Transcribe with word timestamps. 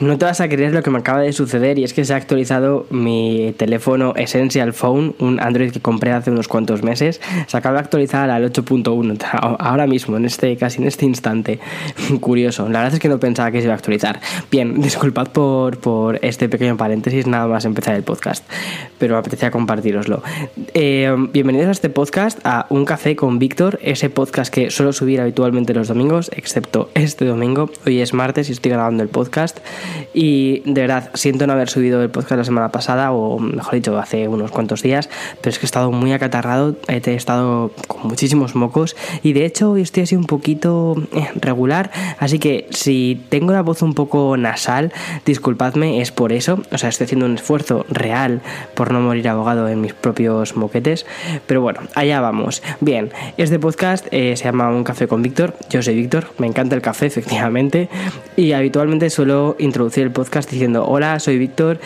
No 0.00 0.18
te 0.18 0.24
vas 0.24 0.40
a 0.40 0.48
creer 0.48 0.72
lo 0.72 0.82
que 0.82 0.90
me 0.90 0.98
acaba 0.98 1.20
de 1.20 1.32
suceder 1.32 1.78
y 1.78 1.84
es 1.84 1.94
que 1.94 2.04
se 2.04 2.14
ha 2.14 2.16
actualizado 2.16 2.84
mi 2.90 3.54
teléfono 3.56 4.12
Essential 4.16 4.72
Phone, 4.72 5.14
un 5.20 5.38
Android 5.38 5.70
que 5.70 5.78
compré 5.78 6.10
hace 6.10 6.32
unos 6.32 6.48
cuantos 6.48 6.82
meses. 6.82 7.20
Se 7.46 7.56
acaba 7.56 7.74
de 7.74 7.84
actualizar 7.84 8.28
al 8.28 8.52
8.1 8.52 9.18
ahora 9.60 9.86
mismo, 9.86 10.16
en 10.16 10.24
este, 10.24 10.56
casi 10.56 10.82
en 10.82 10.88
este 10.88 11.04
instante. 11.04 11.60
Curioso, 12.20 12.68
la 12.68 12.80
verdad 12.80 12.94
es 12.94 13.00
que 13.00 13.08
no 13.08 13.20
pensaba 13.20 13.52
que 13.52 13.58
se 13.58 13.64
iba 13.66 13.74
a 13.74 13.76
actualizar. 13.76 14.20
Bien, 14.50 14.80
disculpad 14.80 15.28
por, 15.28 15.78
por 15.78 16.18
este 16.22 16.48
pequeño 16.48 16.76
paréntesis, 16.76 17.28
nada 17.28 17.46
más 17.46 17.64
empezar 17.64 17.94
el 17.94 18.02
podcast, 18.02 18.44
pero 18.98 19.14
me 19.14 19.20
apetecía 19.20 19.52
compartiroslo. 19.52 20.24
Eh, 20.74 21.14
bienvenidos 21.32 21.68
a 21.68 21.72
este 21.72 21.88
podcast, 21.88 22.40
a 22.42 22.66
Un 22.68 22.84
Café 22.84 23.14
con 23.14 23.38
Víctor, 23.38 23.78
ese 23.80 24.10
podcast 24.10 24.52
que 24.52 24.70
suelo 24.70 24.92
subir 24.92 25.20
habitualmente 25.20 25.72
los 25.72 25.86
domingos, 25.86 26.32
excepto 26.34 26.90
este 26.94 27.24
domingo. 27.26 27.70
Hoy 27.86 28.00
es 28.00 28.12
martes 28.12 28.48
y 28.48 28.52
estoy 28.52 28.72
grabando 28.72 29.04
el 29.04 29.08
podcast. 29.08 29.60
Y 30.12 30.60
de 30.64 30.82
verdad, 30.82 31.10
siento 31.14 31.46
no 31.46 31.52
haber 31.54 31.68
subido 31.68 32.02
el 32.02 32.10
podcast 32.10 32.38
la 32.38 32.44
semana 32.44 32.70
pasada, 32.70 33.12
o 33.12 33.38
mejor 33.38 33.74
dicho, 33.74 33.98
hace 33.98 34.28
unos 34.28 34.50
cuantos 34.50 34.82
días, 34.82 35.08
pero 35.40 35.50
es 35.50 35.58
que 35.58 35.66
he 35.66 35.68
estado 35.68 35.90
muy 35.90 36.12
acatarrado, 36.12 36.76
he 36.88 37.14
estado 37.14 37.70
con 37.88 38.08
muchísimos 38.08 38.54
mocos 38.54 38.96
y 39.22 39.32
de 39.32 39.44
hecho 39.44 39.72
hoy 39.72 39.82
estoy 39.82 40.04
así 40.04 40.16
un 40.16 40.24
poquito 40.24 40.96
eh, 41.14 41.28
regular, 41.36 41.90
así 42.18 42.38
que 42.38 42.66
si 42.70 43.22
tengo 43.28 43.52
la 43.52 43.62
voz 43.62 43.82
un 43.82 43.94
poco 43.94 44.36
nasal, 44.36 44.92
disculpadme, 45.24 46.00
es 46.00 46.12
por 46.12 46.32
eso, 46.32 46.62
o 46.70 46.78
sea, 46.78 46.88
estoy 46.88 47.06
haciendo 47.06 47.26
un 47.26 47.34
esfuerzo 47.34 47.86
real 47.88 48.40
por 48.74 48.92
no 48.92 49.00
morir 49.00 49.28
abogado 49.28 49.68
en 49.68 49.80
mis 49.80 49.94
propios 49.94 50.56
moquetes, 50.56 51.06
pero 51.46 51.60
bueno, 51.60 51.80
allá 51.94 52.20
vamos. 52.20 52.62
Bien, 52.80 53.10
este 53.36 53.58
podcast 53.58 54.06
eh, 54.10 54.36
se 54.36 54.44
llama 54.44 54.68
Un 54.70 54.84
Café 54.84 55.08
con 55.08 55.22
Víctor, 55.22 55.54
yo 55.70 55.82
soy 55.82 55.94
Víctor, 55.94 56.26
me 56.38 56.46
encanta 56.46 56.74
el 56.74 56.82
café 56.82 57.06
efectivamente, 57.06 57.88
y 58.36 58.52
habitualmente 58.52 59.10
suelo 59.10 59.56
introducir 59.74 60.04
el 60.04 60.12
podcast 60.12 60.48
diciendo, 60.48 60.86
hola, 60.86 61.18
soy 61.18 61.36
Víctor, 61.36 61.80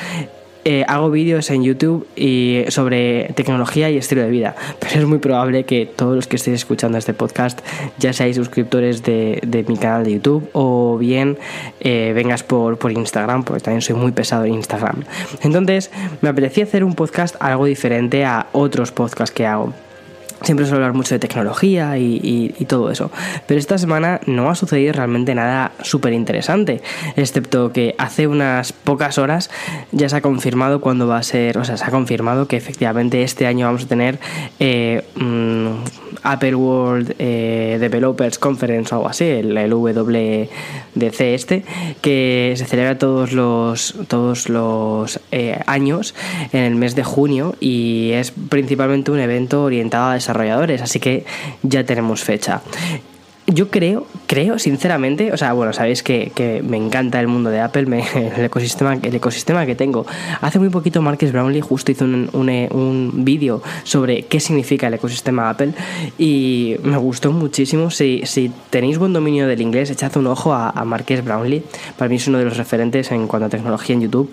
eh, 0.67 0.85
hago 0.89 1.11
vídeos 1.11 1.49
en 1.49 1.63
YouTube 1.65 2.07
y 2.17 2.65
sobre 2.69 3.33
tecnología 3.35 3.89
y 3.89 3.97
estilo 3.97 4.21
de 4.21 4.29
vida, 4.29 4.55
pero 4.79 5.01
es 5.01 5.07
muy 5.07 5.17
probable 5.17 5.65
que 5.65 5.87
todos 5.87 6.15
los 6.15 6.27
que 6.27 6.37
estéis 6.37 6.57
escuchando 6.57 6.99
este 6.99 7.15
podcast 7.15 7.61
ya 7.99 8.13
seáis 8.13 8.37
suscriptores 8.37 9.03
de, 9.03 9.65
mi 9.67 9.79
canal 9.79 10.05
de 10.05 10.13
YouTube 10.13 10.51
o 10.53 10.99
bien 10.99 11.39
eh, 11.81 12.13
vengas 12.15 12.43
por, 12.43 12.77
por 12.77 12.93
Instagram, 12.93 13.45
porque 13.45 13.63
también 13.63 13.81
soy 13.81 13.97
muy 13.97 14.13
pesado 14.13 14.45
en 14.45 14.53
Instagram. 14.53 15.05
Entonces, 15.43 15.91
me 16.21 16.29
apetecía 16.29 16.65
hacer 16.65 16.85
un 16.85 16.95
podcast 16.95 17.37
algo 17.41 17.65
diferente 17.65 18.27
a 18.27 18.49
otros 18.53 18.93
podcasts 18.93 19.35
que 19.35 19.47
hago. 19.47 19.73
Siempre 20.43 20.67
suelo 20.67 20.85
hablar 20.85 20.97
mucho 20.97 21.15
de 21.15 21.19
tecnología 21.19 21.99
y, 21.99 22.49
todo 22.69 22.91
eso. 22.91 23.11
Pero 23.47 23.59
esta 23.59 23.79
semana 23.79 24.21
no 24.27 24.51
ha 24.51 24.55
sucedido 24.55 24.93
realmente 24.93 25.35
nada 25.35 25.73
súper 25.83 26.13
interesante. 26.13 26.83
Excepto 27.17 27.73
que 27.73 27.95
hace 27.99 28.27
unas 28.27 28.73
pocas 28.73 29.19
horas 29.19 29.51
ya 29.91 30.09
se 30.09 30.17
ha 30.17 30.21
confirmado 30.21 30.81
cuándo 30.81 31.07
va 31.07 31.19
a 31.19 31.23
ser. 31.23 31.59
O 31.59 31.65
sea, 31.65 31.77
se 31.77 31.85
ha 31.85 31.91
confirmado 31.91 32.47
que 32.47 32.57
efectivamente 32.57 33.23
este 33.23 33.47
año 33.47 33.67
vamos 33.67 33.85
a 33.85 33.89
tener 33.89 34.19
eh, 34.61 35.03
mm, 35.17 35.98
Apple 36.23 36.55
World 36.55 37.15
eh, 37.19 37.79
Developers 37.81 38.39
Conference 38.39 38.95
o 38.95 38.99
algo 38.99 39.09
así, 39.09 39.25
el, 39.25 39.55
WDC 39.73 41.21
este, 41.21 41.65
que 42.01 42.55
se 42.57 42.65
celebra 42.65 42.99
todos 42.99 43.33
los, 43.33 43.95
todos 44.09 44.49
los 44.49 45.21
eh, 45.31 45.61
años 45.67 46.15
en 46.53 46.65
el 46.65 46.75
mes 46.75 46.95
de 46.95 47.05
junio 47.05 47.55
y 47.61 48.13
es 48.13 48.33
principalmente 48.49 49.11
un 49.11 49.21
evento 49.21 49.65
orientado 49.65 50.11
a 50.11 50.15
desarrolladores, 50.15 50.83
así 50.83 51.01
que 51.01 51.25
ya 51.63 51.85
tenemos 51.85 52.25
fecha 52.25 52.63
yo 53.49 53.71
creo, 53.71 54.07
creo 54.27 54.59
sinceramente, 54.59 55.33
o 55.33 55.37
sea, 55.39 55.55
bueno, 55.55 55.73
sabéis 55.73 56.03
que, 56.03 56.63
me 56.67 56.77
encanta 56.77 57.19
el 57.19 57.29
mundo 57.29 57.51
de 57.51 57.61
Apple, 57.61 57.85
el, 58.37 58.45
ecosistema, 58.45 58.95
el 58.95 59.15
ecosistema 59.15 59.65
que 59.65 59.75
tengo. 59.75 60.07
Hace 60.41 60.59
muy 60.59 60.69
poquito 60.69 61.01
Marcus 61.01 61.33
Brownlee 61.33 61.63
justo 61.63 61.91
hizo 61.91 62.05
un, 62.05 62.29
un, 62.33 63.25
vídeo 63.25 63.63
sobre 63.85 64.25
qué 64.25 64.39
significa 64.41 64.89
el 64.89 64.95
ecosistema 64.95 65.49
Apple 65.49 65.73
y 66.19 66.77
me 66.83 66.99
gustó 66.99 67.33
muchísimo. 67.33 67.91
Si, 67.91 68.23
si 68.25 68.51
tenéis 68.71 68.99
buen 68.99 69.13
dominio 69.13 69.47
del 69.47 69.63
inglés, 69.63 69.91
echad 69.91 70.15
un 70.17 70.27
ojo 70.27 70.53
a, 70.53 70.71
a 70.71 70.85
Marques 70.85 71.25
Brownlee. 71.25 71.63
Para 71.97 72.09
mí 72.09 72.17
es 72.17 72.29
uno 72.29 72.39
de 72.39 72.45
los 72.45 72.57
referentes 72.57 73.11
en 73.13 73.27
cuanto 73.27 73.47
a 73.47 73.49
tecnología 73.49 73.95
en 73.95 74.03
YouTube. 74.03 74.31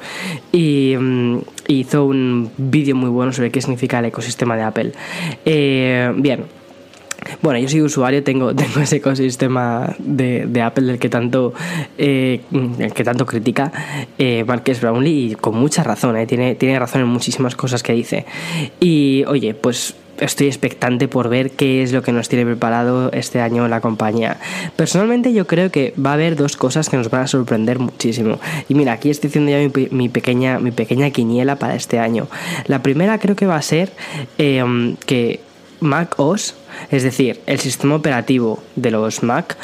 Y 0.51 0.95
mm, 0.97 1.37
hizo 1.67 2.05
un 2.05 2.51
vídeo 2.57 2.95
muy 2.95 3.09
bueno 3.09 3.31
sobre 3.31 3.49
qué 3.49 3.61
significa 3.61 3.99
el 3.99 4.05
ecosistema 4.05 4.57
de 4.57 4.63
Apple. 4.63 4.91
Eh, 5.45 6.11
bien 6.17 6.64
bueno, 7.41 7.59
yo 7.59 7.69
soy 7.69 7.81
usuario, 7.81 8.23
tengo, 8.23 8.55
tengo 8.55 8.79
ese 8.79 8.97
ecosistema 8.97 9.95
de, 9.99 10.45
de 10.47 10.61
Apple 10.61 10.85
del 10.85 10.99
que 10.99 11.09
tanto, 11.09 11.53
eh, 11.97 12.41
que 12.93 13.03
tanto 13.03 13.25
critica 13.25 13.71
eh, 14.17 14.43
Marques 14.45 14.81
Brownlee 14.81 15.31
y 15.31 15.35
con 15.35 15.55
mucha 15.55 15.83
razón, 15.83 16.17
eh, 16.17 16.27
tiene, 16.27 16.55
tiene 16.55 16.79
razón 16.79 17.01
en 17.01 17.07
muchísimas 17.07 17.55
cosas 17.55 17.83
que 17.83 17.93
dice. 17.93 18.25
Y 18.79 19.23
oye, 19.27 19.53
pues 19.53 19.95
estoy 20.19 20.47
expectante 20.47 21.07
por 21.07 21.29
ver 21.29 21.51
qué 21.51 21.83
es 21.83 21.91
lo 21.91 22.01
que 22.01 22.11
nos 22.11 22.29
tiene 22.29 22.45
preparado 22.45 23.11
este 23.11 23.41
año 23.41 23.67
la 23.67 23.81
compañía. 23.81 24.37
Personalmente 24.75 25.33
yo 25.33 25.45
creo 25.47 25.71
que 25.71 25.93
va 26.03 26.11
a 26.11 26.13
haber 26.13 26.35
dos 26.35 26.55
cosas 26.55 26.89
que 26.89 26.97
nos 26.97 27.09
van 27.09 27.23
a 27.23 27.27
sorprender 27.27 27.79
muchísimo. 27.79 28.39
Y 28.69 28.75
mira, 28.75 28.93
aquí 28.93 29.09
estoy 29.09 29.29
haciendo 29.29 29.51
ya 29.51 29.57
mi, 29.91 30.09
pequeña, 30.09 30.59
mi 30.59 30.71
pequeña 30.71 31.09
quiniela 31.09 31.57
para 31.57 31.75
este 31.75 31.99
año. 31.99 32.27
La 32.67 32.81
primera 32.81 33.19
creo 33.19 33.35
que 33.35 33.45
va 33.45 33.57
a 33.57 33.61
ser 33.61 33.91
eh, 34.37 34.95
que 35.05 35.41
Mac 35.79 36.15
OS 36.17 36.55
es 36.91 37.03
decir, 37.03 37.41
el 37.45 37.59
sistema 37.59 37.95
operativo 37.95 38.61
de 38.75 38.91
los 38.91 39.23
Mac 39.23 39.57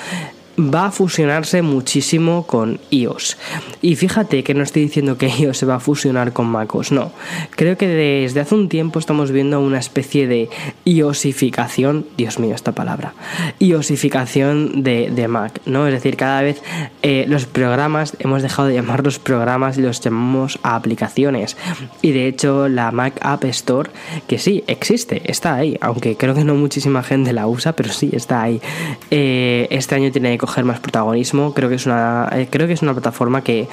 va 0.57 0.87
a 0.87 0.91
fusionarse 0.91 1.61
muchísimo 1.61 2.45
con 2.45 2.79
iOS. 2.89 3.37
Y 3.81 3.95
fíjate 3.95 4.43
que 4.43 4.53
no 4.53 4.63
estoy 4.63 4.83
diciendo 4.83 5.17
que 5.17 5.27
iOS 5.39 5.57
se 5.57 5.65
va 5.65 5.75
a 5.75 5.79
fusionar 5.79 6.33
con 6.33 6.47
MacOS, 6.47 6.91
no. 6.91 7.11
Creo 7.51 7.77
que 7.77 7.87
desde 7.87 8.39
hace 8.39 8.55
un 8.55 8.69
tiempo 8.69 8.99
estamos 8.99 9.31
viendo 9.31 9.59
una 9.59 9.79
especie 9.79 10.27
de 10.27 10.49
iOSificación, 10.85 12.05
Dios 12.17 12.39
mío, 12.39 12.55
esta 12.55 12.73
palabra, 12.73 13.13
iOSificación 13.59 14.83
de, 14.83 15.09
de 15.11 15.27
Mac, 15.27 15.61
¿no? 15.65 15.87
Es 15.87 15.93
decir, 15.93 16.17
cada 16.17 16.41
vez 16.41 16.61
eh, 17.01 17.25
los 17.27 17.45
programas, 17.45 18.15
hemos 18.19 18.41
dejado 18.41 18.67
de 18.67 18.75
llamarlos 18.75 19.19
programas 19.19 19.77
y 19.77 19.81
los 19.81 20.01
llamamos 20.01 20.59
aplicaciones. 20.63 21.57
Y 22.01 22.11
de 22.11 22.27
hecho, 22.27 22.67
la 22.67 22.91
Mac 22.91 23.17
App 23.21 23.43
Store, 23.45 23.89
que 24.27 24.37
sí, 24.37 24.63
existe, 24.67 25.21
está 25.25 25.55
ahí, 25.55 25.77
aunque 25.81 26.15
creo 26.15 26.33
que 26.33 26.43
no 26.43 26.55
muchísima 26.55 27.03
gente 27.03 27.33
la 27.33 27.47
usa, 27.47 27.73
pero 27.73 27.91
sí 27.91 28.09
está 28.13 28.41
ahí. 28.41 28.61
Eh, 29.09 29.67
este 29.71 29.95
año 29.95 30.11
tiene 30.11 30.37
coger 30.41 30.65
más 30.65 30.81
protagonismo. 30.81 31.53
Creo 31.53 31.69
que 31.69 31.75
es 31.75 31.85
una, 31.85 32.27
eh, 32.33 32.47
creo 32.49 32.67
que 32.67 32.73
es 32.73 32.81
una 32.81 32.91
plataforma 32.91 33.41
que 33.41 33.69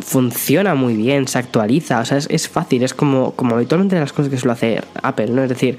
funciona 0.00 0.74
muy 0.74 0.96
bien, 0.96 1.28
se 1.28 1.38
actualiza, 1.38 2.00
o 2.00 2.04
sea, 2.06 2.16
es, 2.16 2.48
fácil, 2.48 2.82
es 2.82 2.94
como, 2.94 3.32
como 3.32 3.56
habitualmente 3.56 3.98
las 4.00 4.14
cosas 4.14 4.30
que 4.30 4.38
suele 4.38 4.52
hacer 4.54 4.84
Apple, 5.02 5.28
¿no? 5.28 5.42
Es 5.42 5.50
decir, 5.50 5.76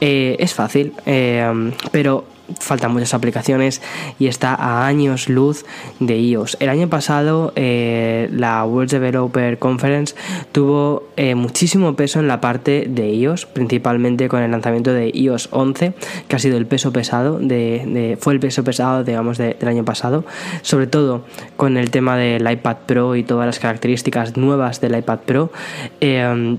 eh, 0.00 0.36
es 0.38 0.54
fácil, 0.54 0.94
eh, 1.04 1.72
pero 1.90 2.24
faltan 2.60 2.92
muchas 2.92 3.14
aplicaciones 3.14 3.80
y 4.18 4.26
está 4.26 4.54
a 4.54 4.86
años 4.86 5.28
luz 5.28 5.64
de 6.00 6.18
iOS. 6.18 6.56
El 6.60 6.68
año 6.68 6.88
pasado 6.88 7.52
eh, 7.56 8.28
la 8.32 8.64
World 8.64 8.90
Developer 8.90 9.58
Conference 9.58 10.14
tuvo 10.52 11.04
eh, 11.16 11.34
muchísimo 11.34 11.94
peso 11.96 12.20
en 12.20 12.28
la 12.28 12.40
parte 12.40 12.86
de 12.88 13.10
iOS, 13.14 13.46
principalmente 13.46 14.28
con 14.28 14.42
el 14.42 14.50
lanzamiento 14.50 14.92
de 14.92 15.10
iOS 15.14 15.48
11, 15.52 15.94
que 16.28 16.36
ha 16.36 16.38
sido 16.38 16.56
el 16.56 16.66
peso 16.66 16.92
pesado 16.92 17.38
de, 17.38 18.16
fue 18.20 18.34
el 18.34 18.40
peso 18.40 18.64
pesado 18.64 19.04
digamos 19.04 19.38
del 19.38 19.56
año 19.68 19.84
pasado, 19.84 20.24
sobre 20.62 20.86
todo 20.86 21.24
con 21.56 21.76
el 21.76 21.90
tema 21.90 22.16
del 22.16 22.50
iPad 22.50 22.76
Pro 22.86 23.16
y 23.16 23.22
todas 23.22 23.46
las 23.46 23.58
características 23.58 24.36
nuevas 24.36 24.80
del 24.80 24.96
iPad 24.96 25.20
Pro. 25.20 25.52
Eh, 26.00 26.56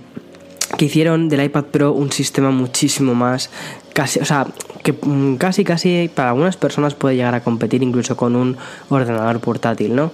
que 0.78 0.86
hicieron 0.86 1.30
del 1.30 1.44
iPad 1.44 1.66
Pro 1.66 1.94
un 1.94 2.12
sistema 2.12 2.52
muchísimo 2.52 3.14
más 3.14 3.50
casi, 3.94 4.20
o 4.20 4.26
sea, 4.26 4.48
que 4.84 4.94
mm, 4.94 5.36
casi 5.36 5.64
casi 5.64 6.10
para 6.14 6.30
algunas 6.30 6.58
personas 6.58 6.94
puede 6.94 7.16
llegar 7.16 7.34
a 7.36 7.42
competir 7.42 7.84
incluso 7.84 8.18
con 8.18 8.36
un 8.36 8.58
ordenador 8.90 9.40
portátil, 9.40 9.96
¿no? 9.96 10.12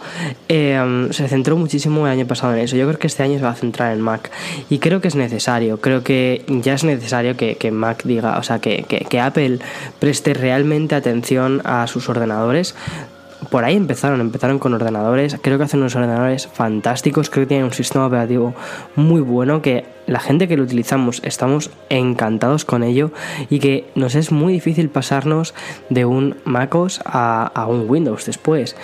Eh, 0.48 1.08
se 1.12 1.28
centró 1.28 1.58
muchísimo 1.58 2.06
el 2.06 2.14
año 2.14 2.28
pasado 2.28 2.54
en 2.54 2.60
eso. 2.60 2.76
Yo 2.76 2.86
creo 2.88 3.00
que 3.00 3.08
este 3.08 3.24
año 3.24 3.38
se 3.40 3.44
va 3.44 3.52
a 3.52 3.56
centrar 3.56 3.94
en 3.94 4.02
Mac 4.02 4.30
y 4.70 4.80
creo 4.80 5.02
que 5.02 5.08
es 5.08 5.16
necesario. 5.16 5.80
Creo 5.82 6.04
que 6.04 6.46
ya 6.48 6.74
es 6.74 6.84
necesario 6.84 7.36
que, 7.36 7.72
Mac 7.72 8.04
diga, 8.04 8.38
o 8.38 8.44
sea, 8.44 8.60
que, 8.60 8.84
que 8.84 9.20
Apple 9.20 9.60
preste 10.00 10.34
realmente 10.34 10.96
atención 10.96 11.62
a 11.64 11.88
sus 11.88 12.10
ordenadores 12.10 12.76
por 13.50 13.64
ahí 13.64 13.76
empezaron, 13.76 14.22
empezaron 14.22 14.60
con 14.60 14.74
ordenadores, 14.74 15.38
creo 15.42 15.58
que 15.58 15.64
hacen 15.64 15.80
unos 15.80 15.96
ordenadores 15.96 16.48
fantásticos, 16.48 17.30
creo 17.30 17.46
que 17.46 17.50
tienen 17.50 17.66
un 17.66 17.74
sistema 17.74 18.06
operativo 18.06 18.54
muy 18.96 19.22
bueno 19.22 19.62
que 19.62 19.86
la 20.10 20.20
gente 20.20 20.48
que 20.48 20.58
lo 20.58 20.64
utilizamos 20.64 21.22
estamos 21.24 21.70
encantados 21.90 22.66
con 22.66 22.82
ello 22.82 23.12
y 23.50 23.60
que 23.60 23.88
nos 23.94 24.16
es 24.16 24.32
muy 24.32 24.54
difícil 24.54 24.90
pasarnos 24.90 25.54
de 25.90 26.06
un 26.06 26.36
MacOS 26.46 27.02
a, 27.06 27.68
un 27.70 27.88
Windows 27.88 28.26
después. 28.26 28.76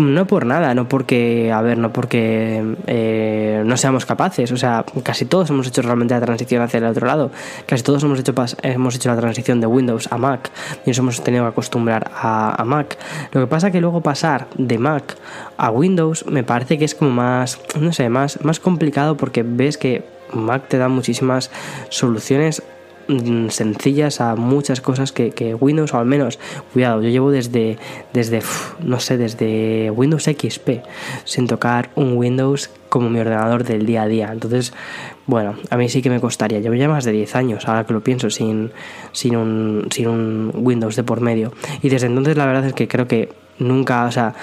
No 0.00 0.28
por 0.28 0.46
nada, 0.46 0.74
no 0.74 0.88
porque, 0.88 1.50
a 1.52 1.60
ver, 1.62 1.78
no 1.78 1.92
porque 1.92 2.76
eh, 2.86 3.62
no 3.66 3.76
seamos 3.76 4.06
capaces, 4.06 4.52
o 4.52 4.56
sea, 4.56 4.84
casi 5.02 5.24
todos 5.24 5.50
hemos 5.50 5.66
hecho 5.66 5.82
realmente 5.82 6.14
la 6.14 6.20
transición 6.20 6.62
hacia 6.62 6.78
el 6.78 6.84
otro 6.84 7.08
lado, 7.08 7.32
casi 7.66 7.82
todos 7.82 8.04
hemos 8.04 8.20
hecho, 8.20 8.32
hemos 8.62 8.94
hecho 8.94 9.08
la 9.08 9.16
transición 9.16 9.60
de 9.60 9.66
Windows 9.66 10.06
a 10.12 10.18
Mac. 10.18 10.50
Y 10.86 10.90
nos 10.90 10.98
hemos 10.98 11.24
tenido 11.24 11.42
que 11.42 11.48
acostumbrar 11.48 12.12
a, 12.14 12.54
a 12.60 12.64
Mac. 12.64 12.96
Lo 13.32 13.40
que 13.40 13.46
pasa 13.48 13.72
que 13.72 13.80
luego 13.80 14.00
pasar 14.08 14.48
de 14.56 14.78
Mac 14.78 15.18
a 15.58 15.70
Windows 15.70 16.24
me 16.24 16.42
parece 16.42 16.78
que 16.78 16.86
es 16.86 16.94
como 16.94 17.10
más, 17.10 17.60
no 17.78 17.92
sé, 17.92 18.08
más, 18.08 18.42
más 18.42 18.58
complicado 18.58 19.18
porque 19.18 19.42
ves 19.42 19.76
que 19.76 20.02
Mac 20.32 20.66
te 20.66 20.78
da 20.78 20.88
muchísimas 20.88 21.50
soluciones 21.90 22.62
mm, 23.08 23.48
sencillas 23.50 24.22
a 24.22 24.34
muchas 24.34 24.80
cosas 24.80 25.12
que, 25.12 25.54
Windows, 25.60 25.92
o 25.92 25.98
al 25.98 26.06
menos, 26.06 26.38
cuidado, 26.72 27.02
yo 27.02 27.10
llevo 27.10 27.30
desde, 27.30 27.76
desde 28.14 28.40
no 28.82 28.98
sé, 28.98 29.18
desde 29.18 29.90
Windows 29.90 30.24
XP 30.24 30.80
sin 31.24 31.46
tocar 31.46 31.90
un 31.94 32.16
Windows 32.16 32.70
como 32.88 33.10
mi 33.10 33.20
ordenador 33.20 33.62
del 33.62 33.84
día 33.84 34.04
a 34.04 34.08
día. 34.08 34.30
Entonces, 34.32 34.72
bueno, 35.26 35.56
a 35.68 35.76
mí 35.76 35.90
sí 35.90 36.00
que 36.00 36.08
me 36.08 36.18
costaría. 36.18 36.60
Llevo 36.60 36.76
ya 36.76 36.88
más 36.88 37.04
de 37.04 37.12
10 37.12 37.36
años, 37.36 37.68
ahora 37.68 37.84
que 37.84 37.92
lo 37.92 38.02
pienso, 38.02 38.30
sin, 38.30 38.70
sin, 39.12 39.36
un, 39.36 39.88
sin 39.90 40.08
un 40.08 40.50
Windows 40.54 40.96
de 40.96 41.04
por 41.04 41.20
medio. 41.20 41.52
Y 41.82 41.90
desde 41.90 42.06
entonces 42.06 42.38
la 42.38 42.46
verdad 42.46 42.64
es 42.64 42.72
que 42.72 42.88
creo 42.88 43.06
que 43.06 43.28
nunca, 43.58 44.04
o 44.04 44.10
sea, 44.10 44.34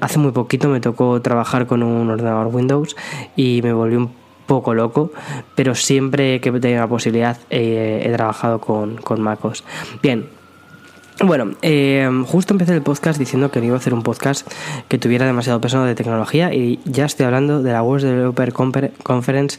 hace 0.00 0.18
muy 0.18 0.32
poquito 0.32 0.68
me 0.68 0.80
tocó 0.80 1.20
trabajar 1.20 1.66
con 1.66 1.82
un 1.82 2.10
ordenador 2.10 2.54
Windows 2.54 2.96
y 3.36 3.60
me 3.62 3.72
volví 3.72 3.96
un 3.96 4.12
poco 4.46 4.74
loco, 4.74 5.12
pero 5.54 5.74
siempre 5.74 6.40
que 6.40 6.50
tenido 6.52 6.80
la 6.80 6.88
posibilidad 6.88 7.38
eh, 7.50 8.02
he 8.04 8.12
trabajado 8.12 8.60
con, 8.60 8.96
con 8.96 9.20
MacOS. 9.20 9.64
Bien, 10.02 10.28
bueno, 11.24 11.52
eh, 11.62 12.08
justo 12.26 12.54
empecé 12.54 12.74
el 12.74 12.82
podcast 12.82 13.18
diciendo 13.18 13.50
que 13.50 13.60
no 13.60 13.66
iba 13.66 13.74
a 13.74 13.78
hacer 13.78 13.92
un 13.92 14.02
podcast 14.02 14.50
que 14.88 14.98
tuviera 14.98 15.26
demasiado 15.26 15.60
peso 15.60 15.84
de 15.84 15.94
tecnología 15.94 16.54
y 16.54 16.80
ya 16.84 17.04
estoy 17.04 17.26
hablando 17.26 17.62
de 17.62 17.72
la 17.72 17.82
World 17.82 18.04
Developer 18.04 18.52
Conference 19.02 19.58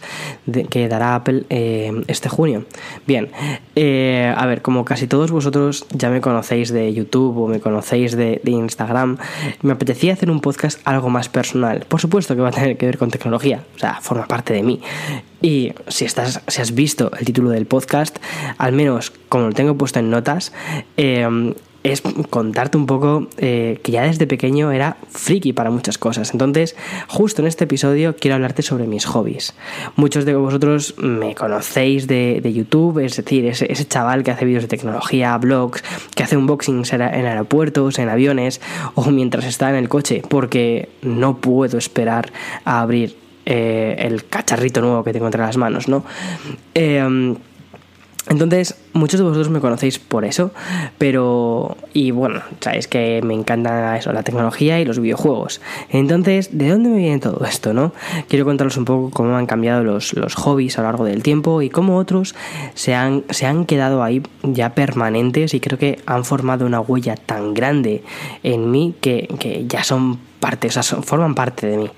que 0.69 0.87
dará 0.87 1.15
Apple 1.15 1.43
eh, 1.49 2.03
este 2.07 2.29
junio. 2.29 2.65
Bien, 3.05 3.29
eh, 3.75 4.33
a 4.35 4.45
ver, 4.47 4.61
como 4.61 4.85
casi 4.85 5.07
todos 5.07 5.31
vosotros 5.31 5.85
ya 5.91 6.09
me 6.09 6.19
conocéis 6.21 6.71
de 6.71 6.93
YouTube 6.93 7.37
o 7.37 7.47
me 7.47 7.59
conocéis 7.59 8.15
de, 8.15 8.41
de, 8.43 8.51
Instagram, 8.51 9.17
me 9.61 9.73
apetecía 9.73 10.13
hacer 10.13 10.31
un 10.31 10.41
podcast 10.41 10.79
algo 10.85 11.09
más 11.09 11.29
personal. 11.29 11.85
Por 11.87 12.01
supuesto 12.01 12.35
que 12.35 12.41
va 12.41 12.49
a 12.49 12.53
tener 12.53 12.77
que 12.77 12.87
ver 12.87 12.97
con 12.97 13.11
tecnología, 13.11 13.63
o 13.75 13.79
sea, 13.79 13.99
forma 14.01 14.25
parte 14.25 14.53
de 14.53 14.63
mí. 14.63 14.81
Y 15.41 15.73
si, 15.87 16.05
estás, 16.05 16.41
si 16.47 16.61
has 16.61 16.73
visto 16.73 17.11
el 17.17 17.25
título 17.25 17.49
del 17.49 17.65
podcast, 17.65 18.17
al 18.57 18.73
menos 18.73 19.11
como 19.29 19.47
lo 19.47 19.53
tengo 19.53 19.75
puesto 19.75 19.99
en 19.99 20.09
notas, 20.09 20.51
eh, 20.97 21.53
es 21.83 22.01
contarte 22.29 22.77
un 22.77 22.85
poco 22.85 23.27
eh, 23.37 23.79
que 23.83 23.91
ya 23.91 24.03
desde 24.03 24.27
pequeño 24.27 24.71
era 24.71 24.97
friki 25.09 25.53
para 25.53 25.71
muchas 25.71 25.97
cosas. 25.97 26.31
Entonces, 26.31 26.75
justo 27.07 27.41
en 27.41 27.47
este 27.47 27.63
episodio 27.63 28.15
quiero 28.15 28.35
hablarte 28.35 28.61
sobre 28.61 28.85
mis 28.85 29.05
hobbies. 29.05 29.55
Muchos 29.95 30.25
de 30.25 30.35
vosotros 30.35 30.95
me 30.97 31.33
conocéis 31.33 32.07
de, 32.07 32.41
YouTube, 32.53 32.99
es 32.99 33.15
decir, 33.15 33.45
ese, 33.45 33.71
ese, 33.71 33.87
chaval 33.87 34.23
que 34.23 34.31
hace 34.31 34.45
vídeos 34.45 34.63
de 34.63 34.67
tecnología, 34.67 35.37
blogs, 35.37 35.83
que 36.15 36.23
hace 36.23 36.37
unboxings 36.37 36.93
en 36.93 37.01
aeropuertos, 37.01 37.97
en 37.97 38.09
aviones 38.09 38.61
o 38.95 39.09
mientras 39.09 39.45
está 39.45 39.69
en 39.69 39.75
el 39.75 39.89
coche, 39.89 40.21
porque 40.27 40.89
no 41.01 41.37
puedo 41.37 41.77
esperar 41.77 42.31
a 42.65 42.81
abrir 42.81 43.15
eh, 43.45 43.95
el 43.99 44.25
cacharrito 44.25 44.81
nuevo 44.81 45.03
que 45.03 45.13
tengo 45.13 45.25
entre 45.25 45.41
las 45.41 45.57
manos, 45.57 45.87
¿no? 45.87 46.03
Eh, 46.73 47.35
entonces, 48.29 48.77
muchos 48.93 49.19
de 49.19 49.23
vosotros 49.23 49.49
me 49.49 49.59
conocéis 49.59 49.97
por 49.97 50.25
eso, 50.25 50.51
pero. 50.99 51.75
Y 51.91 52.11
bueno, 52.11 52.41
sabéis 52.59 52.87
que 52.87 53.19
me 53.23 53.33
encanta 53.33 53.97
eso, 53.97 54.13
la 54.13 54.21
tecnología 54.21 54.79
y 54.79 54.85
los 54.85 54.99
videojuegos. 54.99 55.59
Entonces, 55.89 56.55
¿de 56.55 56.69
dónde 56.69 56.89
me 56.89 56.97
viene 56.97 57.19
todo 57.19 57.43
esto, 57.45 57.73
no? 57.73 57.93
Quiero 58.29 58.45
contaros 58.45 58.77
un 58.77 58.85
poco 58.85 59.09
cómo 59.09 59.35
han 59.35 59.47
cambiado 59.47 59.83
los, 59.83 60.13
los 60.13 60.35
hobbies 60.35 60.77
a 60.77 60.81
lo 60.81 60.87
largo 60.89 61.05
del 61.05 61.23
tiempo 61.23 61.63
y 61.63 61.69
cómo 61.69 61.97
otros 61.97 62.35
se 62.75 62.93
han, 62.93 63.23
se 63.31 63.47
han 63.47 63.65
quedado 63.65 64.03
ahí 64.03 64.21
ya 64.43 64.75
permanentes 64.75 65.55
y 65.55 65.59
creo 65.59 65.79
que 65.79 65.99
han 66.05 66.23
formado 66.23 66.65
una 66.67 66.79
huella 66.79 67.15
tan 67.15 67.55
grande 67.55 68.03
en 68.43 68.69
mí 68.69 68.93
que, 69.01 69.27
que 69.39 69.65
ya 69.67 69.83
son 69.83 70.19
parte, 70.41 70.67
o 70.67 70.71
sea, 70.71 70.83
forman 70.83 71.35
parte 71.35 71.67
de 71.67 71.77
mí. 71.77 71.89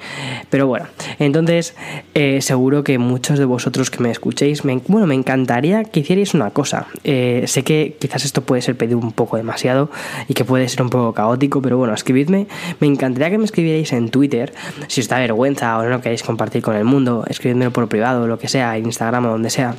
Pero 0.52 0.68
bueno, 0.68 0.86
entonces 1.18 1.74
eh, 2.14 2.42
seguro 2.42 2.84
que 2.84 3.00
muchos 3.00 3.40
de 3.40 3.46
vosotros 3.46 3.90
que 3.90 4.04
me 4.04 4.12
escuchéis, 4.12 4.64
me, 4.66 4.80
bueno, 4.88 5.08
me 5.08 5.16
encantaría 5.16 5.84
que 5.86 6.02
hicierais 6.02 6.36
una 6.36 6.52
cosa. 6.52 6.86
Eh, 7.04 7.46
sé 7.48 7.64
que 7.64 7.98
quizás 8.00 8.26
esto 8.26 8.42
puede 8.42 8.62
ser 8.62 8.78
pedir 8.78 8.96
un 8.96 9.12
poco 9.12 9.38
demasiado 9.38 9.90
y 10.28 10.36
que 10.36 10.46
puede 10.46 10.70
ser 10.70 10.84
un 10.84 10.92
poco 10.92 11.14
caótico, 11.14 11.62
pero 11.64 11.80
bueno, 11.80 11.96
escribidme. 11.96 12.46
Me 12.80 12.86
encantaría 12.86 13.32
que 13.32 13.40
me 13.40 13.46
escribierais 13.46 13.92
en 13.94 14.10
Twitter, 14.10 14.54
si 14.88 15.02
os 15.02 15.08
da 15.08 15.18
vergüenza 15.18 15.80
o 15.80 15.84
no 15.84 15.90
lo 15.90 16.02
queréis 16.02 16.22
compartir 16.22 16.62
con 16.62 16.76
el 16.76 16.84
mundo, 16.84 17.26
escribidmelo 17.28 17.72
por 17.72 17.88
privado, 17.88 18.28
lo 18.28 18.38
que 18.38 18.48
sea, 18.48 18.78
Instagram 18.78 19.26
o 19.26 19.30
donde 19.30 19.50
sea 19.50 19.76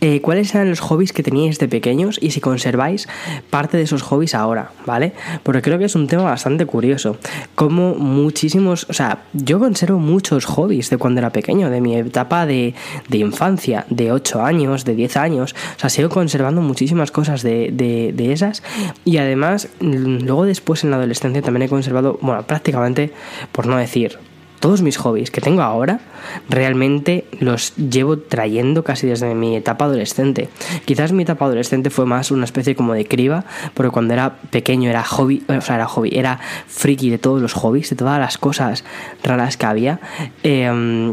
eh, 0.00 0.20
cuáles 0.20 0.54
eran 0.54 0.70
los 0.70 0.80
hobbies 0.80 1.12
que 1.12 1.22
teníais 1.22 1.58
de 1.58 1.68
pequeños 1.68 2.18
y 2.20 2.30
si 2.30 2.40
conserváis 2.40 3.08
parte 3.50 3.76
de 3.76 3.84
esos 3.84 4.02
hobbies 4.02 4.34
ahora, 4.34 4.72
¿vale? 4.86 5.12
Porque 5.42 5.62
creo 5.62 5.78
que 5.78 5.84
es 5.84 5.94
un 5.94 6.06
tema 6.06 6.24
bastante 6.24 6.66
curioso. 6.66 7.16
Como 7.54 7.94
muchísimos, 7.94 8.86
o 8.88 8.92
sea, 8.92 9.24
yo 9.32 9.58
conservo 9.58 9.98
muchos 9.98 10.44
hobbies 10.46 10.90
de 10.90 10.96
cuando 10.96 11.20
era 11.20 11.30
pequeño, 11.30 11.70
de 11.70 11.80
mi 11.80 11.96
etapa 11.96 12.46
de, 12.46 12.74
infancia, 13.12 13.86
de 13.90 14.12
8 14.12 14.42
años, 14.42 14.84
de 14.84 14.94
10 14.94 15.16
años. 15.16 15.54
O 15.76 15.80
sea, 15.80 15.90
sigo 15.90 16.08
conservando 16.08 16.60
muchísimas 16.60 17.10
cosas 17.10 17.42
de, 17.42 17.70
de 17.72 18.32
esas 18.32 18.62
y 19.04 19.18
además 19.18 19.68
luego 19.80 20.44
después 20.44 20.84
en 20.84 20.90
la 20.90 20.96
adolescencia 20.96 21.42
también 21.42 21.62
he 21.62 21.68
conservado, 21.68 22.18
bueno, 22.22 22.42
prácticamente, 22.46 23.12
por 23.52 23.66
no 23.66 23.76
decir 23.76 24.18
todos 24.60 24.82
mis 24.82 24.98
hobbies 24.98 25.30
que 25.30 25.40
tengo 25.40 25.62
ahora 25.62 26.00
realmente 26.48 27.24
los 27.40 27.74
llevo 27.76 28.18
trayendo 28.18 28.84
casi 28.84 29.06
desde 29.06 29.34
mi 29.34 29.56
etapa 29.56 29.86
adolescente. 29.86 30.48
Quizás 30.84 31.12
mi 31.12 31.22
etapa 31.22 31.46
adolescente 31.46 31.90
fue 31.90 32.06
más 32.06 32.30
una 32.30 32.44
especie 32.44 32.76
como 32.76 32.92
de 32.94 33.06
criba, 33.06 33.44
porque 33.74 33.90
cuando 33.90 34.14
era 34.14 34.36
pequeño 34.50 34.90
era 34.90 35.02
hobby, 35.02 35.42
o 35.48 35.60
sea, 35.60 35.76
era 35.76 35.86
hobby, 35.86 36.10
era 36.12 36.38
friki 36.68 37.10
de 37.10 37.18
todos 37.18 37.40
los 37.40 37.54
hobbies, 37.54 37.90
de 37.90 37.96
todas 37.96 38.20
las 38.20 38.38
cosas 38.38 38.84
raras 39.24 39.56
que 39.56 39.66
había. 39.66 40.00
Eh, 40.42 41.12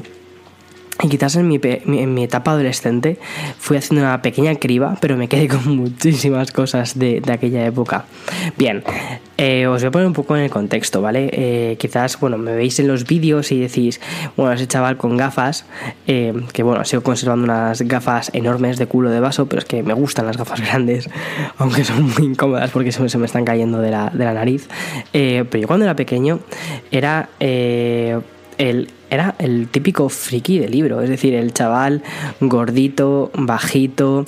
y 1.03 1.09
quizás 1.09 1.35
en 1.35 1.47
mi, 1.47 1.59
mi, 1.85 2.23
etapa 2.23 2.51
adolescente 2.51 3.19
fui 3.59 3.77
haciendo 3.77 4.05
una 4.05 4.21
pequeña 4.21 4.55
criba, 4.55 4.97
pero 4.99 5.15
me 5.15 5.27
quedé 5.27 5.47
con 5.47 5.77
muchísimas 5.77 6.51
cosas 6.51 6.97
de, 6.97 7.21
de 7.21 7.33
aquella 7.33 7.65
época. 7.65 8.05
Bien, 8.57 8.83
eh, 9.37 9.67
os 9.67 9.81
voy 9.81 9.87
a 9.87 9.91
poner 9.91 10.07
un 10.07 10.13
poco 10.13 10.35
en 10.35 10.43
el 10.43 10.49
contexto, 10.49 11.01
¿vale? 11.01 11.29
Eh, 11.31 11.77
quizás, 11.79 12.19
bueno, 12.19 12.39
me 12.39 12.55
veis 12.55 12.79
en 12.79 12.87
los 12.87 13.05
vídeos 13.05 13.51
y 13.51 13.59
decís, 13.59 14.01
bueno, 14.35 14.51
ese 14.53 14.67
chaval 14.67 14.97
con 14.97 15.15
gafas, 15.15 15.65
eh, 16.07 16.33
que 16.53 16.63
bueno, 16.63 16.83
sigo 16.85 17.03
conservando 17.03 17.43
unas 17.43 17.83
gafas 17.83 18.31
enormes 18.33 18.77
de 18.77 18.87
culo 18.87 19.11
de 19.11 19.19
vaso, 19.19 19.45
pero 19.45 19.59
es 19.59 19.65
que 19.65 19.83
me 19.83 19.93
gustan 19.93 20.25
las 20.25 20.37
gafas 20.37 20.59
grandes, 20.67 21.09
aunque 21.59 21.83
son 21.83 22.05
muy 22.05 22.25
incómodas 22.25 22.71
porque 22.71 22.91
se, 22.91 23.07
se 23.07 23.17
me 23.19 23.27
están 23.27 23.45
cayendo 23.45 23.79
de 23.79 23.91
la, 23.91 24.09
de 24.09 24.25
la 24.25 24.33
nariz. 24.33 24.67
pero 25.11 25.57
yo 25.57 25.67
cuando 25.67 25.85
era 25.85 25.95
pequeño 25.95 26.39
era 26.89 27.29
el, 27.39 28.89
era 29.09 29.35
el 29.39 29.67
típico 29.67 30.09
friki 30.09 30.59
del 30.59 30.71
libro, 30.71 31.01
es 31.01 31.09
decir, 31.09 31.33
el 31.33 31.53
chaval 31.53 32.01
gordito, 32.39 33.31
bajito, 33.33 34.25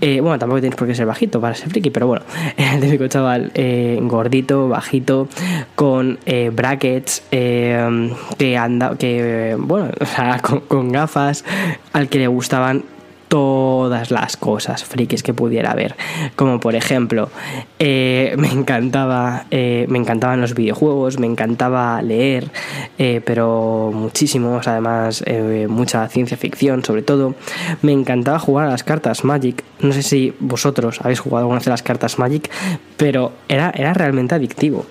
eh, 0.00 0.20
bueno, 0.20 0.38
tampoco 0.38 0.60
tienes 0.60 0.78
por 0.78 0.88
qué 0.88 0.94
ser 0.94 1.06
bajito 1.06 1.40
para 1.40 1.54
ser 1.54 1.70
friki, 1.70 1.90
pero 1.90 2.06
bueno, 2.06 2.24
el 2.56 2.80
típico 2.80 3.06
chaval 3.08 3.50
eh, 3.54 3.98
gordito, 4.02 4.68
bajito, 4.68 5.28
con 5.74 6.18
eh, 6.26 6.50
brackets, 6.52 7.22
que 7.30 8.56
anda, 8.58 8.96
que, 8.96 9.56
bueno, 9.58 9.90
o 10.00 10.06
sea, 10.06 10.40
con 10.40 10.92
gafas, 10.92 11.44
al 11.92 12.08
que 12.08 12.18
le 12.18 12.26
gustaban 12.26 12.84
todas 13.32 14.10
las 14.10 14.36
cosas 14.36 14.84
frikis 14.84 15.22
que 15.22 15.32
pudiera 15.32 15.70
haber. 15.70 15.96
Como 16.36 16.60
por 16.60 16.74
ejemplo, 16.74 17.30
eh, 17.78 18.34
me 18.36 18.48
encantaba. 18.48 19.46
Eh, 19.50 19.86
me 19.88 19.98
encantaban 19.98 20.42
los 20.42 20.54
videojuegos, 20.54 21.18
me 21.18 21.26
encantaba 21.26 22.02
leer, 22.02 22.50
eh, 22.98 23.22
pero 23.24 23.90
muchísimos, 23.94 24.68
además, 24.68 25.24
mucha 25.68 26.06
ciencia 26.08 26.36
ficción, 26.36 26.84
sobre 26.84 27.00
todo. 27.00 27.34
Me 27.80 27.92
encantaba 27.92 28.38
jugar 28.38 28.66
a 28.66 28.70
las 28.70 28.84
cartas 28.84 29.24
Magic. 29.24 29.64
No 29.80 29.94
sé 29.94 30.02
si 30.02 30.34
vosotros 30.38 31.00
habéis 31.00 31.20
jugado 31.20 31.44
alguna 31.44 31.60
de 31.60 31.70
las 31.70 31.82
cartas 31.82 32.18
Magic, 32.18 32.50
pero 32.98 33.32
era, 33.48 33.72
era 33.74 33.94
realmente 33.94 34.34
adictivo. 34.34 34.84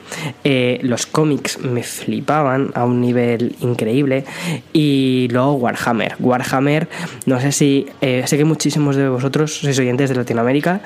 los 0.44 1.06
cómics 1.06 1.60
me 1.60 1.84
flipaban 1.84 2.72
a 2.74 2.86
un 2.86 3.02
nivel 3.02 3.56
increíble. 3.62 4.26
Y 4.74 5.28
luego 5.30 5.54
Warhammer. 5.54 6.16
Warhammer, 6.20 6.90
no 7.28 7.40
sé 7.40 7.52
si 7.52 7.86
sé 8.32 8.38
que 8.38 8.46
muchísimos 8.46 8.96
de 8.96 9.10
vosotros 9.10 9.60
sois 9.60 9.78
oyentes 9.78 10.08
de 10.08 10.16
Latinoamérica. 10.16 10.80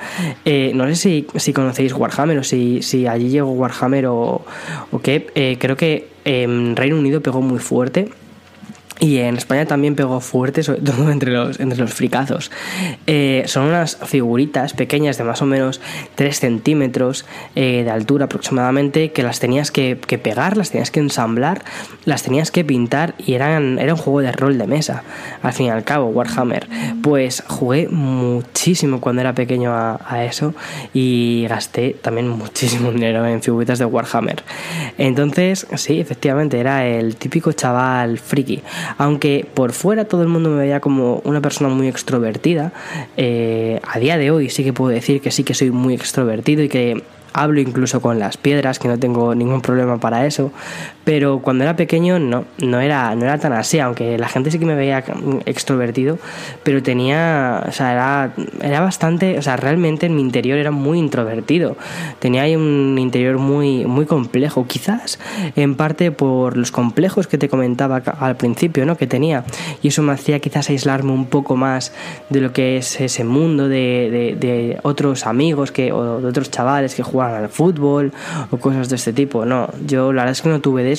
Eh, 0.44 0.72
no 0.74 0.82
sé 0.90 1.22
si, 1.38 1.52
conocéis 1.52 1.94
Warhammer 1.94 2.38
o 2.38 2.42
si, 2.42 2.82
si 2.82 3.06
allí 3.06 3.30
llegó 3.30 3.52
Warhammer 3.54 4.06
o, 4.10 4.42
o 4.90 4.98
qué. 4.98 5.30
Eh, 5.36 5.56
creo 5.60 5.76
que 5.76 6.08
en 6.24 6.74
Reino 6.74 6.98
Unido 6.98 7.20
pegó 7.22 7.40
muy 7.42 7.60
fuerte 7.60 8.10
y 8.98 9.18
en 9.18 9.36
España 9.36 9.66
también 9.66 9.94
pegó 9.94 10.20
fuerte, 10.20 10.62
sobre 10.62 10.80
todo 10.80 11.10
entre 11.10 11.32
los, 11.32 11.60
entre 11.60 11.78
los 11.78 11.92
fricazos. 11.92 12.50
Eh, 13.06 13.44
son 13.46 13.64
unas 13.64 13.96
figuritas 14.04 14.72
pequeñas 14.72 15.18
de 15.18 15.24
más 15.24 15.42
o 15.42 15.46
menos 15.46 15.80
3 16.14 16.38
centímetros 16.38 17.26
eh, 17.54 17.82
de 17.84 17.90
altura 17.90 18.26
aproximadamente 18.26 19.12
que 19.12 19.22
las 19.22 19.40
tenías 19.40 19.70
que, 19.70 19.96
pegar, 19.96 20.56
las 20.56 20.70
tenías 20.70 20.90
que 20.90 21.00
ensamblar, 21.00 21.62
las 22.04 22.22
tenías 22.22 22.50
que 22.50 22.64
pintar 22.64 23.14
y 23.18 23.34
eran, 23.34 23.78
era 23.78 23.94
un 23.94 24.00
juego 24.00 24.20
de 24.20 24.32
rol 24.32 24.58
de 24.58 24.66
mesa, 24.66 25.02
al 25.42 25.52
fin 25.52 25.66
y 25.66 25.70
al 25.70 25.84
cabo, 25.84 26.06
Warhammer. 26.06 26.66
Pues 27.02 27.42
jugué 27.46 27.88
muchísimo 27.88 29.00
cuando 29.00 29.20
era 29.20 29.34
pequeño 29.34 29.72
a 29.74 30.24
eso 30.24 30.54
y 30.94 31.46
gasté 31.48 31.96
también 32.00 32.28
muchísimo 32.28 32.90
dinero 32.96 33.26
en 33.26 33.42
figuritas 33.42 33.78
de 33.78 33.84
Warhammer. 33.84 34.42
Entonces, 34.98 35.66
sí, 35.76 36.00
efectivamente, 36.00 36.58
era 36.58 36.86
el 36.86 37.16
típico 37.16 37.52
chaval 37.52 38.18
friki 38.18 38.62
aunque 38.98 39.46
por 39.54 39.72
fuera 39.72 40.06
todo 40.06 40.22
el 40.22 40.28
mundo 40.28 40.50
me 40.50 40.56
veía 40.56 40.80
como 40.80 41.20
una 41.24 41.40
persona 41.40 41.70
muy 41.70 41.88
extrovertida, 41.88 42.72
eh, 43.16 43.80
a 43.86 43.98
día 43.98 44.18
de 44.18 44.30
hoy 44.30 44.50
sí 44.50 44.64
que 44.64 44.72
puedo 44.72 44.90
decir 44.90 45.20
que 45.20 45.30
sí 45.30 45.44
que 45.44 45.54
soy 45.54 45.70
muy 45.70 45.94
extrovertido 45.94 46.62
y 46.62 46.68
que 46.68 47.02
hablo 47.32 47.60
incluso 47.60 48.00
con 48.00 48.18
las 48.18 48.38
piedras, 48.38 48.78
que 48.78 48.88
no 48.88 48.98
tengo 48.98 49.34
ningún 49.34 49.60
problema 49.60 49.98
para 49.98 50.26
eso, 50.26 50.52
pero 51.06 51.38
cuando 51.38 51.62
era 51.62 51.76
pequeño 51.76 52.18
no, 52.18 52.46
no 52.58 52.80
era, 52.80 53.14
no 53.14 53.26
era 53.26 53.38
tan 53.38 53.52
así, 53.52 53.78
aunque 53.78 54.18
la 54.18 54.28
gente 54.28 54.50
sí 54.50 54.58
que 54.58 54.66
me 54.66 54.74
veía 54.74 55.04
extrovertido, 55.44 56.18
pero 56.64 56.82
tenía, 56.82 57.62
o 57.64 57.70
sea, 57.70 57.92
era, 57.92 58.34
era 58.60 58.80
bastante, 58.80 59.38
o 59.38 59.42
sea, 59.42 59.56
realmente 59.56 60.06
en 60.06 60.16
mi 60.16 60.20
interior 60.20 60.58
era 60.58 60.72
muy 60.72 60.98
introvertido, 60.98 61.76
tenía 62.18 62.42
ahí 62.42 62.56
un 62.56 62.98
interior 62.98 63.38
muy, 63.38 63.86
muy 63.86 64.04
complejo, 64.04 64.66
quizás 64.66 65.20
en 65.54 65.76
parte 65.76 66.10
por 66.10 66.56
los 66.56 66.72
complejos 66.72 67.28
que 67.28 67.38
te 67.38 67.48
comentaba 67.48 67.98
al 67.98 68.36
principio, 68.36 68.84
¿no? 68.84 68.96
Que 68.96 69.06
tenía, 69.06 69.44
y 69.84 69.88
eso 69.88 70.02
me 70.02 70.12
hacía 70.12 70.40
quizás 70.40 70.70
aislarme 70.70 71.12
un 71.12 71.26
poco 71.26 71.54
más 71.54 71.92
de 72.30 72.40
lo 72.40 72.52
que 72.52 72.78
es 72.78 73.00
ese 73.00 73.22
mundo 73.22 73.68
de, 73.68 74.34
de, 74.40 74.80
otros 74.82 75.24
amigos 75.24 75.70
que, 75.70 75.92
o 75.92 76.20
de 76.20 76.26
otros 76.26 76.50
chavales 76.50 76.96
que 76.96 77.04
jugaban 77.04 77.44
al 77.44 77.48
fútbol 77.48 78.12
o 78.50 78.56
cosas 78.56 78.88
de 78.88 78.96
este 78.96 79.12
tipo, 79.12 79.44
no, 79.44 79.68
yo 79.86 80.12
la 80.12 80.22
verdad 80.22 80.32
es 80.32 80.42
que 80.42 80.48
no 80.48 80.60
tuve 80.60 80.82
de 80.82 80.95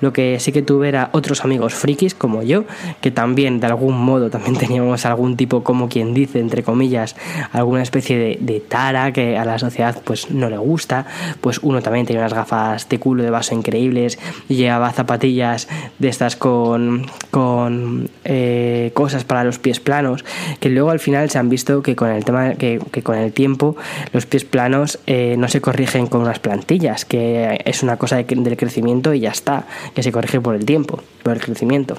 lo 0.00 0.12
que 0.12 0.38
sí 0.40 0.52
que 0.52 0.62
tuve 0.62 0.88
era 0.88 1.10
otros 1.12 1.44
amigos 1.44 1.74
frikis 1.74 2.14
como 2.14 2.42
yo, 2.42 2.64
que 3.00 3.10
también 3.10 3.60
de 3.60 3.66
algún 3.66 3.98
modo 3.98 4.30
también 4.30 4.56
teníamos 4.58 5.06
algún 5.06 5.36
tipo, 5.36 5.62
como 5.62 5.88
quien 5.88 6.14
dice, 6.14 6.40
entre 6.40 6.62
comillas, 6.62 7.16
alguna 7.52 7.82
especie 7.82 8.38
de, 8.40 8.60
tara 8.60 9.12
que 9.12 9.36
a 9.36 9.44
la 9.44 9.58
sociedad 9.58 10.00
pues 10.04 10.30
no 10.30 10.48
le 10.48 10.58
gusta, 10.58 11.06
pues 11.40 11.58
uno 11.62 11.82
también 11.82 12.06
tenía 12.06 12.22
unas 12.22 12.34
gafas 12.34 12.88
de 12.88 12.98
culo 12.98 13.22
de 13.22 13.30
vaso 13.30 13.54
increíbles, 13.54 14.18
llevaba 14.48 14.90
zapatillas 14.92 15.68
de 15.98 16.08
estas 16.08 16.36
con, 16.36 17.06
con 17.30 18.08
eh, 18.24 18.90
cosas 18.94 19.24
para 19.24 19.44
los 19.44 19.58
pies 19.58 19.78
planos, 19.80 20.24
que 20.58 20.68
luego 20.70 20.90
al 20.90 21.00
final 21.00 21.30
se 21.30 21.38
han 21.38 21.48
visto 21.48 21.82
que 21.82 21.94
con 21.94 22.10
el 22.10 22.24
tema 22.24 22.54
que 22.54 22.78
con 23.02 23.16
el 23.16 23.32
tiempo 23.32 23.76
los 24.12 24.26
pies 24.26 24.44
planos 24.44 24.98
eh, 25.06 25.36
no 25.38 25.48
se 25.48 25.60
corrigen 25.60 26.06
con 26.06 26.22
unas 26.22 26.38
plantillas, 26.38 27.04
que 27.04 27.60
es 27.64 27.82
una 27.82 27.96
cosa 27.96 28.16
del 28.16 28.56
crecimiento 28.56 29.14
y 29.14 29.20
ya 29.20 29.30
está, 29.36 29.66
que 29.94 30.02
se 30.02 30.12
corrige 30.12 30.40
por 30.40 30.54
el 30.54 30.64
tiempo, 30.64 31.00
por 31.22 31.34
el 31.34 31.40
crecimiento. 31.40 31.96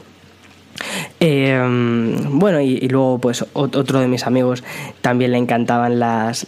Em, 1.19 2.39
bueno, 2.39 2.61
y, 2.61 2.87
luego, 2.87 3.19
pues 3.19 3.43
otro 3.53 3.99
de 3.99 4.07
mis 4.07 4.27
amigos 4.27 4.63
también 5.01 5.31
le 5.31 5.37
encantaban 5.37 5.99
las, 5.99 6.45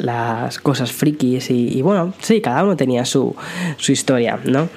cosas 0.62 0.92
frikis. 0.92 1.50
Y, 1.50 1.82
bueno, 1.82 2.14
sí, 2.20 2.42
cada 2.42 2.64
uno 2.64 2.76
tenía 2.76 3.06
su, 3.06 3.36
su 3.78 3.92
historia, 3.92 4.40
¿no? 4.44 4.70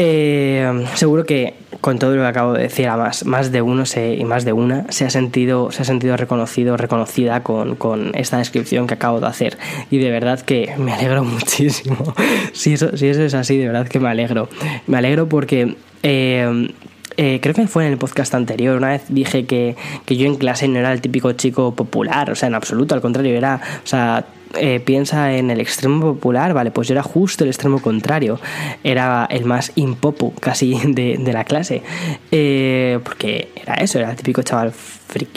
Eh, 0.00 0.86
seguro 0.94 1.26
que 1.26 1.54
con 1.80 1.98
todo 1.98 2.14
lo 2.14 2.22
que 2.22 2.28
acabo 2.28 2.52
de 2.52 2.62
decir, 2.62 2.86
a 2.86 2.96
más, 2.96 3.26
más 3.26 3.50
de 3.50 3.62
uno 3.62 3.82
y 3.96 4.24
más 4.24 4.44
de 4.44 4.52
una 4.52 4.84
se 4.92 5.04
ha 5.04 5.10
sentido, 5.10 5.72
se 5.72 5.82
ha 5.82 5.84
sentido 5.84 6.16
reconocido, 6.16 6.76
reconocida 6.76 7.42
con, 7.42 7.74
con, 7.74 8.12
esta 8.14 8.38
descripción 8.38 8.86
que 8.86 8.94
acabo 8.94 9.18
de 9.18 9.26
hacer. 9.26 9.58
Y 9.90 9.98
de 9.98 10.12
verdad 10.12 10.40
que 10.40 10.72
me 10.78 10.92
alegro 10.92 11.24
muchísimo. 11.24 12.14
si, 12.52 12.74
eso, 12.74 12.96
si 12.96 13.08
eso 13.08 13.22
es 13.22 13.34
así, 13.34 13.58
de 13.58 13.66
verdad 13.66 13.88
que 13.88 13.98
me 13.98 14.08
alegro. 14.08 14.48
Me 14.86 14.98
alegro 14.98 15.28
porque 15.28 15.76
eh, 16.04 16.68
eh, 17.16 17.40
creo 17.42 17.56
que 17.56 17.66
fue 17.66 17.84
en 17.84 17.90
el 17.90 17.98
podcast 17.98 18.32
anterior, 18.36 18.76
una 18.76 18.90
vez 18.90 19.02
dije 19.08 19.46
que, 19.46 19.74
que, 20.06 20.16
yo 20.16 20.26
en 20.26 20.36
clase 20.36 20.68
no 20.68 20.78
era 20.78 20.92
el 20.92 21.00
típico 21.00 21.32
chico 21.32 21.74
popular, 21.74 22.30
o 22.30 22.36
sea, 22.36 22.46
en 22.46 22.54
absoluto, 22.54 22.94
al 22.94 23.00
contrario, 23.00 23.36
era, 23.36 23.60
o 23.82 23.86
sea, 23.86 24.24
eh, 24.54 24.80
piensa 24.80 25.34
en 25.34 25.50
el 25.50 25.60
extremo 25.60 26.14
popular, 26.14 26.54
vale, 26.54 26.70
pues 26.70 26.88
yo 26.88 26.94
era 26.94 27.02
justo 27.02 27.44
el 27.44 27.50
extremo 27.50 27.80
contrario, 27.80 28.40
era 28.82 29.26
el 29.30 29.44
más 29.44 29.72
impopu 29.74 30.34
casi 30.34 30.78
de, 30.84 31.18
de 31.18 31.32
la 31.32 31.44
clase, 31.44 31.82
eh, 32.30 32.98
porque 33.04 33.50
era 33.56 33.74
eso, 33.74 33.98
era 33.98 34.10
el 34.10 34.16
típico 34.16 34.42
chaval 34.42 34.72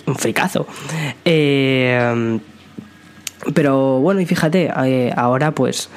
un 0.05 0.15
fricazo. 0.15 0.67
Eh, 1.25 2.39
pero 3.53 3.99
bueno, 3.99 4.21
y 4.21 4.25
fíjate, 4.25 4.69
ahora 5.15 5.51
pues 5.51 5.89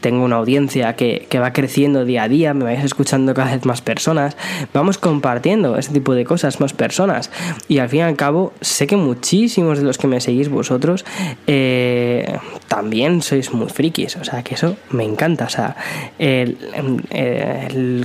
tengo 0.00 0.24
una 0.24 0.36
audiencia 0.36 0.96
que, 0.96 1.26
que, 1.28 1.38
va 1.38 1.52
creciendo 1.52 2.04
día 2.04 2.24
a 2.24 2.28
día, 2.28 2.54
me 2.54 2.64
vais 2.64 2.84
escuchando 2.84 3.34
cada 3.34 3.52
vez 3.52 3.64
más 3.64 3.80
personas, 3.80 4.36
vamos 4.72 4.98
compartiendo 4.98 5.76
ese 5.76 5.92
tipo 5.92 6.14
de 6.14 6.24
cosas 6.24 6.60
más 6.60 6.72
personas. 6.72 7.30
Y 7.68 7.78
al 7.78 7.88
fin 7.88 8.00
y 8.00 8.02
al 8.02 8.16
cabo 8.16 8.52
sé 8.60 8.86
que 8.86 8.96
muchísimos 8.96 9.78
de 9.78 9.84
los 9.84 9.98
que 9.98 10.06
me 10.06 10.20
seguís 10.20 10.48
vosotros 10.48 11.04
eh, 11.46 12.38
también 12.68 13.22
sois 13.22 13.52
muy 13.52 13.68
frikis, 13.68 14.16
o 14.16 14.24
sea 14.24 14.42
que 14.42 14.54
eso 14.54 14.76
me 14.90 15.04
encanta, 15.04 15.46
o 15.46 15.50
sea, 15.50 15.76
el, 16.18 16.56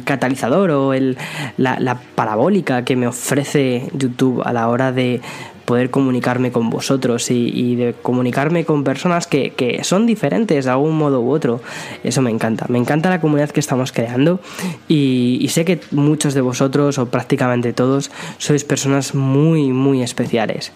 catalizador 0.06 0.72
o 0.72 0.94
el, 0.94 1.18
la 1.58 2.00
parabólica 2.16 2.84
que 2.84 2.96
me 2.96 3.08
ofrece 3.08 3.90
YouTube 3.94 4.42
a 4.46 4.54
la 4.54 4.68
hora 4.70 4.92
de 4.92 5.22
poder 5.66 5.90
comunicarme 5.90 6.52
con 6.52 6.70
vosotros 6.70 7.32
y, 7.32 7.76
de 7.76 7.94
comunicarme 7.94 8.66
con 8.66 8.84
personas 8.84 9.28
que, 9.28 9.52
que, 9.52 9.84
son 9.84 10.06
diferentes 10.06 10.66
de 10.66 10.72
algún 10.72 10.98
modo 10.98 11.22
u 11.22 11.32
otro. 11.32 11.62
Eso 12.04 12.22
me 12.22 12.32
encanta. 12.32 12.66
Me 12.70 12.78
encanta 12.78 13.10
la 13.10 13.22
comunidad 13.22 13.50
que 13.52 13.60
estamos 13.60 13.92
creando 13.92 14.40
y, 14.88 15.48
sé 15.50 15.66
que 15.66 15.80
muchos 15.92 16.34
de 16.34 16.42
vosotros 16.42 16.98
o 16.98 17.06
prácticamente 17.08 17.74
todos 17.74 18.12
sois 18.38 18.64
personas 18.64 19.14
muy, 19.14 19.72
muy 19.72 20.02
especiales. 20.02 20.72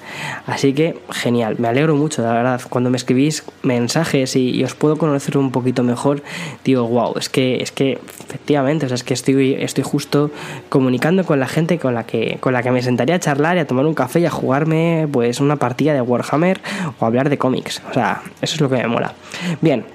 Así 0.45 0.73
que 0.73 0.99
genial, 1.09 1.55
me 1.57 1.67
alegro 1.67 1.95
mucho, 1.95 2.21
la 2.21 2.33
verdad. 2.33 2.61
Cuando 2.69 2.89
me 2.89 2.97
escribís 2.97 3.43
mensajes 3.63 4.35
y, 4.35 4.63
os 4.63 4.75
puedo 4.75 4.97
conocer 4.97 5.37
un 5.37 5.51
poquito 5.51 5.83
mejor, 5.83 6.21
digo, 6.63 6.87
wow, 6.87 7.13
es 7.17 7.29
que, 7.29 7.61
es 7.61 7.71
que 7.71 7.99
efectivamente, 8.27 8.85
o 8.85 9.05
que 9.05 9.13
estoy, 9.13 9.53
estoy 9.53 9.83
justo 9.83 10.31
comunicando 10.69 11.25
con 11.25 11.39
la 11.39 11.47
gente 11.47 11.79
con 11.79 11.93
la 11.93 12.05
que, 12.05 12.37
con 12.39 12.53
la 12.53 12.63
que 12.63 12.71
me 12.71 12.81
sentaría 12.81 13.15
a 13.15 13.19
charlar 13.19 13.57
y 13.57 13.59
a 13.61 13.67
tomar 13.67 13.85
un 13.85 13.93
café 13.93 14.19
y 14.19 14.25
a 14.25 14.29
jugarme 14.29 14.76
pues 15.11 15.39
una 15.39 15.55
partida 15.55 15.93
de 15.93 16.01
Warhammer 16.01 16.59
o 16.99 17.05
hablar 17.05 17.29
de 17.29 17.37
cómics. 17.37 17.81
O 17.89 17.93
sea, 17.93 18.21
eso 18.41 18.55
es 18.55 18.61
lo 18.61 18.69
que 18.69 18.77
me 18.77 18.87
mola. 18.87 19.13
Bien, 19.61 19.85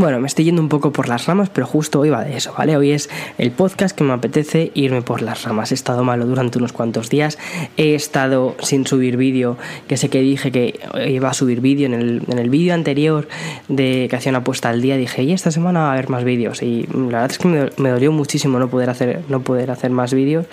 bueno, 0.00 0.18
me 0.18 0.26
estoy 0.26 0.46
yendo 0.46 0.62
un 0.62 0.70
poco 0.70 0.92
por 0.92 1.08
las 1.08 1.26
ramas, 1.26 1.50
pero 1.50 1.66
justo 1.66 2.00
hoy 2.00 2.08
va 2.08 2.24
de 2.24 2.34
eso, 2.34 2.54
¿vale? 2.56 2.74
Hoy 2.76 2.92
es 2.92 3.10
el 3.36 3.50
podcast 3.50 3.94
que 3.94 4.02
me 4.02 4.14
apetece 4.14 4.72
irme 4.74 5.02
por 5.02 5.20
las 5.20 5.44
ramas. 5.44 5.72
He 5.72 5.74
estado 5.74 6.04
malo 6.04 6.24
durante 6.24 6.56
unos 6.56 6.72
cuantos 6.72 7.10
días, 7.10 7.38
he 7.76 7.94
estado 7.94 8.56
sin 8.60 8.86
subir 8.86 9.18
vídeo, 9.18 9.58
que 9.88 9.98
sé 9.98 10.08
que 10.08 10.20
dije 10.20 10.50
que 10.50 10.80
iba 11.06 11.28
a 11.28 11.34
subir 11.34 11.60
vídeo. 11.60 11.86
En 11.86 11.92
el, 11.92 12.22
en 12.28 12.38
el 12.38 12.48
vídeo 12.48 12.72
anterior 12.72 13.28
de 13.68 14.06
que 14.08 14.16
hacía 14.16 14.30
una 14.30 14.38
apuesta 14.38 14.70
al 14.70 14.80
día 14.80 14.96
dije, 14.96 15.22
y 15.22 15.32
esta 15.32 15.50
semana 15.50 15.80
va 15.80 15.90
a 15.90 15.92
haber 15.92 16.08
más 16.08 16.24
vídeos. 16.24 16.62
Y 16.62 16.88
la 16.92 17.20
verdad 17.20 17.30
es 17.32 17.38
que 17.38 17.70
me, 17.76 17.90
dolió 17.90 18.10
muchísimo 18.10 18.58
no 18.58 18.68
poder 18.68 18.88
hacer, 18.88 19.22
no 19.28 19.40
poder 19.42 19.70
hacer 19.70 19.90
más 19.90 20.14
vídeos, 20.14 20.46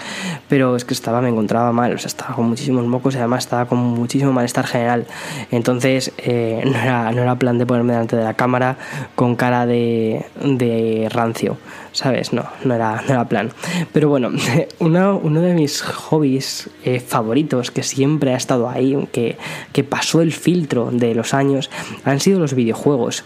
pero 0.50 0.75
es 0.75 0.84
que 0.84 0.94
estaba, 0.94 1.22
me 1.22 1.30
encontraba 1.30 1.72
mal, 1.72 1.94
o 1.94 1.98
sea, 1.98 2.08
estaba 2.08 2.36
con 2.36 2.50
muchísimos 2.50 2.86
mocos 2.86 3.16
y 3.16 3.20
además 3.20 3.46
estaba 3.46 3.66
con 3.66 3.77
muchísimo 3.77 4.34
malestar 4.34 4.68
general. 4.68 5.06
Entonces, 5.51 6.12
eh, 6.18 6.63
no, 6.66 6.77
era, 6.77 7.12
no 7.13 7.22
era 7.22 7.36
plan 7.36 7.58
de 7.58 7.66
ponerme 7.66 7.94
delante 7.94 8.18
de 8.18 8.24
la 8.25 8.34
cámara 8.34 8.77
con 9.16 9.37
cara 9.38 9.65
de, 9.65 11.08
rancio. 11.12 11.58
¿Sabes? 11.91 12.34
No, 12.34 12.46
no 12.63 12.75
era, 12.75 13.01
no 13.08 13.13
era 13.13 13.27
plan. 13.27 13.51
Pero 13.94 14.10
bueno, 14.10 14.29
uno, 14.79 15.20
uno 15.22 15.41
de 15.41 15.53
mis 15.53 15.82
hobbies 15.82 16.70
eh, 16.84 17.00
favoritos 17.00 17.72
que 17.72 17.84
siempre 17.84 18.34
ha 18.34 18.38
estado 18.38 18.70
ahí, 18.70 19.08
que, 19.12 19.38
que 19.74 19.84
pasó 19.84 20.22
el 20.22 20.32
filtro 20.32 20.89
de 20.91 21.15
los 21.15 21.34
años, 21.34 21.70
han 22.03 22.20
sido 22.20 22.39
los 22.39 22.53
videojuegos. 22.53 23.24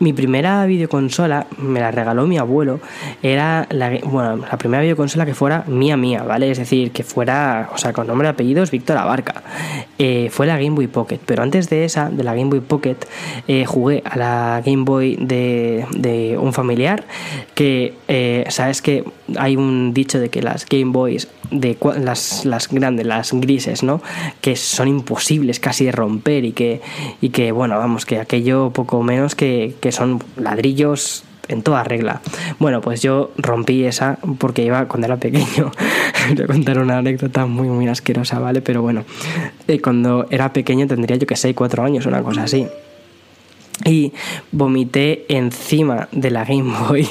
Mi 0.00 0.12
primera 0.12 0.64
videoconsola 0.66 1.46
me 1.58 1.80
la 1.80 1.90
regaló 1.90 2.26
mi 2.26 2.38
abuelo, 2.38 2.80
era 3.22 3.66
la, 3.70 3.90
bueno, 4.04 4.36
la 4.36 4.56
primera 4.58 4.82
videoconsola 4.82 5.26
que 5.26 5.34
fuera 5.34 5.64
mía 5.66 5.96
mía, 5.96 6.22
¿vale? 6.22 6.50
Es 6.50 6.58
decir, 6.58 6.92
que 6.92 7.02
fuera, 7.02 7.70
o 7.74 7.78
sea, 7.78 7.92
con 7.92 8.06
nombre 8.06 8.28
y 8.28 8.30
apellidos, 8.30 8.70
Víctor 8.70 8.96
Abarca. 8.96 9.42
Eh, 9.98 10.28
fue 10.30 10.46
la 10.46 10.56
Game 10.56 10.70
Boy 10.70 10.86
Pocket, 10.86 11.18
pero 11.24 11.42
antes 11.42 11.68
de 11.68 11.84
esa, 11.84 12.10
de 12.10 12.22
la 12.22 12.34
Game 12.34 12.50
Boy 12.50 12.60
Pocket, 12.60 12.96
eh, 13.48 13.64
jugué 13.64 14.02
a 14.04 14.16
la 14.16 14.62
Game 14.64 14.84
Boy 14.84 15.16
de, 15.20 15.84
de 15.90 16.38
un 16.38 16.52
familiar 16.52 17.04
que 17.54 17.94
eh, 18.08 18.46
sabes 18.48 18.80
que 18.80 19.04
hay 19.36 19.56
un 19.56 19.92
dicho 19.92 20.18
de 20.18 20.30
que 20.30 20.42
las 20.42 20.66
Game 20.66 20.92
Boys, 20.92 21.28
de 21.50 21.76
las, 22.00 22.46
las 22.46 22.68
grandes, 22.68 23.06
las 23.06 23.32
grises, 23.32 23.82
¿no? 23.82 24.00
Que 24.40 24.56
son 24.56 24.88
imposibles 24.88 25.60
casi 25.60 25.84
de 25.84 25.92
romper 25.92 26.46
y 26.46 26.52
que, 26.52 26.80
y 27.20 27.28
que 27.28 27.52
bueno, 27.52 27.78
vamos, 27.78 28.06
que 28.06 28.18
aquello 28.18 28.70
poco 28.70 29.02
menos 29.02 29.34
que, 29.34 29.74
que 29.80 29.92
son 29.92 30.22
ladrillos 30.36 31.24
en 31.48 31.62
toda 31.62 31.84
regla. 31.84 32.20
Bueno, 32.58 32.80
pues 32.80 33.02
yo 33.02 33.30
rompí 33.36 33.84
esa 33.84 34.18
porque 34.38 34.64
iba 34.64 34.86
cuando 34.86 35.06
era 35.06 35.16
pequeño. 35.18 35.70
voy 36.34 36.44
a 36.44 36.46
contar 36.46 36.78
una 36.78 36.98
anécdota 36.98 37.46
muy, 37.46 37.68
muy 37.68 37.88
asquerosa, 37.88 38.38
¿vale? 38.38 38.62
Pero 38.62 38.80
bueno, 38.82 39.04
eh, 39.66 39.80
cuando 39.80 40.26
era 40.30 40.52
pequeño 40.52 40.86
tendría 40.86 41.16
yo 41.16 41.26
que 41.26 41.36
sé, 41.36 41.54
cuatro 41.54 41.84
años, 41.84 42.06
una 42.06 42.22
cosa 42.22 42.44
así. 42.44 42.66
Y 43.84 44.12
vomité 44.52 45.26
encima 45.28 46.08
de 46.12 46.30
la 46.30 46.44
Game 46.44 46.72
Boy 46.88 47.08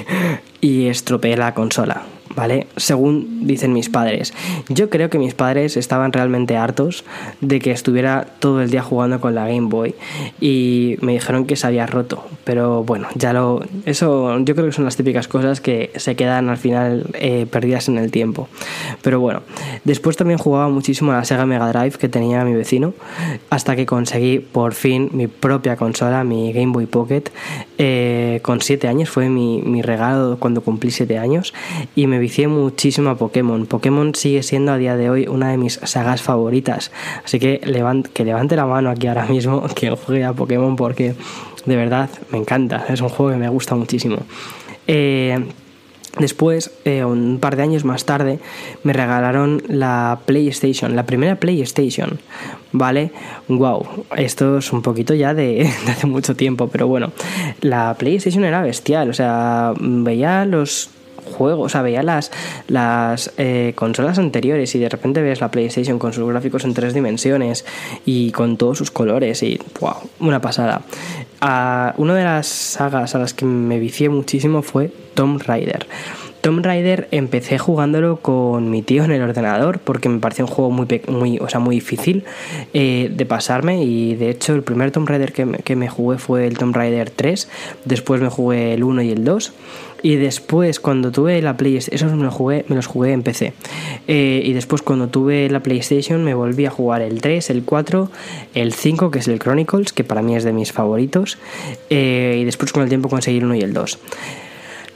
y 0.61 0.87
estropeé 0.87 1.37
la 1.37 1.53
consola. 1.53 2.05
¿Vale? 2.37 2.67
Según 2.77 3.47
dicen 3.47 3.73
mis 3.73 3.89
padres. 3.89 4.31
Yo 4.69 4.91
creo 4.91 5.09
que 5.09 5.17
mis 5.17 5.33
padres 5.33 5.75
estaban 5.75 6.13
realmente 6.13 6.55
hartos 6.55 7.03
de 7.41 7.59
que 7.59 7.71
estuviera 7.71 8.27
todo 8.39 8.61
el 8.61 8.69
día 8.69 8.83
jugando 8.83 9.19
con 9.19 9.33
la 9.33 9.47
Game 9.47 9.67
Boy 9.69 9.95
y 10.39 10.97
me 11.01 11.13
dijeron 11.13 11.45
que 11.45 11.55
se 11.55 11.65
había 11.65 11.87
roto. 11.87 12.23
Pero 12.43 12.83
bueno, 12.83 13.07
ya 13.15 13.33
lo. 13.33 13.65
Eso 13.85 14.37
yo 14.39 14.53
creo 14.53 14.67
que 14.67 14.71
son 14.71 14.85
las 14.85 14.95
típicas 14.95 15.27
cosas 15.27 15.59
que 15.59 15.91
se 15.95 16.15
quedan 16.15 16.49
al 16.49 16.57
final 16.57 17.07
eh, 17.15 17.47
perdidas 17.49 17.89
en 17.89 17.97
el 17.97 18.11
tiempo. 18.11 18.47
Pero 19.01 19.19
bueno, 19.19 19.41
después 19.83 20.15
también 20.15 20.37
jugaba 20.37 20.69
muchísimo 20.69 21.11
a 21.11 21.15
la 21.15 21.25
Sega 21.25 21.47
Mega 21.47 21.67
Drive 21.73 21.97
que 21.97 22.07
tenía 22.07 22.45
mi 22.45 22.53
vecino 22.53 22.93
hasta 23.49 23.75
que 23.75 23.87
conseguí 23.87 24.37
por 24.39 24.75
fin 24.75 25.09
mi 25.11 25.25
propia 25.25 25.75
consola, 25.75 26.23
mi 26.23 26.53
Game 26.53 26.71
Boy 26.71 26.85
Pocket. 26.85 27.23
Eh, 27.79 28.39
con 28.43 28.61
7 28.61 28.87
años 28.87 29.09
fue 29.09 29.29
mi, 29.29 29.81
regalo 29.81 30.37
cuando 30.39 30.61
cumplí 30.61 30.91
7 30.91 31.17
años 31.17 31.53
y 31.95 32.07
me 32.07 32.19
vicié 32.27 32.49
muchísimo 32.49 33.09
a 33.09 33.15
Pokémon. 33.15 33.65
Pokémon 33.65 34.13
sigue 34.13 34.43
siendo 34.43 34.73
a 34.73 34.77
día 34.77 34.97
de 34.97 35.09
hoy 35.09 35.27
una 35.27 35.49
de 35.49 35.57
mis 35.57 35.79
sagas 35.83 36.21
favoritas. 36.21 36.91
Así 37.23 37.39
que, 37.39 37.61
que 38.13 38.25
levante 38.25 38.55
la 38.57 38.65
mano 38.65 38.89
aquí 38.89 39.07
ahora 39.07 39.25
mismo 39.27 39.63
que 39.75 39.91
juegue 39.91 40.25
a 40.25 40.33
Pokémon 40.33 40.75
porque 40.75 41.15
de 41.65 41.75
verdad 41.77 42.09
me 42.31 42.37
encanta. 42.37 42.85
Es 42.89 42.99
un 42.99 43.07
juego 43.07 43.31
que 43.31 43.37
me 43.37 43.47
gusta 43.47 43.75
muchísimo. 43.75 44.17
Eh, 44.87 45.39
Después, 46.19 46.71
eh, 46.83 47.05
un 47.05 47.37
par 47.39 47.55
de 47.57 47.61
años 47.61 47.85
más 47.85 48.05
tarde, 48.05 48.39
me 48.81 48.91
regalaron 48.91 49.61
la 49.67 50.21
PlayStation, 50.25 50.95
la 50.95 51.05
primera 51.05 51.35
PlayStation, 51.35 52.19
¿vale? 52.71 53.11
Wow, 53.47 54.05
esto 54.15 54.57
es 54.57 54.73
un 54.73 54.81
poquito 54.81 55.13
ya 55.13 55.35
de, 55.35 55.43
de, 55.85 55.91
hace 55.91 56.07
mucho 56.07 56.35
tiempo, 56.35 56.69
pero 56.69 56.87
bueno, 56.87 57.11
la 57.61 57.95
PlayStation 57.99 58.43
era 58.45 58.63
bestial, 58.63 59.11
o 59.11 59.13
sea, 59.13 59.73
veía 59.79 60.45
los 60.45 60.89
juego, 61.27 61.63
o 61.63 61.69
sea, 61.69 61.81
veía 61.81 62.03
las, 62.03 62.31
las 62.67 63.33
eh, 63.37 63.73
consolas 63.75 64.17
anteriores 64.17 64.73
y 64.75 64.79
de 64.79 64.89
repente 64.89 65.21
ves 65.21 65.41
la 65.41 65.51
PlayStation 65.51 65.99
con 65.99 66.13
sus 66.13 66.27
gráficos 66.27 66.63
en 66.63 66.73
tres 66.73 66.93
dimensiones 66.93 67.65
y 68.05 68.31
con 68.31 68.57
todos 68.57 68.77
sus 68.77 68.91
colores 68.91 69.43
y 69.43 69.59
wow, 69.79 69.95
una 70.19 70.41
pasada. 70.41 70.81
Uh, 71.41 72.01
una 72.01 72.15
de 72.15 72.23
las 72.23 72.47
sagas 72.47 73.13
a 73.13 73.19
las 73.19 73.33
que 73.33 73.45
me 73.45 73.77
vicié 73.77 74.09
muchísimo 74.09 74.63
fue 74.63 74.91
Tomb 75.13 75.41
Raider. 75.43 75.85
Tomb 76.41 76.63
Raider 76.63 77.07
empecé 77.11 77.57
jugándolo 77.57 78.21
con 78.21 78.69
mi 78.69 78.81
tío 78.81 79.03
en 79.03 79.11
el 79.11 79.21
ordenador 79.21 79.79
porque 79.79 80.07
me 80.07 80.19
pareció 80.19 80.45
un 80.45 80.51
juego 80.51 80.71
muy, 80.71 80.87
muy, 81.07 81.39
o 81.39 81.49
sea, 81.49 81.59
muy 81.59 81.75
difícil 81.75 82.23
eh, 82.73 83.11
de 83.13 83.25
pasarme 83.25 83.83
y 83.83 84.15
de 84.15 84.29
hecho 84.29 84.53
el 84.53 84.63
primer 84.63 84.91
Tomb 84.91 85.09
Raider 85.09 85.33
que 85.33 85.45
me, 85.45 85.57
que 85.57 85.75
me, 85.75 85.89
jugué 85.89 86.17
fue 86.17 86.47
el 86.47 86.57
Tomb 86.57 86.75
Raider 86.75 87.09
3, 87.09 87.49
después 87.85 88.21
me 88.21 88.29
jugué 88.29 88.73
el 88.73 88.83
1 88.83 89.01
y 89.01 89.11
el 89.11 89.25
2 89.25 89.53
y 90.03 90.15
después 90.15 90.79
cuando 90.79 91.11
tuve 91.11 91.41
la 91.41 91.57
PlayStation, 91.57 91.95
esos 91.95 92.17
me 92.17 92.23
los 92.23 92.33
jugué, 92.33 92.65
me 92.67 92.75
los 92.75 92.87
jugué 92.87 93.13
en 93.13 93.23
PC 93.23 93.53
eh, 94.07 94.41
y 94.43 94.53
después 94.53 94.81
cuando 94.81 95.07
tuve 95.07 95.49
la 95.49 95.61
PlayStation 95.61 96.23
me 96.23 96.33
volví 96.33 96.65
a 96.65 96.69
jugar 96.69 97.01
el 97.01 97.21
3, 97.21 97.49
el 97.49 97.63
4, 97.63 98.11
el 98.53 98.73
5 98.73 99.11
que 99.11 99.19
es 99.19 99.27
el 99.27 99.39
Chronicles 99.39 99.93
que 99.93 100.03
para 100.03 100.21
mí 100.21 100.35
es 100.35 100.43
de 100.43 100.53
mis 100.53 100.71
favoritos 100.71 101.37
eh, 101.89 102.37
y 102.41 102.43
después 102.45 102.71
con 102.71 102.83
el 102.83 102.89
tiempo 102.89 103.09
conseguí 103.09 103.37
el 103.37 103.45
1 103.45 103.55
y 103.55 103.61
el 103.61 103.73
2. 103.73 103.99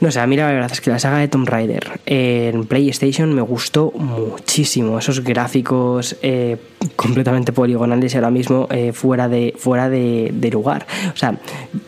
No 0.02 0.10
sé, 0.10 0.18
a 0.18 0.26
mí 0.26 0.36
la 0.36 0.48
verdad 0.48 0.68
es 0.72 0.80
que 0.80 0.90
la 0.90 0.98
saga 0.98 1.18
de 1.18 1.28
Tomb 1.28 1.48
Raider 1.48 2.00
en 2.06 2.66
PlayStation 2.66 3.32
me 3.32 3.40
gustó 3.40 3.92
muchísimo. 3.92 4.98
Esos 4.98 5.22
gráficos 5.22 6.16
eh, 6.22 6.56
completamente 6.96 7.52
poligonales 7.52 8.12
y 8.12 8.16
ahora 8.16 8.32
mismo 8.32 8.66
eh, 8.72 8.92
fuera, 8.92 9.28
de, 9.28 9.54
fuera 9.56 9.88
de, 9.88 10.50
lugar. 10.50 10.88
O 11.14 11.16
sea, 11.16 11.38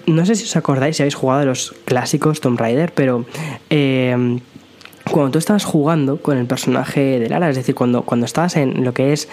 no 0.07 0.25
sé 0.25 0.37
si 0.37 0.45
os 0.45 0.55
acordáis 0.55 0.97
si 0.97 1.03
habéis 1.03 1.17
jugado 1.17 1.45
los 1.45 1.75
clásicos 1.85 2.41
Tomb 2.41 2.59
Raider, 2.59 2.93
pero... 2.95 3.27
Eh, 3.69 4.39
cuando 5.11 5.33
tú 5.33 5.39
estabas 5.39 5.67
jugando 5.67 6.17
con 6.17 6.39
el 6.39 6.47
personaje 6.47 7.19
de 7.19 7.29
Lara, 7.29 7.51
es 7.51 7.57
decir, 7.57 7.75
cuando, 7.75 8.03
cuando 8.03 8.25
estabas 8.25 8.57
en 8.57 8.85
lo 8.85 8.95
que 8.95 9.13
es 9.13 9.29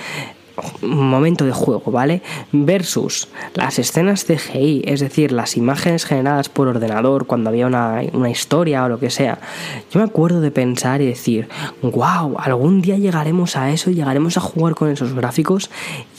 momento 0.82 1.46
de 1.46 1.52
juego, 1.52 1.92
¿vale? 1.92 2.22
Versus 2.52 3.28
las 3.54 3.80
escenas 3.80 4.26
CGI, 4.26 4.84
es 4.86 5.00
decir, 5.00 5.32
las 5.32 5.58
imágenes 5.58 6.06
generadas 6.06 6.50
por 6.50 6.68
ordenador 6.68 7.26
cuando 7.26 7.50
había 7.50 7.68
una, 7.68 8.02
una, 8.14 8.30
historia 8.30 8.84
o 8.86 8.90
lo 8.90 9.00
que 9.00 9.10
sea. 9.10 9.40
Yo 9.92 10.00
me 10.00 10.06
acuerdo 10.06 10.42
de 10.42 10.52
pensar 10.52 11.02
y 11.02 11.06
decir, 11.06 11.48
wow, 11.82 12.36
algún 12.38 12.82
día 12.82 12.98
llegaremos 12.98 13.56
a 13.56 13.72
eso 13.72 13.90
y 13.90 13.96
llegaremos 13.96 14.38
a 14.38 14.42
jugar 14.42 14.76
con 14.76 14.90
esos 14.90 15.14
gráficos. 15.14 15.70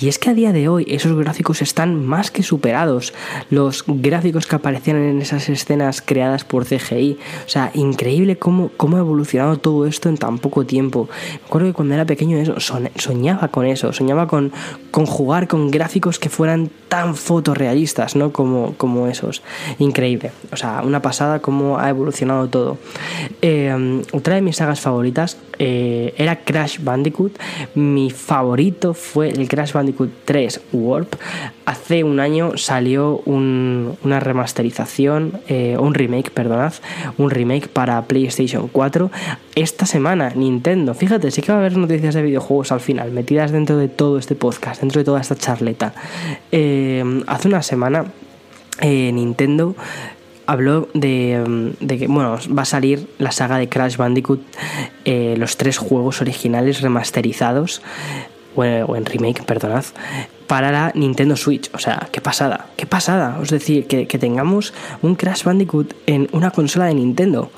Y 0.01 0.09
es 0.09 0.19
que 0.19 0.31
a 0.31 0.35
día 0.35 0.53
de 0.53 0.69
hoy 0.69 0.87
esos 0.89 1.17
gráficos 1.17 1.63
están 1.63 2.05
más 2.05 2.31
que 2.31 2.43
superados. 2.43 3.13
Los 3.51 3.85
gráficos 3.87 4.47
que 4.47 4.57
aparecían 4.57 4.97
en 4.97 5.23
esas 5.23 5.49
escenas 5.49 6.03
creadas 6.03 6.45
por 6.45 6.67
CGI. 6.67 7.19
O 7.47 7.49
sea, 7.49 7.71
increíble 7.75 8.37
cómo, 8.37 8.71
cómo 8.77 8.97
ha 8.97 9.01
evolucionado 9.01 9.59
todo 9.59 9.87
esto 9.87 10.09
en 10.09 10.19
tan 10.19 10.39
poco 10.39 10.65
tiempo. 10.65 11.09
Me 11.33 11.47
acuerdo 11.47 11.69
que 11.69 11.75
cuando 11.75 11.95
era 11.95 12.05
pequeño 12.05 12.39
eso, 12.39 12.57
soñaba 12.61 13.49
con 13.49 13.67
eso, 13.67 13.93
soñaba 13.93 14.22
con, 14.27 14.53
con 14.91 15.07
jugar 15.07 15.49
con 15.49 15.71
gráficos 15.71 16.19
que 16.19 16.29
fueran 16.29 16.71
tan 16.89 17.15
fotorrealistas, 17.15 18.17
¿no? 18.17 18.33
Como, 18.33 18.75
como 18.77 19.07
esos. 19.07 19.43
Increíble. 19.79 20.33
O 20.53 20.57
sea, 20.57 20.83
una 20.85 21.01
pasada 21.01 21.41
cómo 21.41 21.79
ha 21.79 21.89
evolucionado 21.89 22.49
todo. 22.49 22.79
Eh, 23.41 24.03
otra 24.13 24.35
de 24.35 24.43
mis 24.43 24.57
sagas 24.57 24.81
favoritas 24.81 25.39
eh, 25.59 26.15
era 26.17 26.45
Crash 26.45 26.79
Bandicoot. 26.83 27.39
Mi 27.75 28.11
favorito 28.11 28.95
fue 28.95 29.29
el 29.29 29.49
Crash 29.49 29.73
Bandicoot 29.73 30.11
3 30.25 30.61
Warp. 30.73 31.15
Hace 31.65 32.03
un 32.03 32.19
año 32.19 32.57
salió 32.57 33.23
un, 33.25 33.97
una 34.03 34.19
remasterización, 34.19 35.41
eh, 35.49 35.77
un 35.79 35.95
remake, 35.95 36.31
perdonad, 36.31 36.73
un 37.19 37.31
remake 37.31 37.69
para 37.69 38.03
PlayStation 38.03 38.69
4. 38.69 39.11
Esta 39.55 39.87
semana, 39.87 40.31
Nintendo, 40.35 40.95
fíjate, 40.95 41.31
sí 41.31 41.41
que 41.41 41.53
va 41.53 41.59
a 41.59 41.61
haber 41.61 41.77
noticias 41.77 42.15
de 42.15 42.23
videojuegos 42.23 42.73
al 42.73 42.81
final, 42.81 43.13
metidas 43.13 43.53
dentro 43.53 43.77
de 43.77 43.89
todo 43.89 44.19
este 44.19 44.35
podcast, 44.35 44.81
dentro 44.81 45.01
de 45.01 45.05
toda 45.05 45.21
esta 45.21 45.37
charleta. 45.37 45.95
Eh, 46.51 47.23
hace 47.29 47.49
una 47.49 47.63
semana 47.63 48.07
eh, 48.81 49.13
Nintendo 49.13 49.77
habló 50.47 50.89
de, 50.93 51.73
de, 51.79 51.99
que 51.99 52.09
bueno 52.09 52.37
va 52.59 52.63
a 52.63 52.67
salir 52.67 53.07
la 53.19 53.31
saga 53.31 53.59
de 53.59 53.69
Crash 53.69 53.97
Bandicoot 53.97 54.41
los 55.07 55.57
tres 55.57 55.79
juegos 55.79 56.21
originales 56.21 56.81
remasterizados 56.81 57.81
o, 58.55 58.65
en 58.97 59.05
remake 59.05 59.43
perdonad 59.43 59.85
para 60.47 60.71
la 60.71 60.93
Nintendo 60.95 61.37
Switch. 61.37 61.71
O 61.75 61.79
sea 61.79 62.09
qué 62.13 62.21
pasada 62.21 62.67
qué 62.77 62.87
pasada. 62.87 63.39
Es 63.43 63.51
decir 63.51 63.87
que 63.87 64.19
tengamos 64.19 64.73
un 65.03 65.15
Crash 65.15 65.45
Bandicoot 65.45 65.95
en 66.07 66.29
una 66.33 66.51
consola 66.51 66.87
de 66.87 66.95
Nintendo 66.95 67.51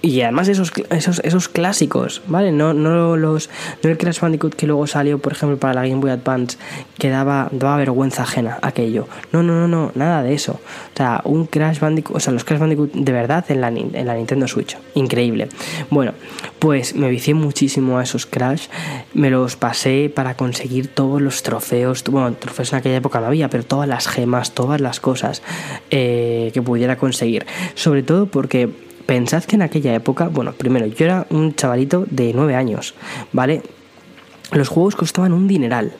y 0.00 0.20
además 0.20 0.46
esos, 0.48 0.72
esos, 0.90 1.20
esos 1.24 1.48
clásicos, 1.48 2.22
¿vale? 2.28 2.52
No, 2.52 2.72
no, 2.72 3.16
los, 3.16 3.50
no 3.82 3.90
el 3.90 3.98
Crash 3.98 4.20
Bandicoot 4.20 4.54
que 4.54 4.66
luego 4.66 4.86
salió, 4.86 5.18
por 5.18 5.32
ejemplo, 5.32 5.58
para 5.58 5.74
la 5.74 5.82
Game 5.82 6.00
Boy 6.00 6.10
Advance, 6.10 6.56
que 6.98 7.08
daba, 7.08 7.48
daba 7.50 7.76
vergüenza 7.78 8.22
ajena 8.22 8.58
aquello. 8.62 9.08
No, 9.32 9.42
no, 9.42 9.54
no, 9.54 9.66
no, 9.66 9.92
nada 9.96 10.22
de 10.22 10.34
eso. 10.34 10.52
O 10.52 10.96
sea, 10.96 11.20
un 11.24 11.46
Crash 11.46 11.80
Bandicoot, 11.80 12.16
o 12.16 12.20
sea, 12.20 12.32
los 12.32 12.44
Crash 12.44 12.60
Bandicoot 12.60 12.92
de 12.92 13.12
verdad 13.12 13.44
en 13.48 13.60
la, 13.60 13.68
en 13.68 14.06
la 14.06 14.14
Nintendo 14.14 14.46
Switch. 14.46 14.76
Increíble. 14.94 15.48
Bueno, 15.90 16.12
pues 16.60 16.94
me 16.94 17.10
vicié 17.10 17.34
muchísimo 17.34 17.98
a 17.98 18.04
esos 18.04 18.24
Crash. 18.26 18.68
Me 19.14 19.30
los 19.30 19.56
pasé 19.56 20.12
para 20.14 20.36
conseguir 20.36 20.94
todos 20.94 21.20
los 21.20 21.42
trofeos. 21.42 22.04
Bueno, 22.04 22.32
trofeos 22.34 22.72
en 22.72 22.78
aquella 22.78 22.96
época 22.96 23.20
no 23.20 23.26
había, 23.26 23.50
pero 23.50 23.64
todas 23.64 23.88
las 23.88 24.06
gemas, 24.06 24.52
todas 24.52 24.80
las 24.80 25.00
cosas 25.00 25.42
eh, 25.90 26.52
que 26.54 26.62
pudiera 26.62 26.96
conseguir. 26.96 27.46
Sobre 27.74 28.04
todo 28.04 28.26
porque 28.26 28.87
Pensad 29.08 29.44
que 29.44 29.56
en 29.56 29.62
aquella 29.62 29.94
época, 29.94 30.28
bueno, 30.28 30.52
primero, 30.52 30.84
yo 30.84 31.06
era 31.06 31.26
un 31.30 31.54
chavalito 31.54 32.04
de 32.10 32.34
9 32.34 32.54
años, 32.54 32.94
¿vale? 33.32 33.62
Los 34.52 34.68
juegos 34.68 34.96
costaban 34.96 35.32
un 35.32 35.48
dineral 35.48 35.94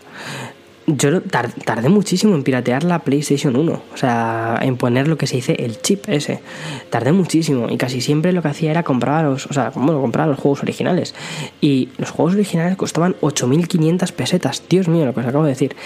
yo 0.88 1.20
tardé 1.20 1.90
muchísimo 1.90 2.34
en 2.34 2.42
piratear 2.42 2.82
la 2.82 3.00
PlayStation 3.00 3.56
1, 3.56 3.72
o 3.72 3.96
sea, 3.96 4.58
en 4.62 4.76
poner 4.76 5.06
lo 5.06 5.18
que 5.18 5.26
se 5.26 5.36
dice 5.36 5.56
el 5.58 5.82
chip 5.82 6.08
ese. 6.08 6.40
Tardé 6.88 7.12
muchísimo 7.12 7.68
y 7.68 7.76
casi 7.76 8.00
siempre 8.00 8.32
lo 8.32 8.40
que 8.40 8.48
hacía 8.48 8.70
era 8.70 8.82
comprar 8.82 9.24
los, 9.26 9.46
o 9.46 9.52
sea, 9.52 9.70
bueno, 9.74 10.00
comprar 10.00 10.28
los 10.28 10.38
juegos 10.38 10.62
originales. 10.62 11.14
Y 11.60 11.90
los 11.98 12.10
juegos 12.10 12.34
originales 12.34 12.76
costaban 12.76 13.16
8.500 13.20 14.12
pesetas. 14.12 14.62
Dios 14.68 14.88
mío, 14.88 15.04
lo 15.04 15.12
que 15.12 15.20
os 15.20 15.26
acabo 15.26 15.44
de 15.44 15.50
decir, 15.50 15.76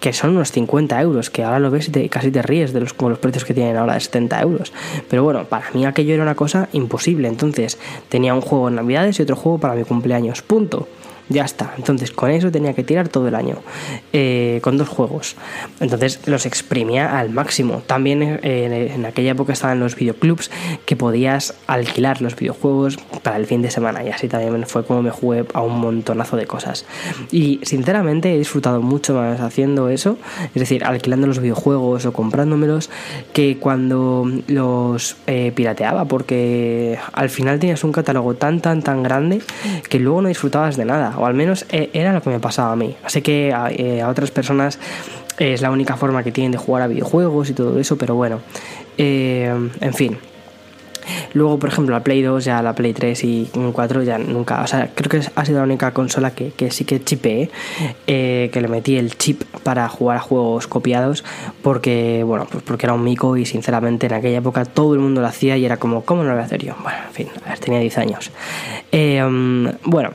que 0.00 0.12
son 0.12 0.30
unos 0.30 0.52
50 0.52 1.00
euros, 1.00 1.30
que 1.30 1.44
ahora 1.44 1.58
lo 1.58 1.70
ves 1.70 1.90
y 1.94 2.08
casi 2.10 2.30
te 2.30 2.42
ríes 2.42 2.74
de 2.74 2.80
los, 2.80 2.92
como 2.92 3.10
los 3.10 3.18
precios 3.18 3.44
que 3.44 3.54
tienen 3.54 3.76
ahora 3.76 3.94
de 3.94 4.00
70 4.00 4.40
euros. 4.42 4.72
Pero 5.08 5.24
bueno, 5.24 5.44
para 5.44 5.70
mí 5.72 5.86
aquello 5.86 6.12
era 6.12 6.22
una 6.22 6.34
cosa 6.34 6.68
imposible. 6.72 7.28
Entonces, 7.28 7.78
tenía 8.10 8.34
un 8.34 8.42
juego 8.42 8.68
en 8.68 8.74
Navidades 8.74 9.18
y 9.18 9.22
otro 9.22 9.36
juego 9.36 9.58
para 9.58 9.74
mi 9.74 9.84
cumpleaños. 9.84 10.42
Punto 10.42 10.88
ya 11.32 11.44
está. 11.44 11.74
Entonces 11.76 12.10
con 12.10 12.30
eso 12.30 12.50
tenía 12.50 12.74
que 12.74 12.84
tirar 12.84 13.08
todo 13.08 13.28
el 13.28 13.34
año, 13.34 13.58
eh, 14.12 14.60
con 14.62 14.78
dos 14.78 14.88
juegos. 14.88 15.36
Entonces 15.80 16.20
los 16.26 16.46
exprimía 16.46 17.18
al 17.18 17.30
máximo. 17.30 17.82
También 17.86 18.40
eh, 18.42 18.92
en 18.94 19.06
aquella 19.06 19.32
época 19.32 19.52
estaban 19.52 19.80
los 19.80 19.96
videoclubs 19.96 20.50
que 20.86 20.96
podías 20.96 21.54
alquilar 21.66 22.22
los 22.22 22.36
videojuegos 22.36 22.98
para 23.22 23.36
el 23.36 23.46
fin 23.46 23.62
de 23.62 23.70
semana 23.70 24.04
y 24.04 24.10
así 24.10 24.28
también 24.28 24.66
fue 24.66 24.84
como 24.84 25.02
me 25.02 25.10
jugué 25.10 25.44
a 25.54 25.60
un 25.62 25.80
montonazo 25.80 26.36
de 26.36 26.46
cosas. 26.46 26.84
Y 27.30 27.60
sinceramente 27.62 28.34
he 28.34 28.38
disfrutado 28.38 28.82
mucho 28.82 29.14
más 29.14 29.40
haciendo 29.40 29.88
eso, 29.88 30.16
es 30.54 30.60
decir, 30.60 30.84
alquilando 30.84 31.26
los 31.26 31.40
videojuegos 31.40 32.06
o 32.06 32.12
comprándomelos, 32.12 32.90
que 33.32 33.58
cuando 33.58 34.30
los 34.46 35.16
eh, 35.26 35.52
pirateaba, 35.54 36.04
porque 36.06 36.98
al 37.12 37.30
final 37.30 37.58
tenías 37.58 37.84
un 37.84 37.92
catálogo 37.92 38.34
tan, 38.34 38.60
tan, 38.60 38.82
tan 38.82 39.02
grande 39.02 39.40
que 39.88 39.98
luego 39.98 40.22
no 40.22 40.28
disfrutabas 40.28 40.76
de 40.76 40.84
nada, 40.84 41.14
o 41.22 41.26
al 41.26 41.34
menos 41.34 41.64
eh, 41.70 41.90
era 41.92 42.12
lo 42.12 42.20
que 42.20 42.30
me 42.30 42.40
pasaba 42.40 42.72
a 42.72 42.76
mí. 42.76 42.96
Así 43.04 43.22
que 43.22 43.48
eh, 43.50 44.02
a, 44.02 44.08
otras 44.08 44.30
personas 44.30 44.78
es 45.38 45.62
la 45.62 45.70
única 45.70 45.96
forma 45.96 46.22
que 46.22 46.32
tienen 46.32 46.52
de 46.52 46.58
jugar 46.58 46.82
a 46.82 46.86
videojuegos 46.86 47.50
y 47.50 47.54
todo 47.54 47.78
eso, 47.78 47.96
pero 47.96 48.14
bueno, 48.14 48.40
en 48.98 49.94
fin. 49.94 50.18
Luego, 51.34 51.58
por 51.58 51.70
ejemplo, 51.70 51.94
la 51.94 52.02
Play 52.02 52.22
2, 52.22 52.44
ya 52.44 52.62
la 52.62 52.74
Play 52.74 52.92
3 52.92 53.24
y 53.24 53.50
4 53.72 54.02
ya 54.02 54.18
nunca, 54.18 54.62
o 54.62 54.66
sea, 54.66 54.90
creo 54.94 55.08
que 55.08 55.26
ha 55.34 55.44
sido 55.44 55.58
la 55.58 55.64
única 55.64 55.92
consola 55.92 56.32
que, 56.32 56.52
sí 56.70 56.84
que 56.84 57.02
chipé, 57.02 57.50
eh, 58.06 58.50
que 58.52 58.60
le 58.60 58.68
metí 58.68 58.96
el 58.96 59.16
chip 59.16 59.42
para 59.62 59.88
jugar 59.88 60.18
a 60.18 60.20
juegos 60.20 60.66
copiados, 60.66 61.24
porque, 61.62 62.22
bueno, 62.24 62.46
pues 62.50 62.62
porque 62.62 62.86
era 62.86 62.94
un 62.94 63.04
mico 63.04 63.36
y 63.36 63.46
sinceramente 63.46 64.06
en 64.06 64.14
aquella 64.14 64.38
época 64.38 64.64
todo 64.64 64.94
el 64.94 65.00
mundo 65.00 65.20
lo 65.20 65.26
hacía 65.26 65.56
y 65.56 65.64
era 65.64 65.76
como, 65.76 66.02
¿cómo 66.04 66.22
no 66.22 66.28
lo 66.28 66.34
voy 66.34 66.42
a 66.42 66.46
hacer 66.46 66.62
yo? 66.62 66.74
Bueno, 66.82 66.98
en 67.08 67.14
fin, 67.14 67.28
a 67.44 67.50
ver, 67.50 67.58
tenía 67.58 67.80
10 67.80 67.98
años. 67.98 68.30
Eh, 68.90 69.22
bueno, 69.84 70.10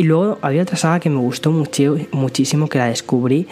y 0.00 0.02
luego 0.02 0.38
había 0.40 0.62
otra 0.62 0.78
saga 0.78 0.98
que 0.98 1.10
me 1.10 1.18
gustó 1.18 1.50
mucho, 1.50 1.98
muchísimo, 2.12 2.70
que 2.70 2.78
la 2.78 2.86
descubrí 2.86 3.46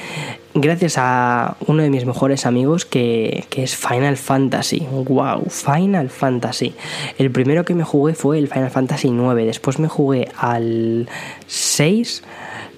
gracias 0.55 0.95
a 0.97 1.59
uno 1.67 1.83
de 1.83 1.91
mis 1.91 2.07
mejores 2.07 2.47
amigos 2.47 2.87
que, 2.87 3.45
que, 3.51 3.65
es 3.65 3.77
Final 3.77 4.17
Fantasy. 4.17 4.87
¡Wow! 4.91 5.45
Final 5.51 6.09
Fantasy. 6.09 6.73
El 7.19 7.31
primero 7.31 7.67
que 7.67 7.75
me 7.75 7.85
jugué 7.85 8.15
fue 8.15 8.39
el 8.39 8.49
Final 8.49 8.71
Fantasy 8.71 9.11
9. 9.11 9.45
Después 9.45 9.79
me 9.79 9.89
jugué 9.89 10.29
al 10.39 11.11
6, 11.49 12.23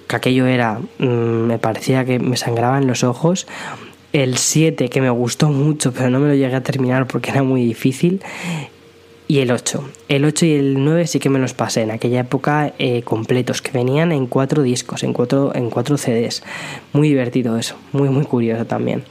que 0.05 0.15
aquello 0.17 0.47
era. 0.47 0.81
Mm, 0.97 1.05
me 1.47 1.57
parecía 1.57 2.03
que 2.03 2.19
me 2.19 2.35
sangraban 2.35 2.87
los 2.87 3.05
ojos. 3.05 3.47
El 4.11 4.37
7, 4.37 4.89
que 4.89 4.99
me 4.99 5.11
gustó 5.11 5.47
mucho, 5.47 5.93
pero 5.93 6.09
no 6.09 6.19
me 6.19 6.27
lo 6.27 6.35
llegué 6.35 6.57
a 6.57 6.61
terminar 6.61 7.07
porque 7.07 7.31
era 7.31 7.41
muy 7.41 7.63
difícil. 7.63 8.21
Y 9.31 9.39
el 9.39 9.49
8. 9.49 9.81
El 10.09 10.25
8 10.25 10.45
y 10.45 10.51
el 10.55 10.83
9 10.83 11.07
sí 11.07 11.19
que 11.19 11.29
me 11.29 11.39
los 11.39 11.53
pasé 11.53 11.83
en 11.83 11.91
aquella 11.91 12.19
época 12.19 12.73
eh, 12.79 13.01
completos, 13.03 13.61
que 13.61 13.71
venían 13.71 14.11
en 14.11 14.27
cuatro 14.27 14.61
discos, 14.61 15.03
en 15.03 15.13
cuatro, 15.13 15.55
en 15.55 15.69
cuatro 15.69 15.97
CDs. 15.97 16.43
Muy 16.91 17.07
divertido 17.07 17.57
eso, 17.57 17.77
muy 17.93 18.09
muy 18.09 18.25
curioso 18.25 18.65
también. 18.65 19.05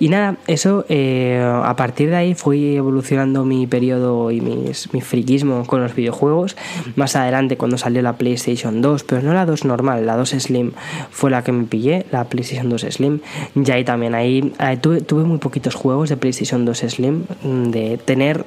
Y 0.00 0.08
nada, 0.08 0.38
eso 0.48 0.86
eh, 0.88 1.40
a 1.40 1.76
partir 1.76 2.10
de 2.10 2.16
ahí 2.16 2.34
fui 2.34 2.74
evolucionando 2.74 3.44
mi 3.44 3.68
periodo 3.68 4.32
y 4.32 4.40
mis, 4.40 4.92
mi 4.92 5.02
friquismo 5.02 5.64
con 5.64 5.84
los 5.84 5.94
videojuegos. 5.94 6.56
Más 6.96 7.14
adelante 7.14 7.56
cuando 7.56 7.78
salió 7.78 8.02
la 8.02 8.14
PlayStation 8.14 8.82
2, 8.82 9.04
pero 9.04 9.22
no 9.22 9.34
la 9.34 9.46
2 9.46 9.64
normal, 9.66 10.04
la 10.04 10.16
2 10.16 10.30
Slim 10.30 10.72
fue 11.12 11.30
la 11.30 11.44
que 11.44 11.52
me 11.52 11.62
pillé, 11.62 12.06
la 12.10 12.24
PlayStation 12.24 12.68
2 12.68 12.86
Slim. 12.90 13.20
Ya 13.54 13.74
ahí 13.74 13.84
también, 13.84 14.16
ahí, 14.16 14.52
tuve, 14.80 15.00
tuve, 15.00 15.22
muy 15.22 15.38
poquitos 15.38 15.76
juegos 15.76 16.08
de 16.08 16.16
PlayStation 16.16 16.64
2 16.64 16.76
Slim 16.76 17.24
mm, 17.44 17.70
de 17.70 17.98
tener 17.98 18.44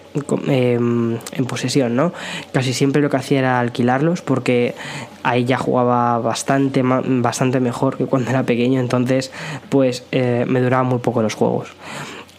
en 1.31 1.45
posesión 1.45 2.13
Casi 2.51 2.73
siempre 2.73 3.01
lo 3.01 3.09
que 3.09 3.17
hacía 3.17 3.39
era 3.39 3.59
alquilarlos 3.59 4.21
porque 4.21 4.75
ahí 5.23 5.45
ya 5.45 5.57
jugaba 5.57 6.19
bastante, 6.19 6.81
bastante 6.83 7.59
mejor 7.59 7.97
que 7.97 8.05
cuando 8.05 8.29
era 8.29 8.43
pequeño, 8.43 8.79
entonces 8.79 9.31
pues 9.69 10.05
eh, 10.11 10.45
me 10.47 10.61
duraban 10.61 10.87
muy 10.87 10.99
poco 10.99 11.21
los 11.21 11.35
juegos. 11.35 11.69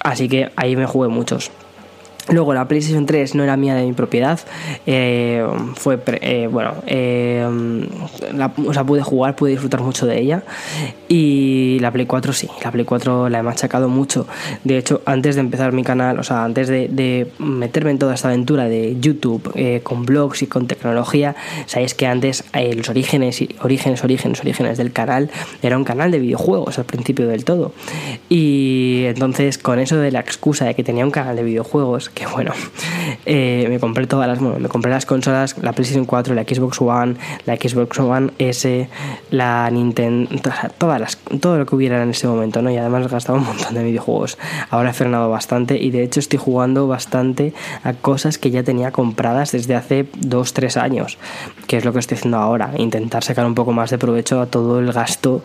Así 0.00 0.28
que 0.28 0.50
ahí 0.56 0.76
me 0.76 0.86
jugué 0.86 1.08
muchos. 1.08 1.50
Luego 2.30 2.54
la 2.54 2.66
PlayStation 2.66 3.04
3 3.04 3.34
no 3.34 3.44
era 3.44 3.56
mía 3.58 3.74
de 3.74 3.84
mi 3.84 3.92
propiedad, 3.92 4.40
eh, 4.86 5.46
fue, 5.74 5.98
eh, 6.22 6.48
bueno, 6.50 6.72
eh, 6.86 7.46
o 8.66 8.72
sea, 8.72 8.84
pude 8.84 9.02
jugar, 9.02 9.36
pude 9.36 9.50
disfrutar 9.50 9.82
mucho 9.82 10.06
de 10.06 10.20
ella 10.20 10.42
y 11.06 11.78
la 11.80 11.90
Play 11.92 12.06
4 12.06 12.32
sí, 12.32 12.48
la 12.62 12.72
Play 12.72 12.86
4 12.86 13.28
la 13.28 13.40
he 13.40 13.42
machacado 13.42 13.90
mucho. 13.90 14.26
De 14.64 14.78
hecho, 14.78 15.02
antes 15.04 15.34
de 15.34 15.42
empezar 15.42 15.72
mi 15.72 15.84
canal, 15.84 16.18
o 16.18 16.22
sea, 16.22 16.44
antes 16.44 16.68
de, 16.68 17.30
meterme 17.38 17.90
en 17.90 17.98
toda 17.98 18.14
esta 18.14 18.28
aventura 18.28 18.68
de 18.68 18.96
YouTube 18.98 19.52
con 19.82 20.06
blogs 20.06 20.42
y 20.42 20.46
con 20.46 20.66
tecnología, 20.66 21.36
sabéis 21.66 21.92
que 21.92 22.06
antes 22.06 22.44
los 22.74 22.88
orígenes, 22.88 23.44
orígenes, 23.60 24.02
orígenes, 24.02 24.40
orígenes 24.40 24.78
del 24.78 24.92
canal 24.92 25.30
era 25.62 25.76
un 25.76 25.84
canal 25.84 26.10
de 26.10 26.20
videojuegos 26.20 26.78
al 26.78 26.86
principio 26.86 27.28
del 27.28 27.44
todo. 27.44 27.72
Y 28.30 29.02
entonces 29.06 29.58
con 29.58 29.78
eso 29.78 29.98
de 29.98 30.10
la 30.10 30.20
excusa 30.20 30.64
de 30.64 30.74
que 30.74 30.82
tenía 30.82 31.04
un 31.04 31.10
canal 31.10 31.36
de 31.36 31.42
videojuegos, 31.42 32.08
que 32.14 32.26
bueno, 32.26 32.52
eh, 33.26 33.66
me 33.68 33.80
compré 33.80 34.06
todas 34.06 34.28
las, 34.28 34.38
bueno, 34.38 34.58
me 34.58 34.68
compré 34.68 34.90
las 34.90 35.04
consolas, 35.04 35.56
la 35.60 35.72
PlayStation 35.72 36.04
4, 36.04 36.34
la 36.34 36.42
Xbox 36.42 36.80
One, 36.80 37.16
la 37.44 37.56
Xbox 37.56 37.98
One 37.98 38.30
S, 38.38 38.88
la 39.30 39.68
Nintendo, 39.70 40.30
todas 40.78 41.00
las, 41.00 41.16
todo 41.40 41.58
lo 41.58 41.66
que 41.66 41.74
hubiera 41.74 42.02
en 42.02 42.10
ese 42.10 42.28
momento, 42.28 42.62
¿no? 42.62 42.70
Y 42.70 42.76
además 42.76 43.08
gastaba 43.08 43.38
un 43.38 43.44
montón 43.44 43.74
de 43.74 43.82
videojuegos. 43.82 44.38
Ahora 44.70 44.90
he 44.90 44.92
frenado 44.92 45.28
bastante 45.28 45.76
y 45.76 45.90
de 45.90 46.04
hecho 46.04 46.20
estoy 46.20 46.38
jugando 46.38 46.86
bastante 46.86 47.52
a 47.82 47.94
cosas 47.94 48.38
que 48.38 48.50
ya 48.50 48.62
tenía 48.62 48.92
compradas 48.92 49.52
desde 49.52 49.74
hace 49.74 50.06
2-3 50.12 50.80
años, 50.80 51.18
que 51.66 51.76
es 51.76 51.84
lo 51.84 51.92
que 51.92 51.98
estoy 51.98 52.16
haciendo 52.16 52.38
ahora, 52.38 52.70
intentar 52.78 53.24
sacar 53.24 53.44
un 53.44 53.54
poco 53.54 53.72
más 53.72 53.90
de 53.90 53.98
provecho 53.98 54.40
a 54.40 54.46
todo 54.46 54.78
el 54.78 54.92
gasto 54.92 55.42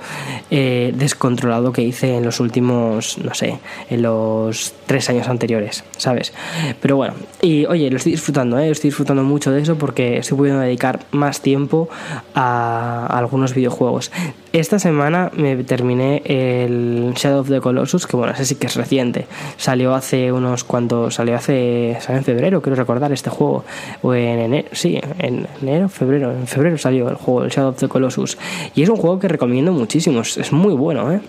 eh, 0.52 0.94
descontrolado 0.96 1.74
que 1.74 1.82
hice 1.82 2.18
en 2.18 2.26
los 2.26 2.40
últimos, 2.40 3.18
no 3.18 3.34
sé, 3.34 3.58
en 3.90 4.04
los 4.04 4.74
3 4.86 5.10
años 5.10 5.30
anteriores, 5.30 5.84
¿sabes? 5.98 6.34
Pero 6.82 6.96
bueno, 6.96 7.14
y 7.42 7.66
oye, 7.66 7.90
lo 7.90 7.98
estoy 7.98 8.14
disfrutando, 8.14 8.58
¿eh? 8.60 8.70
estoy 8.70 8.90
disfrutando 8.90 9.24
mucho 9.24 9.52
de 9.52 9.62
eso 9.62 9.78
porque 9.78 10.18
estoy 10.18 10.38
pudiendo 10.38 10.62
dedicar 10.62 11.00
más 11.12 11.42
tiempo 11.42 11.90
a, 12.36 13.06
algunos 13.06 13.54
videojuegos. 13.54 14.12
Esta 14.52 14.80
semana 14.80 15.32
me 15.36 15.56
terminé 15.64 16.22
el 16.26 17.14
Shadow 17.16 17.42
of 17.42 17.50
the 17.50 17.62
Colossus, 17.62 18.08
que 18.08 18.18
bueno, 18.18 18.34
ese 18.34 18.46
sí 18.46 18.56
que 18.56 18.68
es 18.68 18.76
reciente. 18.76 19.28
Salió 19.58 19.94
hace 19.94 20.32
unos 20.32 20.64
cuantos, 20.64 21.16
salió 21.16 21.36
hace, 21.36 21.98
salió 22.02 22.20
en 22.20 22.26
febrero, 22.26 22.62
quiero 22.62 22.76
recordar 22.76 23.12
este 23.12 23.30
juego. 23.30 23.64
O 24.02 24.14
en 24.14 24.40
enero, 24.40 24.70
sí, 24.72 25.00
en 25.20 25.48
enero, 25.62 25.88
febrero, 25.90 26.32
en 26.32 26.48
febrero 26.48 26.78
salió 26.78 27.10
el 27.10 27.16
juego, 27.16 27.44
el 27.44 27.52
Shadow 27.52 27.72
of 27.72 27.78
the 27.78 27.88
Colossus. 27.88 28.38
Y 28.76 28.84
es 28.84 28.90
un 28.90 28.98
juego 28.98 29.20
que 29.20 29.28
recomiendo 29.28 29.72
muchísimo, 29.72 30.22
es 30.22 30.52
muy 30.52 30.74
bueno, 30.74 31.12
¿eh? 31.12 31.22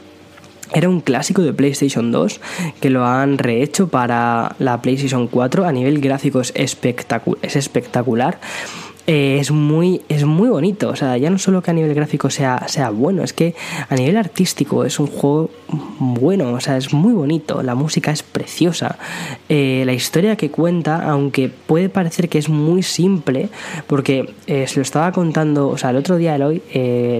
Era 0.72 0.88
un 0.88 1.00
clásico 1.00 1.42
de 1.42 1.52
PlayStation 1.52 2.12
2 2.12 2.40
que 2.80 2.90
lo 2.90 3.04
han 3.04 3.38
rehecho 3.38 3.88
para 3.88 4.54
la 4.58 4.80
PlayStation 4.82 5.26
4. 5.26 5.66
A 5.66 5.72
nivel 5.72 6.00
gráfico 6.00 6.40
es, 6.40 6.52
es 6.54 7.56
espectacular. 7.56 8.38
Eh, 9.12 9.40
es, 9.40 9.50
muy, 9.50 10.02
es 10.08 10.24
muy 10.24 10.48
bonito. 10.48 10.88
O 10.88 10.94
sea, 10.94 11.16
ya 11.16 11.30
no 11.30 11.38
solo 11.38 11.64
que 11.64 11.72
a 11.72 11.74
nivel 11.74 11.92
gráfico 11.94 12.30
sea, 12.30 12.68
sea 12.68 12.90
bueno, 12.90 13.24
es 13.24 13.32
que 13.32 13.56
a 13.88 13.96
nivel 13.96 14.16
artístico 14.16 14.84
es 14.84 15.00
un 15.00 15.08
juego 15.08 15.50
bueno, 15.98 16.52
o 16.52 16.60
sea, 16.60 16.76
es 16.76 16.92
muy 16.92 17.12
bonito. 17.12 17.60
La 17.64 17.74
música 17.74 18.12
es 18.12 18.22
preciosa. 18.22 18.98
Eh, 19.48 19.82
la 19.84 19.94
historia 19.94 20.36
que 20.36 20.52
cuenta, 20.52 21.10
aunque 21.10 21.48
puede 21.48 21.88
parecer 21.88 22.28
que 22.28 22.38
es 22.38 22.48
muy 22.48 22.84
simple, 22.84 23.48
porque 23.88 24.32
eh, 24.46 24.68
se 24.68 24.76
lo 24.76 24.82
estaba 24.82 25.10
contando, 25.10 25.70
o 25.70 25.76
sea, 25.76 25.90
el 25.90 25.96
otro 25.96 26.16
día 26.16 26.36
Eloy 26.36 26.62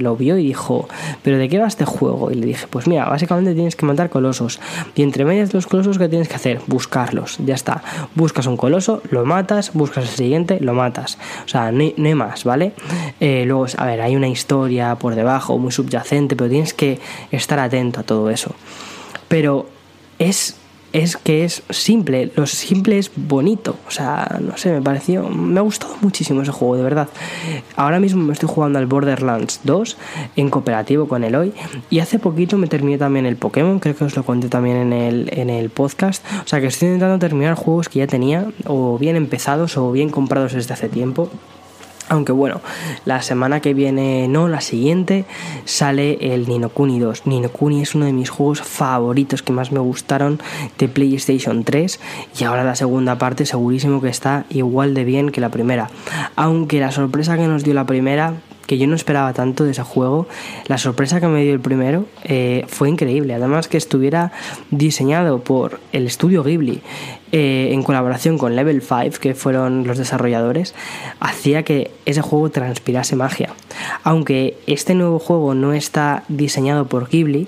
lo 0.00 0.14
vio 0.14 0.38
y 0.38 0.44
dijo, 0.44 0.88
¿pero 1.24 1.38
de 1.38 1.48
qué 1.48 1.58
va 1.58 1.66
este 1.66 1.86
juego? 1.86 2.30
Y 2.30 2.36
le 2.36 2.46
dije, 2.46 2.68
pues 2.70 2.86
mira, 2.86 3.06
básicamente 3.06 3.52
tienes 3.52 3.74
que 3.74 3.84
matar 3.84 4.10
colosos. 4.10 4.60
Y 4.94 5.02
entre 5.02 5.24
medias 5.24 5.50
de 5.50 5.58
los 5.58 5.66
colosos, 5.66 5.98
¿qué 5.98 6.08
tienes 6.08 6.28
que 6.28 6.36
hacer? 6.36 6.60
Buscarlos. 6.68 7.38
Ya 7.44 7.54
está. 7.54 7.82
Buscas 8.14 8.46
un 8.46 8.56
coloso, 8.56 9.02
lo 9.10 9.24
matas, 9.24 9.72
buscas 9.74 10.04
el 10.04 10.10
siguiente, 10.10 10.60
lo 10.60 10.74
matas. 10.74 11.18
O 11.44 11.48
sea, 11.48 11.72
no 11.96 12.08
hay, 12.08 12.14
más, 12.14 12.44
¿vale? 12.44 12.72
Eh, 13.20 13.44
luego, 13.46 13.66
a 13.76 13.86
ver, 13.86 14.00
hay 14.00 14.16
una 14.16 14.28
historia 14.28 14.96
por 14.96 15.14
debajo, 15.14 15.58
muy 15.58 15.72
subyacente, 15.72 16.36
pero 16.36 16.50
tienes 16.50 16.74
que 16.74 17.00
estar 17.30 17.58
atento 17.58 18.00
a 18.00 18.02
todo 18.02 18.30
eso. 18.30 18.54
Pero 19.28 19.66
es 20.18 20.56
es 20.92 21.16
que 21.16 21.44
es 21.44 21.62
simple, 21.70 22.32
lo 22.34 22.46
simple 22.46 22.98
es 22.98 23.10
bonito, 23.14 23.76
o 23.86 23.90
sea, 23.90 24.38
no 24.40 24.56
sé, 24.56 24.72
me 24.72 24.82
pareció, 24.82 25.28
me 25.28 25.60
ha 25.60 25.62
gustado 25.62 25.94
muchísimo 26.00 26.42
ese 26.42 26.50
juego, 26.50 26.76
de 26.76 26.82
verdad. 26.82 27.08
Ahora 27.76 28.00
mismo 28.00 28.24
me 28.24 28.32
estoy 28.32 28.48
jugando 28.48 28.78
al 28.78 28.86
Borderlands 28.86 29.60
2 29.64 29.96
en 30.36 30.50
cooperativo 30.50 31.06
con 31.06 31.22
Eloy 31.22 31.52
y 31.90 32.00
hace 32.00 32.18
poquito 32.18 32.58
me 32.58 32.66
terminé 32.66 32.98
también 32.98 33.26
el 33.26 33.36
Pokémon, 33.36 33.78
creo 33.78 33.94
que 33.94 34.04
os 34.04 34.16
lo 34.16 34.24
conté 34.24 34.48
también 34.48 34.76
en 34.76 34.92
el, 34.92 35.30
en 35.32 35.50
el 35.50 35.70
podcast, 35.70 36.24
o 36.44 36.48
sea 36.48 36.60
que 36.60 36.66
estoy 36.66 36.88
intentando 36.88 37.18
terminar 37.18 37.54
juegos 37.54 37.88
que 37.88 38.00
ya 38.00 38.06
tenía 38.06 38.46
o 38.66 38.98
bien 38.98 39.16
empezados 39.16 39.76
o 39.76 39.92
bien 39.92 40.10
comprados 40.10 40.54
desde 40.54 40.74
hace 40.74 40.88
tiempo 40.88 41.30
aunque 42.10 42.32
bueno, 42.32 42.60
la 43.04 43.22
semana 43.22 43.60
que 43.60 43.72
viene, 43.72 44.26
no, 44.28 44.48
la 44.48 44.60
siguiente, 44.60 45.24
sale 45.64 46.34
el 46.34 46.48
Ninokuni 46.48 46.98
2. 46.98 47.26
Ninokuni 47.26 47.82
es 47.82 47.94
uno 47.94 48.04
de 48.04 48.12
mis 48.12 48.30
juegos 48.30 48.60
favoritos 48.60 49.42
que 49.42 49.52
más 49.52 49.70
me 49.70 49.78
gustaron 49.78 50.40
de 50.76 50.88
PlayStation 50.88 51.62
3 51.62 52.00
y 52.38 52.44
ahora 52.44 52.64
la 52.64 52.74
segunda 52.74 53.16
parte 53.16 53.46
segurísimo 53.46 54.02
que 54.02 54.08
está 54.08 54.44
igual 54.50 54.92
de 54.92 55.04
bien 55.04 55.30
que 55.30 55.40
la 55.40 55.50
primera. 55.50 55.88
Aunque 56.34 56.80
la 56.80 56.90
sorpresa 56.90 57.36
que 57.36 57.46
nos 57.46 57.62
dio 57.62 57.74
la 57.74 57.86
primera 57.86 58.34
que 58.66 58.78
yo 58.78 58.86
no 58.86 58.94
esperaba 58.94 59.32
tanto 59.32 59.64
de 59.64 59.72
ese 59.72 59.82
juego. 59.82 60.28
La 60.68 60.78
sorpresa 60.78 61.20
que 61.20 61.26
me 61.26 61.42
dio 61.42 61.52
el 61.52 61.58
primero 61.58 62.06
eh, 62.22 62.66
fue 62.68 62.88
increíble. 62.88 63.34
Además 63.34 63.66
que 63.66 63.76
estuviera 63.76 64.30
diseñado 64.70 65.40
por 65.40 65.80
el 65.92 66.06
estudio 66.06 66.44
Ghibli 66.44 66.80
eh, 67.32 67.68
en 67.72 67.82
colaboración 67.82 68.38
con 68.38 68.56
Level 68.56 68.82
5, 68.82 69.18
que 69.20 69.34
fueron 69.34 69.86
los 69.86 69.98
desarrolladores, 69.98 70.74
hacía 71.20 71.62
que 71.62 71.90
ese 72.04 72.22
juego 72.22 72.50
transpirase 72.50 73.16
magia. 73.16 73.54
Aunque 74.02 74.56
este 74.66 74.94
nuevo 74.94 75.18
juego 75.18 75.54
no 75.54 75.72
está 75.72 76.24
diseñado 76.28 76.86
por 76.86 77.08
Ghibli, 77.08 77.46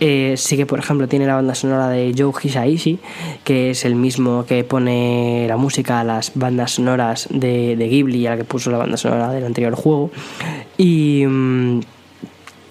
eh, 0.00 0.34
sí 0.36 0.56
que 0.56 0.66
por 0.66 0.78
ejemplo 0.78 1.08
tiene 1.08 1.26
la 1.26 1.34
banda 1.34 1.54
sonora 1.54 1.88
de 1.88 2.14
Joe 2.16 2.32
Hisaishi, 2.40 2.98
que 3.44 3.70
es 3.70 3.84
el 3.84 3.96
mismo 3.96 4.46
que 4.46 4.62
pone 4.64 5.46
la 5.48 5.56
música 5.56 6.00
a 6.00 6.04
las 6.04 6.32
bandas 6.34 6.72
sonoras 6.72 7.28
de, 7.30 7.76
de 7.76 7.88
Ghibli 7.88 8.26
a 8.26 8.30
la 8.30 8.36
que 8.36 8.44
puso 8.44 8.70
la 8.70 8.78
banda 8.78 8.96
sonora 8.96 9.30
del 9.30 9.44
anterior 9.44 9.74
juego. 9.74 10.10
Y... 10.78 11.24
Mm, 11.26 11.80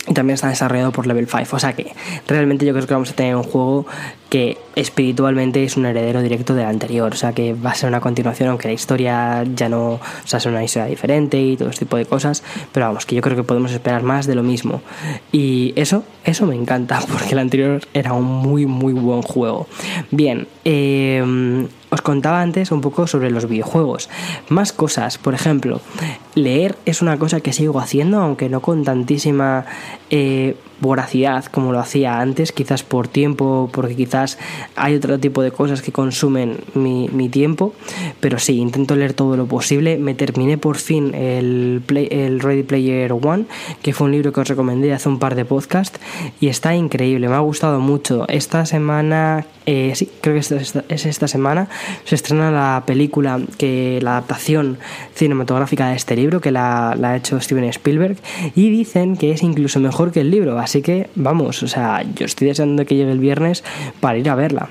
y 0.07 0.13
también 0.13 0.35
está 0.35 0.49
desarrollado 0.49 0.91
por 0.91 1.07
Level 1.07 1.27
5. 1.27 1.55
O 1.55 1.59
sea 1.59 1.73
que 1.73 1.93
realmente 2.27 2.65
yo 2.65 2.73
creo 2.73 2.85
que 2.85 2.93
vamos 2.93 3.11
a 3.11 3.15
tener 3.15 3.35
un 3.35 3.43
juego 3.43 3.87
que 4.29 4.57
espiritualmente 4.75 5.63
es 5.63 5.77
un 5.77 5.85
heredero 5.85 6.21
directo 6.21 6.55
del 6.55 6.65
anterior. 6.65 7.13
O 7.13 7.15
sea 7.15 7.33
que 7.33 7.53
va 7.53 7.71
a 7.71 7.75
ser 7.75 7.89
una 7.89 8.01
continuación, 8.01 8.49
aunque 8.49 8.67
la 8.67 8.73
historia 8.73 9.43
ya 9.55 9.69
no. 9.69 9.93
O 9.93 10.01
sea, 10.25 10.37
es 10.37 10.45
una 10.45 10.63
historia 10.63 10.87
diferente 10.87 11.41
y 11.41 11.57
todo 11.57 11.69
este 11.69 11.85
tipo 11.85 11.97
de 11.97 12.05
cosas. 12.05 12.43
Pero 12.71 12.87
vamos, 12.87 13.05
que 13.05 13.15
yo 13.15 13.21
creo 13.21 13.35
que 13.35 13.43
podemos 13.43 13.71
esperar 13.71 14.03
más 14.03 14.25
de 14.27 14.35
lo 14.35 14.43
mismo. 14.43 14.81
Y 15.31 15.73
eso, 15.75 16.03
eso 16.23 16.45
me 16.45 16.55
encanta, 16.55 16.99
porque 17.11 17.33
el 17.33 17.39
anterior 17.39 17.81
era 17.93 18.13
un 18.13 18.25
muy, 18.25 18.65
muy 18.65 18.93
buen 18.93 19.21
juego. 19.21 19.67
Bien, 20.11 20.47
eh 20.63 21.67
os 21.95 22.01
contaba 22.01 22.41
antes 22.41 22.71
un 22.71 22.81
poco 22.81 23.07
sobre 23.07 23.31
los 23.31 23.47
videojuegos. 23.47 24.09
Más 24.49 24.73
cosas, 24.73 25.17
por 25.17 25.33
ejemplo, 25.33 25.79
leer 26.35 26.75
es 26.85 27.01
una 27.01 27.17
cosa 27.17 27.39
que 27.39 27.53
sigo 27.53 27.79
haciendo, 27.79 28.19
aunque 28.19 28.49
no 28.49 28.61
con 28.61 28.83
tantísima 28.83 29.65
eh, 30.09 30.57
voracidad 30.81 31.45
como 31.45 31.71
lo 31.71 31.79
hacía 31.79 32.19
antes, 32.19 32.51
quizás 32.51 32.83
por 32.83 33.07
tiempo, 33.07 33.69
porque 33.71 33.95
quizás 33.95 34.37
hay 34.75 34.95
otro 34.95 35.19
tipo 35.19 35.41
de 35.41 35.51
cosas 35.51 35.81
que 35.81 35.91
consumen 35.91 36.57
mi, 36.73 37.29
tiempo, 37.29 37.73
pero 38.19 38.37
sí, 38.37 38.59
intento 38.59 38.95
leer 38.95 39.13
todo 39.13 39.35
lo 39.35 39.47
posible. 39.47 39.97
Me 39.97 40.13
terminé 40.13 40.57
por 40.57 40.77
fin 40.77 41.15
el, 41.15 41.81
el 42.11 42.39
Ready 42.39 42.63
Player 42.63 43.11
One, 43.13 43.45
que 43.81 43.93
fue 43.93 44.05
un 44.05 44.11
libro 44.11 44.31
que 44.31 44.41
os 44.41 44.47
recomendé 44.47 44.93
hace 44.93 45.09
un 45.09 45.19
par 45.19 45.35
de 45.35 45.45
podcasts, 45.45 45.99
y 46.39 46.47
está 46.47 46.75
increíble, 46.75 47.27
me 47.27 47.35
ha 47.35 47.39
gustado 47.39 47.79
mucho. 47.79 48.25
Esta 48.27 48.65
semana, 48.65 49.45
eh, 49.65 49.93
sí, 49.95 50.09
creo 50.21 50.35
que 50.35 50.41
es 50.41 50.51
esta, 50.51 50.83
es 50.89 51.05
esta 51.05 51.27
semana, 51.27 51.67
se 52.03 52.15
estrena 52.15 52.51
la 52.51 52.83
película, 52.85 53.39
que 53.57 53.99
la 54.01 54.11
adaptación 54.11 54.77
cinematográfica 55.15 55.89
de 55.89 55.95
este 55.95 56.15
libro, 56.15 56.41
que 56.41 56.51
la, 56.51 56.95
la 56.97 57.11
ha 57.11 57.15
hecho 57.17 57.39
Steven 57.39 57.65
Spielberg, 57.65 58.17
y 58.55 58.69
dicen 58.69 59.17
que 59.17 59.31
es 59.31 59.41
incluso 59.41 59.79
mejor 59.79 60.11
que 60.11 60.21
el 60.21 60.31
libro 60.31 60.59
Así 60.65 60.81
que 60.81 61.11
vamos, 61.13 61.61
o 61.61 61.67
sea, 61.67 62.01
yo 62.15 62.25
estoy 62.25 62.47
deseando 62.47 62.87
que 62.87 62.95
llegue 62.95 63.11
el 63.11 63.19
viernes 63.19 63.63
para 63.99 64.17
ir 64.17 64.27
a 64.27 64.33
verla. 64.33 64.69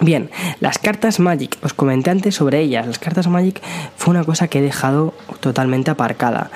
Bien, 0.00 0.30
las 0.60 0.78
cartas 0.78 1.20
Magic, 1.20 1.58
os 1.62 1.74
comenté 1.74 2.08
antes 2.08 2.36
sobre 2.36 2.60
ellas. 2.60 2.86
Las 2.86 2.98
cartas 2.98 3.28
Magic 3.28 3.60
fue 3.98 4.12
una 4.12 4.24
cosa 4.24 4.48
que 4.48 4.60
he 4.60 4.62
dejado 4.62 5.12
totalmente 5.40 5.90
aparcada. 5.90 6.50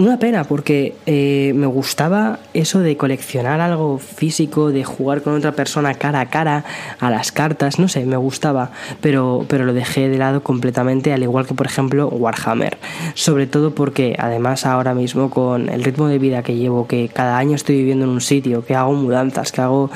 Una 0.00 0.18
pena 0.18 0.44
porque 0.44 0.94
eh, 1.04 1.52
me 1.54 1.66
gustaba 1.66 2.38
eso 2.54 2.78
de 2.78 2.96
coleccionar 2.96 3.60
algo 3.60 3.98
físico, 3.98 4.70
de 4.70 4.82
jugar 4.82 5.20
con 5.20 5.34
otra 5.34 5.52
persona 5.52 5.92
cara 5.92 6.20
a 6.20 6.30
cara 6.30 6.64
a 7.00 7.10
las 7.10 7.32
cartas, 7.32 7.78
no 7.78 7.86
sé, 7.86 8.06
me 8.06 8.16
gustaba, 8.16 8.70
pero, 9.02 9.44
pero 9.46 9.66
lo 9.66 9.74
dejé 9.74 10.08
de 10.08 10.16
lado 10.16 10.42
completamente, 10.42 11.12
al 11.12 11.22
igual 11.22 11.46
que 11.46 11.52
por 11.52 11.66
ejemplo 11.66 12.08
Warhammer. 12.08 12.78
Sobre 13.12 13.46
todo 13.46 13.74
porque 13.74 14.16
además 14.18 14.64
ahora 14.64 14.94
mismo 14.94 15.28
con 15.28 15.68
el 15.68 15.84
ritmo 15.84 16.08
de 16.08 16.18
vida 16.18 16.42
que 16.42 16.56
llevo, 16.56 16.86
que 16.86 17.10
cada 17.12 17.36
año 17.36 17.54
estoy 17.54 17.76
viviendo 17.76 18.06
en 18.06 18.12
un 18.12 18.22
sitio, 18.22 18.64
que 18.64 18.74
hago 18.74 18.94
mudanzas, 18.94 19.52
que 19.52 19.60
hago... 19.60 19.90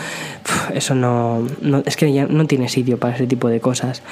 eso 0.75 0.95
no, 0.95 1.47
es 1.87 1.97
que 1.97 2.13
ya 2.13 2.27
no 2.27 2.47
tiene 2.47 2.69
sitio 2.69 2.99
para 2.99 3.15
ese 3.15 3.27
tipo 3.27 3.49
de 3.49 3.61
cosas. 3.61 4.03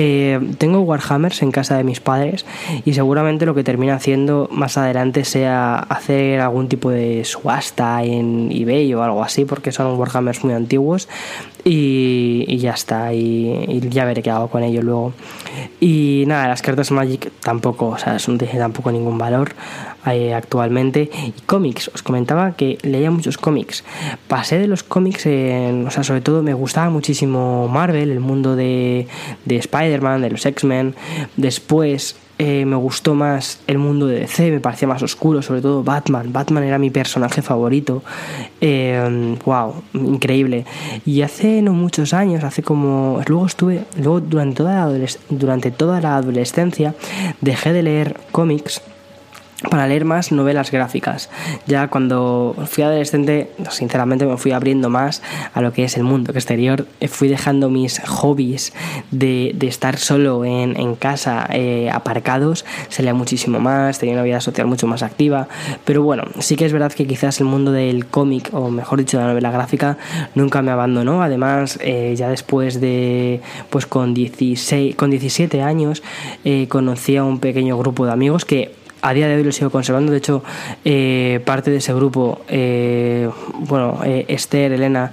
Eh, 0.00 0.38
tengo 0.58 0.82
Warhammers 0.82 1.42
en 1.42 1.50
casa 1.50 1.76
de 1.76 1.82
mis 1.82 1.98
padres 1.98 2.46
y 2.84 2.94
seguramente 2.94 3.46
lo 3.46 3.56
que 3.56 3.64
termina 3.64 3.96
haciendo 3.96 4.48
más 4.52 4.78
adelante 4.78 5.24
sea 5.24 5.76
hacer 5.76 6.38
algún 6.38 6.68
tipo 6.68 6.90
de 6.90 7.24
subasta 7.24 8.04
en 8.04 8.48
eBay 8.52 8.94
o 8.94 9.02
algo 9.02 9.24
así, 9.24 9.44
porque 9.44 9.72
son 9.72 9.98
Warhammers 9.98 10.44
muy 10.44 10.54
antiguos. 10.54 11.08
Y, 11.64 12.56
ya 12.58 12.74
está, 12.74 13.12
y, 13.12 13.80
ya 13.90 14.04
veré 14.04 14.22
qué 14.22 14.30
hago 14.30 14.46
con 14.46 14.62
ello 14.62 14.82
luego. 14.82 15.14
Y 15.80 16.22
nada, 16.28 16.46
las 16.46 16.62
cartas 16.62 16.92
Magic 16.92 17.32
tampoco, 17.42 17.88
o 17.88 17.98
sea, 17.98 18.18
no 18.28 18.38
tiene 18.38 18.56
tampoco 18.56 18.92
ningún 18.92 19.18
valor 19.18 19.56
eh, 20.14 20.34
actualmente. 20.34 21.10
Y 21.12 21.40
cómics, 21.46 21.90
os 21.94 22.02
comentaba 22.02 22.52
que 22.52 22.78
leía 22.82 23.10
muchos 23.10 23.38
cómics. 23.38 23.84
Pasé 24.28 24.58
de 24.58 24.66
los 24.66 24.82
cómics, 24.82 25.26
en, 25.26 25.86
o 25.86 25.90
sea, 25.90 26.04
sobre 26.04 26.20
todo 26.20 26.42
me 26.42 26.54
gustaba 26.54 26.90
muchísimo 26.90 27.68
Marvel, 27.68 28.10
el 28.10 28.20
mundo 28.20 28.56
de, 28.56 29.06
de 29.44 29.56
Spider-Man, 29.56 30.22
de 30.22 30.30
los 30.30 30.44
X-Men. 30.46 30.94
Después 31.36 32.16
eh, 32.40 32.64
me 32.64 32.76
gustó 32.76 33.16
más 33.16 33.58
el 33.66 33.78
mundo 33.78 34.06
de 34.06 34.20
DC, 34.20 34.52
me 34.52 34.60
parecía 34.60 34.86
más 34.86 35.02
oscuro, 35.02 35.42
sobre 35.42 35.60
todo 35.60 35.82
Batman. 35.82 36.32
Batman 36.32 36.62
era 36.62 36.78
mi 36.78 36.88
personaje 36.88 37.42
favorito. 37.42 38.04
wow, 38.60 38.62
eh, 38.62 39.82
increíble. 39.94 40.64
Y 41.04 41.22
hace 41.22 41.62
no 41.62 41.72
muchos 41.72 42.14
años, 42.14 42.44
hace 42.44 42.62
como. 42.62 43.20
Luego 43.26 43.46
estuve. 43.46 43.84
Luego 43.96 44.20
durante 44.20 44.58
toda 44.58 44.86
la, 44.86 45.06
durante 45.30 45.70
toda 45.72 46.00
la 46.00 46.16
adolescencia 46.16 46.94
dejé 47.40 47.72
de 47.72 47.82
leer 47.82 48.20
cómics 48.30 48.82
para 49.70 49.88
leer 49.88 50.04
más 50.04 50.30
novelas 50.30 50.70
gráficas. 50.70 51.30
Ya 51.66 51.88
cuando 51.88 52.54
fui 52.66 52.84
adolescente, 52.84 53.50
sinceramente 53.70 54.24
me 54.24 54.36
fui 54.36 54.52
abriendo 54.52 54.88
más 54.88 55.20
a 55.52 55.60
lo 55.60 55.72
que 55.72 55.84
es 55.84 55.96
el 55.96 56.04
mundo 56.04 56.32
exterior. 56.32 56.86
Fui 57.08 57.28
dejando 57.28 57.68
mis 57.68 58.00
hobbies 58.06 58.72
de, 59.10 59.56
estar 59.60 59.98
solo 59.98 60.44
en, 60.44 60.94
casa 60.94 61.46
eh, 61.52 61.90
aparcados. 61.92 62.64
Se 62.88 63.02
leía 63.02 63.14
muchísimo 63.14 63.58
más, 63.58 63.98
tenía 63.98 64.14
una 64.14 64.22
vida 64.22 64.40
social 64.40 64.66
mucho 64.68 64.86
más 64.86 65.02
activa. 65.02 65.48
Pero 65.84 66.02
bueno, 66.02 66.22
sí 66.38 66.54
que 66.54 66.64
es 66.64 66.72
verdad 66.72 66.92
que 66.92 67.06
quizás 67.06 67.40
el 67.40 67.46
mundo 67.46 67.72
del 67.72 68.06
cómic, 68.06 68.50
o 68.52 68.70
mejor 68.70 69.00
dicho, 69.00 69.18
de 69.18 69.24
la 69.24 69.30
novela 69.30 69.50
gráfica, 69.50 69.98
nunca 70.36 70.62
me 70.62 70.70
abandonó. 70.70 71.20
Además, 71.22 71.78
eh, 71.82 72.14
ya 72.16 72.28
después 72.28 72.80
de, 72.80 73.40
pues 73.70 73.86
con, 73.86 74.14
16, 74.14 74.94
con 74.94 75.10
17 75.10 75.62
años, 75.62 76.04
eh, 76.44 76.68
conocí 76.68 77.16
a 77.16 77.24
un 77.24 77.40
pequeño 77.40 77.76
grupo 77.76 78.06
de 78.06 78.12
amigos 78.12 78.44
que 78.44 78.77
a 79.02 79.12
día 79.12 79.28
de 79.28 79.36
hoy 79.36 79.44
lo 79.44 79.52
sigo 79.52 79.70
conservando. 79.70 80.12
De 80.12 80.18
hecho, 80.18 80.42
eh, 80.84 81.40
parte 81.44 81.70
de 81.70 81.78
ese 81.78 81.92
grupo, 81.94 82.40
eh, 82.48 83.28
bueno, 83.60 84.00
eh, 84.04 84.24
Esther, 84.28 84.72
Elena, 84.72 85.12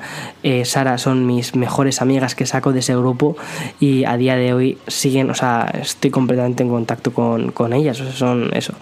Sara 0.64 1.00
son 1.00 1.26
mis 1.26 1.56
mejores 1.56 2.04
amigas 2.04 2.36
que 2.36 2.46
saco 2.46 2.72
de 2.72 2.80
ese 2.80 2.96
grupo 2.96 3.36
y 3.80 4.06
a 4.06 4.16
día 4.16 4.36
de 4.36 4.54
hoy 4.54 4.78
siguen, 4.86 5.32
o 5.32 5.34
sea, 5.34 5.72
estoy 5.82 6.12
completamente 6.12 6.62
en 6.62 6.70
contacto 6.70 7.12
con, 7.12 7.52
con 7.52 7.74
ellas, 7.74 8.00
o 8.00 8.04
sea, 8.04 8.14
son 8.14 8.52
eso. 8.54 8.74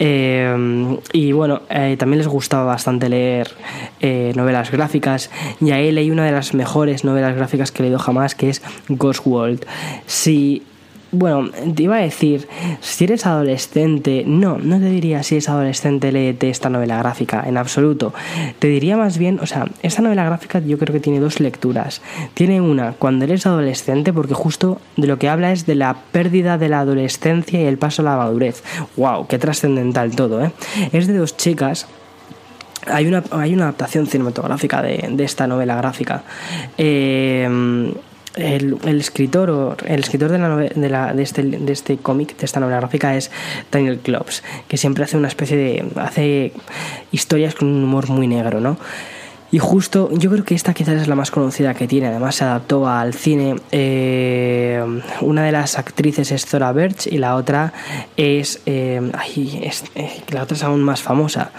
y 0.00 1.32
bueno, 1.32 1.62
también 1.96 2.18
les 2.18 2.26
gustaba 2.26 2.64
bastante 2.64 3.08
leer 3.08 3.52
novelas 4.34 4.72
gráficas 4.72 5.30
y 5.60 5.70
ahí 5.70 5.92
leí 5.92 6.10
una 6.10 6.24
de 6.24 6.32
las 6.32 6.54
mejores 6.54 7.04
novelas 7.04 7.36
gráficas 7.36 7.70
que 7.70 7.82
he 7.82 7.84
leído 7.84 8.00
jamás, 8.00 8.34
que 8.34 8.50
es 8.50 8.60
Ghost 8.88 9.24
World. 9.24 9.64
Bueno, 11.16 11.50
te 11.74 11.82
iba 11.82 11.96
a 11.96 12.00
decir, 12.00 12.48
si 12.80 13.04
eres 13.04 13.26
adolescente, 13.26 14.24
no, 14.26 14.58
no 14.58 14.78
te 14.78 14.86
diría 14.86 15.22
si 15.22 15.36
eres 15.36 15.48
adolescente, 15.48 16.12
léete 16.12 16.50
esta 16.50 16.70
novela 16.70 16.98
gráfica, 16.98 17.44
en 17.46 17.56
absoluto. 17.56 18.12
Te 18.58 18.68
diría 18.68 18.96
más 18.96 19.18
bien, 19.18 19.38
o 19.40 19.46
sea, 19.46 19.66
esta 19.82 20.02
novela 20.02 20.24
gráfica 20.24 20.60
yo 20.60 20.78
creo 20.78 20.92
que 20.92 21.00
tiene 21.00 21.20
dos 21.20 21.40
lecturas. 21.40 22.02
Tiene 22.34 22.60
una 22.60 22.92
cuando 22.92 23.24
eres 23.24 23.46
adolescente, 23.46 24.12
porque 24.12 24.34
justo 24.34 24.80
de 24.96 25.06
lo 25.06 25.18
que 25.18 25.28
habla 25.28 25.52
es 25.52 25.66
de 25.66 25.74
la 25.74 25.96
pérdida 26.12 26.58
de 26.58 26.68
la 26.68 26.80
adolescencia 26.80 27.60
y 27.60 27.64
el 27.64 27.78
paso 27.78 28.02
a 28.02 28.04
la 28.04 28.16
madurez. 28.16 28.62
¡Wow! 28.96 29.26
¡Qué 29.26 29.38
trascendental 29.38 30.14
todo, 30.14 30.44
eh! 30.44 30.52
Es 30.92 31.06
de 31.06 31.16
dos 31.16 31.36
chicas 31.36 31.86
hay 32.88 33.06
una, 33.06 33.24
hay 33.32 33.52
una 33.52 33.64
adaptación 33.64 34.06
cinematográfica 34.06 34.80
de, 34.80 35.08
de 35.10 35.24
esta 35.24 35.48
novela 35.48 35.76
gráfica. 35.76 36.22
Eh, 36.78 37.92
el, 38.36 38.78
escritor 38.98 39.50
o 39.50 39.76
el 39.86 40.00
escritor 40.00 40.30
de, 40.30 40.38
la 40.38 40.56
de, 40.56 40.88
la, 40.88 41.12
de, 41.14 41.22
este, 41.22 41.42
de 41.42 41.72
este 41.72 41.96
cómic, 41.96 42.36
de 42.36 42.44
esta 42.44 42.60
novela 42.60 42.78
gráfica, 42.78 43.16
es 43.16 43.30
Daniel 43.72 43.98
Klops, 43.98 44.42
que 44.68 44.76
siempre 44.76 45.04
hace 45.04 45.16
una 45.16 45.28
especie 45.28 45.56
de. 45.56 45.84
hace 45.96 46.52
historias 47.12 47.54
con 47.54 47.68
un 47.68 47.84
humor 47.84 48.08
muy 48.08 48.26
negro, 48.26 48.60
¿no? 48.60 48.78
Y 49.52 49.58
justo, 49.58 50.10
yo 50.12 50.30
creo 50.30 50.44
que 50.44 50.54
esta 50.54 50.74
quizás 50.74 51.02
es 51.02 51.08
la 51.08 51.14
más 51.14 51.30
conocida 51.30 51.72
que 51.74 51.86
tiene, 51.86 52.08
además 52.08 52.34
se 52.34 52.44
adaptó 52.44 52.88
al 52.88 53.14
cine. 53.14 53.56
Eh, 53.70 54.84
una 55.20 55.44
de 55.44 55.52
las 55.52 55.78
actrices 55.78 56.32
es 56.32 56.46
Zora 56.46 56.72
Birch 56.72 57.06
y 57.06 57.18
la 57.18 57.36
otra 57.36 57.72
es, 58.16 58.60
eh, 58.66 59.00
es 59.62 59.84
eh, 59.94 60.20
la 60.30 60.42
otra 60.42 60.56
es 60.56 60.62
aún 60.64 60.82
más 60.82 61.00
famosa. 61.00 61.52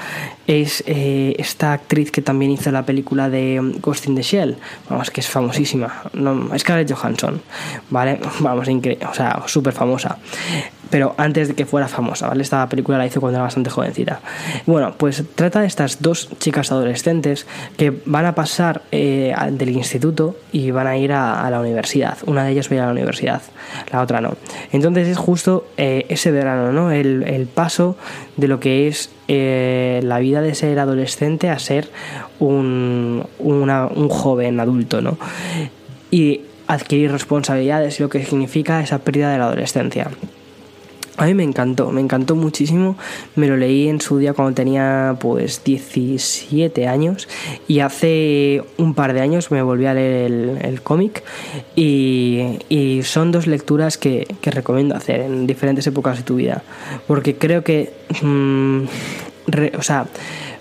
Es 0.47 0.83
esta 0.87 1.73
actriz 1.73 2.09
que 2.09 2.21
también 2.21 2.51
hizo 2.51 2.71
la 2.71 2.85
película 2.85 3.29
de 3.29 3.59
Ghost 3.81 4.07
in 4.07 4.15
the 4.15 4.21
Shell, 4.21 4.57
vamos, 4.89 5.11
que 5.11 5.19
es 5.19 5.27
famosísima, 5.27 6.03
no, 6.13 6.57
Scarlett 6.57 6.89
Johansson, 6.89 7.41
¿vale? 7.89 8.19
Vamos, 8.39 8.69
increíble, 8.69 9.05
o 9.05 9.13
sea, 9.13 9.43
súper 9.45 9.73
famosa. 9.73 10.17
Pero 10.89 11.15
antes 11.17 11.49
de 11.49 11.55
que 11.55 11.65
fuera 11.65 11.87
famosa, 11.87 12.27
¿vale? 12.27 12.43
Esta 12.43 12.67
película 12.69 12.97
la 12.97 13.05
hizo 13.05 13.19
cuando 13.19 13.37
era 13.37 13.43
bastante 13.43 13.69
jovencita. 13.69 14.19
Bueno, 14.65 14.93
pues 14.97 15.23
trata 15.35 15.61
de 15.61 15.67
estas 15.67 16.01
dos 16.01 16.29
chicas 16.39 16.71
adolescentes 16.71 17.45
que 17.77 17.93
van 18.05 18.25
a 18.25 18.35
pasar 18.35 18.83
eh, 18.91 19.35
del 19.51 19.69
instituto 19.69 20.37
y 20.51 20.71
van 20.71 20.87
a 20.87 20.97
ir 20.97 21.11
a, 21.13 21.49
la 21.49 21.59
universidad. 21.59 22.17
Una 22.25 22.43
de 22.43 22.51
ellas 22.51 22.69
va 22.69 22.71
a 22.71 22.75
ir 22.75 22.81
a 22.81 22.85
la 22.85 22.91
universidad, 22.91 23.41
la 23.91 24.01
otra 24.01 24.21
no. 24.21 24.35
Entonces 24.71 25.07
es 25.07 25.17
justo 25.17 25.67
eh, 25.77 26.05
ese 26.09 26.31
verano, 26.31 26.71
¿no? 26.71 26.91
El, 26.91 27.47
paso 27.53 27.95
de 28.35 28.47
lo 28.47 28.59
que 28.59 28.87
es 28.87 29.09
eh, 29.27 30.01
la 30.03 30.19
vida 30.19 30.41
de 30.41 30.53
ser 30.53 30.77
adolescente 30.79 31.49
a 31.49 31.57
ser 31.59 31.89
un, 32.39 33.25
un 33.39 34.09
joven 34.09 34.59
adulto, 34.59 35.01
¿no? 35.01 35.17
Y 36.11 36.41
adquirir 36.67 37.11
responsabilidades 37.11 37.99
y 37.99 38.03
lo 38.03 38.09
que 38.09 38.23
significa 38.25 38.81
esa 38.81 38.99
pérdida 38.99 39.31
de 39.31 39.37
la 39.37 39.45
adolescencia. 39.45 40.09
A 41.17 41.25
mí 41.25 41.33
me 41.33 41.43
encantó, 41.43 41.91
me 41.91 41.99
encantó 41.99 42.35
muchísimo. 42.35 42.95
Me 43.35 43.47
lo 43.47 43.57
leí 43.57 43.89
en 43.89 43.99
su 43.99 44.19
día 44.19 44.33
cuando 44.33 44.53
tenía 44.53 45.17
pues 45.19 45.63
17 45.63 46.87
años. 46.87 47.27
Y 47.67 47.79
hace 47.79 48.63
un 48.77 48.93
par 48.93 49.13
de 49.13 49.21
años 49.21 49.49
me 49.49 49.63
volví 49.63 49.87
a 49.87 49.95
leer 49.95 50.31
el, 50.61 50.81
cómic. 50.83 51.23
Y, 51.75 53.01
son 53.03 53.31
dos 53.31 53.47
lecturas 53.47 53.97
que, 53.97 54.27
recomiendo 54.43 54.95
hacer 54.95 55.21
en 55.21 55.47
diferentes 55.47 55.87
épocas 55.87 56.17
de 56.17 56.23
tu 56.23 56.35
vida. 56.35 56.63
Porque 57.07 57.35
creo 57.35 57.63
que... 57.63 57.93
Mm, 58.21 58.83
o 59.77 59.81
sea, 59.81 60.05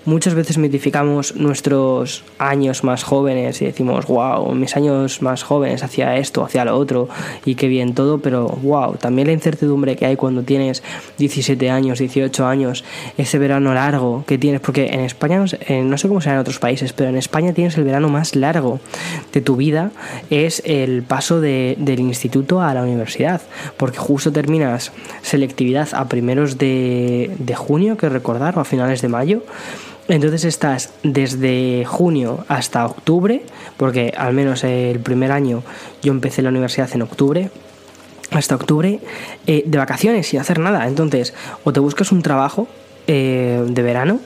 muchas 0.07 0.35
veces 0.35 0.57
mitificamos 0.57 1.35
nuestros 1.35 2.23
años 2.39 2.85
más 2.85 3.03
jóvenes 3.03 3.61
y 3.61 3.65
decimos, 3.65 4.07
wow, 4.07 4.55
mis 4.55 4.77
años 4.77 5.21
más 5.21 5.43
jóvenes 5.43 5.83
hacía 5.83 6.15
esto, 6.15 6.45
hacía 6.45 6.63
lo 6.63 6.77
otro 6.77 7.09
y 7.43 7.55
qué 7.55 7.67
bien 7.67 7.93
todo, 7.93 8.19
pero 8.19 8.47
wow, 8.47 8.95
también 8.95 9.27
la 9.27 9.33
incertidumbre 9.33 9.97
que 9.97 10.05
hay 10.05 10.15
cuando 10.15 10.43
tienes 10.43 10.81
17 11.17 11.69
años, 11.69 11.99
18 11.99 12.47
años, 12.47 12.85
ese 13.17 13.37
verano 13.37 13.73
largo 13.73 14.23
que 14.25 14.37
tienes, 14.37 14.61
porque 14.61 14.87
en 14.93 15.01
España, 15.01 15.39
no 15.39 15.97
sé, 15.97 16.07
cómo 16.07 16.21
será 16.21 16.35
en 16.35 16.41
otros 16.41 16.59
países, 16.59 16.93
pero 16.93 17.09
en 17.09 17.17
España 17.17 17.51
tienes 17.51 17.77
el 17.77 17.83
verano 17.83 18.07
más 18.07 18.33
largo 18.33 18.79
de 19.33 19.41
tu 19.41 19.57
vida, 19.57 19.91
es 20.29 20.63
el 20.65 21.03
paso 21.03 21.41
del 21.41 21.99
instituto 21.99 22.61
a 22.61 22.73
la 22.73 22.81
universidad, 22.81 23.41
porque 23.75 23.97
justo 23.97 24.31
terminas 24.31 24.93
selectividad 25.21 25.89
a 25.91 26.07
primeros 26.07 26.57
de, 26.57 27.35
de 27.39 27.55
junio, 27.55 27.97
que 27.97 28.07
recordar, 28.07 28.57
o 28.57 28.61
a 28.61 28.63
finales 28.63 29.01
de 29.01 29.09
mayo, 29.09 29.43
entonces 30.07 30.45
estás 30.45 30.91
desde 31.03 31.83
junio 31.85 32.45
hasta 32.47 32.85
octubre, 32.85 33.43
porque 33.75 34.13
al 34.17 34.33
menos 34.33 34.63
el 34.63 34.99
primer 34.99 35.31
año 35.31 35.63
yo 36.01 36.11
empecé 36.11 36.41
la 36.41 36.49
universidad 36.49 36.89
en 36.93 37.01
octubre, 37.01 37.49
hasta 38.31 38.55
octubre, 38.55 38.99
eh, 39.47 39.63
de 39.65 39.77
vacaciones 39.77 40.27
sin 40.27 40.39
hacer 40.39 40.59
nada. 40.59 40.87
Entonces, 40.87 41.33
o 41.63 41.73
te 41.73 41.79
buscas 41.79 42.11
un 42.11 42.21
trabajo 42.21 42.67
eh, 43.07 43.65
de 43.67 43.81
verano, 43.81 44.19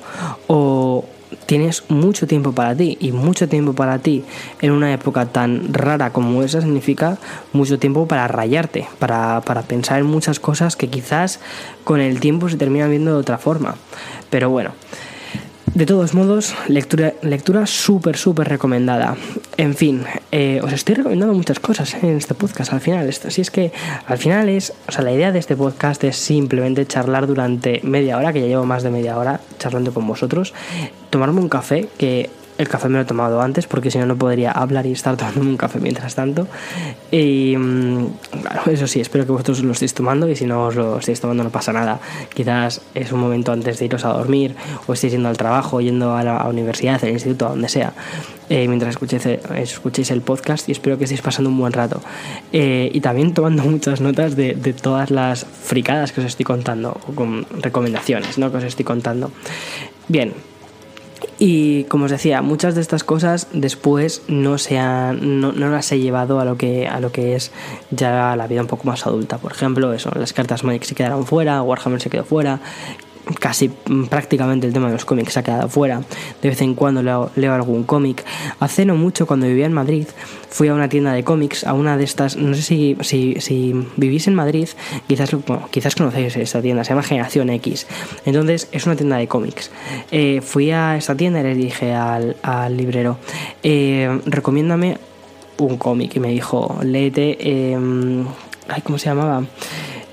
o 0.48 1.06
tienes 1.46 1.84
mucho 1.90 2.28
tiempo 2.28 2.52
para 2.52 2.76
ti. 2.76 2.98
Y 3.00 3.12
mucho 3.12 3.48
tiempo 3.48 3.74
para 3.74 4.00
ti 4.00 4.24
en 4.62 4.72
una 4.72 4.94
época 4.94 5.26
tan 5.28 5.74
rara 5.74 6.12
como 6.12 6.44
esa 6.44 6.62
significa 6.62 7.18
mucho 7.54 7.80
tiempo 7.80 8.08
para 8.08 8.28
rayarte, 8.28 8.88
para, 9.00 9.42
para 9.42 9.64
pensar 9.64 10.00
en 10.00 10.06
muchas 10.06 10.40
cosas 10.40 10.76
que 10.76 10.90
quizás 10.90 11.40
con 11.84 12.00
el 12.00 12.20
tiempo 12.20 12.50
se 12.50 12.58
terminan 12.58 12.90
viendo 12.90 13.14
de 13.14 13.18
otra 13.18 13.38
forma. 13.38 13.76
Pero 14.30 14.50
bueno. 14.50 14.74
De 15.74 15.86
todos 15.86 16.14
modos, 16.14 16.54
lectura 16.68 17.14
lectura 17.22 17.66
súper, 17.66 18.18
súper 18.18 18.50
recomendada. 18.50 19.16
En 19.56 19.74
fin, 19.74 20.04
eh, 20.34 20.60
os 20.62 20.74
estoy 20.74 20.96
recomendando 20.96 21.34
muchas 21.34 21.62
cosas 21.62 21.94
en 22.04 22.18
este 22.18 22.34
podcast 22.34 22.74
al 22.74 22.82
final. 22.82 23.08
Esto, 23.08 23.32
si 23.32 23.40
es 23.40 23.52
que 23.52 23.72
al 24.06 24.18
final 24.18 24.50
es, 24.50 24.74
o 24.90 24.92
sea, 24.92 25.02
la 25.02 25.14
idea 25.14 25.32
de 25.32 25.40
este 25.40 25.56
podcast 25.56 26.04
es 26.04 26.18
simplemente 26.18 26.86
charlar 26.86 27.26
durante 27.26 27.80
media 27.84 28.18
hora, 28.18 28.34
que 28.34 28.42
ya 28.42 28.48
llevo 28.48 28.66
más 28.66 28.84
de 28.84 28.90
media 28.90 29.18
hora 29.18 29.40
charlando 29.60 29.94
con 29.94 30.06
vosotros, 30.06 30.54
tomarme 31.10 31.40
un 31.40 31.48
café, 31.48 31.88
que 31.98 32.30
el 32.62 32.70
café 32.70 32.88
me 32.88 32.96
lo 32.96 33.02
he 33.02 33.06
tomado 33.06 33.42
antes 33.42 33.68
porque 33.68 33.92
si 33.92 33.98
no 33.98 34.06
no 34.06 34.16
podría 34.16 34.52
hablar 34.52 34.86
y 34.86 34.92
estar 34.92 35.18
tomando 35.18 35.42
un 35.42 35.58
café 35.58 35.80
mientras 35.80 36.16
tanto. 36.16 36.48
Y 37.12 37.56
mm, 37.58 38.06
eso 38.70 38.88
sí, 38.88 39.02
espero 39.02 39.26
que 39.26 39.32
vosotros 39.32 39.64
lo 39.64 39.72
estéis 39.72 39.94
tomando 39.94 40.30
y 40.30 40.36
si 40.36 40.46
no 40.46 40.68
os 40.68 40.76
lo 40.76 41.00
estéis 41.00 41.20
tomando 41.20 41.44
no 41.44 41.50
pasa 41.50 41.74
nada. 41.74 42.00
Quizás 42.34 42.82
es 42.94 43.12
un 43.12 43.20
momento 43.20 43.52
antes 43.52 43.80
de 43.80 43.86
iros 43.86 44.06
a 44.06 44.10
dormir 44.10 44.56
o 44.88 44.94
estéis 44.94 45.14
yendo 45.14 45.30
al 45.30 45.38
trabajo, 45.38 45.82
yendo 45.82 46.16
a 46.16 46.24
la 46.24 46.48
universidad, 46.48 47.04
al 47.04 47.10
instituto, 47.10 47.48
a 47.48 47.50
donde 47.50 47.70
sea. 47.70 47.94
Eh, 48.50 48.68
mientras 48.68 48.90
escuchéis, 48.92 49.26
escuchéis, 49.56 50.12
el 50.12 50.22
podcast 50.22 50.68
y 50.68 50.74
espero 50.74 50.98
que 50.98 51.06
estéis 51.06 51.22
pasando 51.22 51.50
un 51.50 51.58
buen 51.58 51.74
rato. 51.74 52.02
Eh, 52.52 52.90
y 52.94 53.02
también 53.02 53.34
tomando 53.34 53.64
muchas 53.66 54.02
notas 54.02 54.36
de, 54.36 54.54
de, 54.54 54.74
todas 54.74 55.10
las 55.10 55.46
fricadas 55.46 56.12
que 56.12 56.22
os 56.22 56.28
estoy 56.28 56.44
contando, 56.44 57.00
o 57.08 57.14
con 57.14 57.46
recomendaciones 57.62 58.38
¿no? 58.38 58.52
que 58.52 58.58
os 58.58 58.64
estoy 58.66 58.86
contando. 58.86 59.32
Bien, 60.08 60.34
y 61.44 61.86
como 61.86 62.06
os 62.06 62.12
decía, 62.12 62.44
muchas 62.44 62.76
de 62.76 62.82
estas 62.82 63.04
cosas 63.04 63.48
después 63.52 64.22
no, 64.28 64.60
se 64.60 64.76
no, 64.76 65.52
no, 65.52 65.70
las 65.72 65.92
he 65.92 65.98
llevado 65.98 66.40
a 66.40 66.46
lo, 66.46 66.56
que, 66.56 66.88
a 66.88 67.00
lo 67.00 67.12
que 67.12 67.34
es 67.34 67.52
ya 67.90 68.36
la 68.36 68.46
vida 68.46 68.62
un 68.62 68.68
poco 68.68 68.84
más 68.86 69.08
adulta. 69.08 69.40
Por 69.40 69.52
ejemplo, 69.52 69.92
eso, 69.92 70.12
las 70.14 70.34
cartas 70.34 70.64
Magic 70.64 70.84
se 70.84 70.94
quedaron 70.94 71.26
fuera, 71.26 71.64
Warhammer 71.64 72.00
se 72.00 72.12
quedó 72.12 72.26
fuera, 72.26 72.60
casi 73.40 73.70
mm, 73.70 74.06
prácticamente 74.06 74.68
el 74.68 74.74
tema 74.74 74.88
de 74.88 74.94
los 74.94 75.06
cómics 75.06 75.38
ha 75.38 75.44
quedado 75.44 75.70
fuera. 75.70 76.02
De 76.42 76.50
vez 76.50 76.62
en 76.62 76.76
cuando 76.76 77.02
leo, 77.04 77.54
algún 77.54 77.84
cómic. 77.84 78.24
Hace 78.60 78.86
no 78.86 78.96
mucho, 78.96 79.26
cuando 79.26 79.48
vivía 79.48 79.66
en 79.66 79.74
Madrid, 79.74 80.08
fui 80.50 80.68
a 80.68 80.74
una 80.74 80.90
tienda 80.90 81.14
de 81.14 81.24
cómics, 81.24 81.64
a 81.66 81.74
una 81.74 81.98
de 81.98 82.04
estas, 82.04 82.36
no 82.38 82.54
sé 82.56 82.62
si, 82.62 82.98
si, 83.02 83.36
si 83.40 83.74
vivís 83.98 84.28
en 84.28 84.36
Madrid, 84.36 84.68
quizás, 85.08 85.36
quizás 85.70 85.96
conocéis 85.96 86.36
esta 86.36 86.62
tienda, 86.62 86.84
se 86.84 86.90
llama 86.90 87.04
Generación 87.04 87.50
X. 87.50 87.88
Entonces 88.26 88.68
es 88.72 88.86
una 88.86 88.96
tienda 88.96 89.18
de 89.18 89.28
cómics. 89.28 89.72
Eh, 90.12 90.42
fui 90.42 90.72
a 90.72 90.98
esta 90.98 91.16
tienda 91.16 91.40
y 91.42 91.44
le 91.44 91.56
dije 91.56 91.94
al, 91.94 92.36
librero, 92.76 93.18
eh, 93.64 94.20
recomiéndame 94.26 94.98
un 95.58 95.78
cómic. 95.78 96.16
Y 96.16 96.20
me 96.20 96.30
dijo, 96.30 96.80
léete, 96.84 97.38
eh, 97.40 97.78
ay, 98.68 98.82
¿cómo 98.82 98.98
se 98.98 99.06
llamaba? 99.10 99.44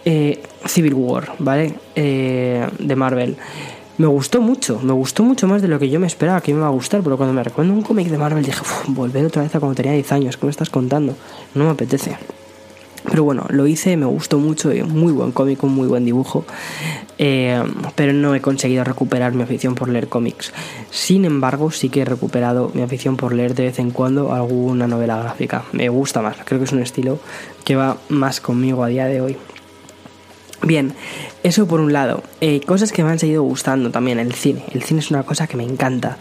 Eh, 0.05 0.43
Civil 0.67 0.95
War, 0.95 1.33
¿vale? 1.39 1.75
Eh, 1.95 2.67
de 2.79 2.97
Marvel. 2.97 3.37
Me 3.99 4.07
gustó 4.07 4.41
mucho, 4.41 4.79
me 4.81 4.93
gustó 4.93 5.25
mucho 5.25 5.49
más 5.49 5.61
de 5.61 5.67
lo 5.67 5.79
que 5.81 5.91
yo 5.91 5.99
me 5.99 6.07
esperaba 6.07 6.41
que 6.41 6.53
me 6.53 6.61
iba 6.61 6.69
a 6.69 6.71
gustar, 6.71 7.03
pero 7.03 7.17
cuando 7.17 7.35
me 7.35 7.43
recuerdo 7.43 7.73
un 7.73 7.83
cómic 7.83 8.07
de 8.09 8.17
Marvel 8.17 8.45
dije, 8.45 8.63
volver 8.89 9.27
otra 9.27 9.43
vez 9.43 9.55
a 9.55 9.59
cuando 9.59 9.75
tenía 9.75 9.93
10 9.93 10.13
años, 10.13 10.37
¿qué 10.37 10.47
me 10.47 10.51
estás 10.51 10.71
contando? 10.71 11.17
No 11.55 11.65
me 11.65 11.71
apetece. 11.71 12.17
Pero 13.11 13.25
bueno, 13.25 13.47
lo 13.49 13.67
hice, 13.67 13.97
me 13.97 14.07
gustó 14.07 14.39
mucho, 14.39 14.71
muy 14.87 15.13
buen 15.13 15.33
cómic, 15.33 15.63
un 15.65 15.75
muy 15.75 15.89
buen 15.89 16.05
dibujo, 16.05 16.45
eh, 17.17 17.63
pero 17.95 18.13
no 18.13 18.35
he 18.35 18.41
conseguido 18.41 18.85
recuperar 18.85 19.35
mi 19.35 19.43
afición 19.43 19.75
por 19.75 19.89
leer 19.89 20.09
cómics. 20.09 20.53
Sin 20.91 21.25
embargo, 21.25 21.71
sí 21.71 21.89
que 21.89 22.03
he 22.03 22.05
recuperado 22.05 22.71
mi 22.75 22.83
afición 22.83 23.17
por 23.17 23.33
leer 23.33 23.55
de 23.55 23.65
vez 23.65 23.79
en 23.79 23.91
cuando 23.91 24.33
alguna 24.33 24.87
novela 24.87 25.17
gráfica. 25.17 25.65
Me 25.73 25.89
gusta 25.89 26.23
más, 26.23 26.37
creo 26.45 26.61
que 26.61 26.67
es 26.67 26.73
un 26.73 26.83
estilo 26.83 27.19
que 27.65 27.77
va 27.77 27.97
más 28.09 28.41
conmigo 28.41 28.85
a 28.85 28.89
día 28.89 29.07
de 29.07 29.21
hoy. 29.21 29.37
Bien, 30.63 30.93
eso 31.43 31.67
por 31.67 31.81
un 31.81 31.93
lado. 31.93 32.23
Eh, 32.41 32.61
cosas 32.61 32.93
que 32.93 33.05
me 33.05 33.11
han 33.11 33.19
seguido 33.19 33.43
gustando 33.43 33.91
también, 33.91 34.19
el 34.19 34.33
cine. 34.35 34.65
El 34.73 34.83
cine 34.83 35.01
es 35.01 35.11
una 35.11 35.23
cosa 35.23 35.47
que 35.47 35.57
me 35.57 35.65
encanta. 35.65 36.19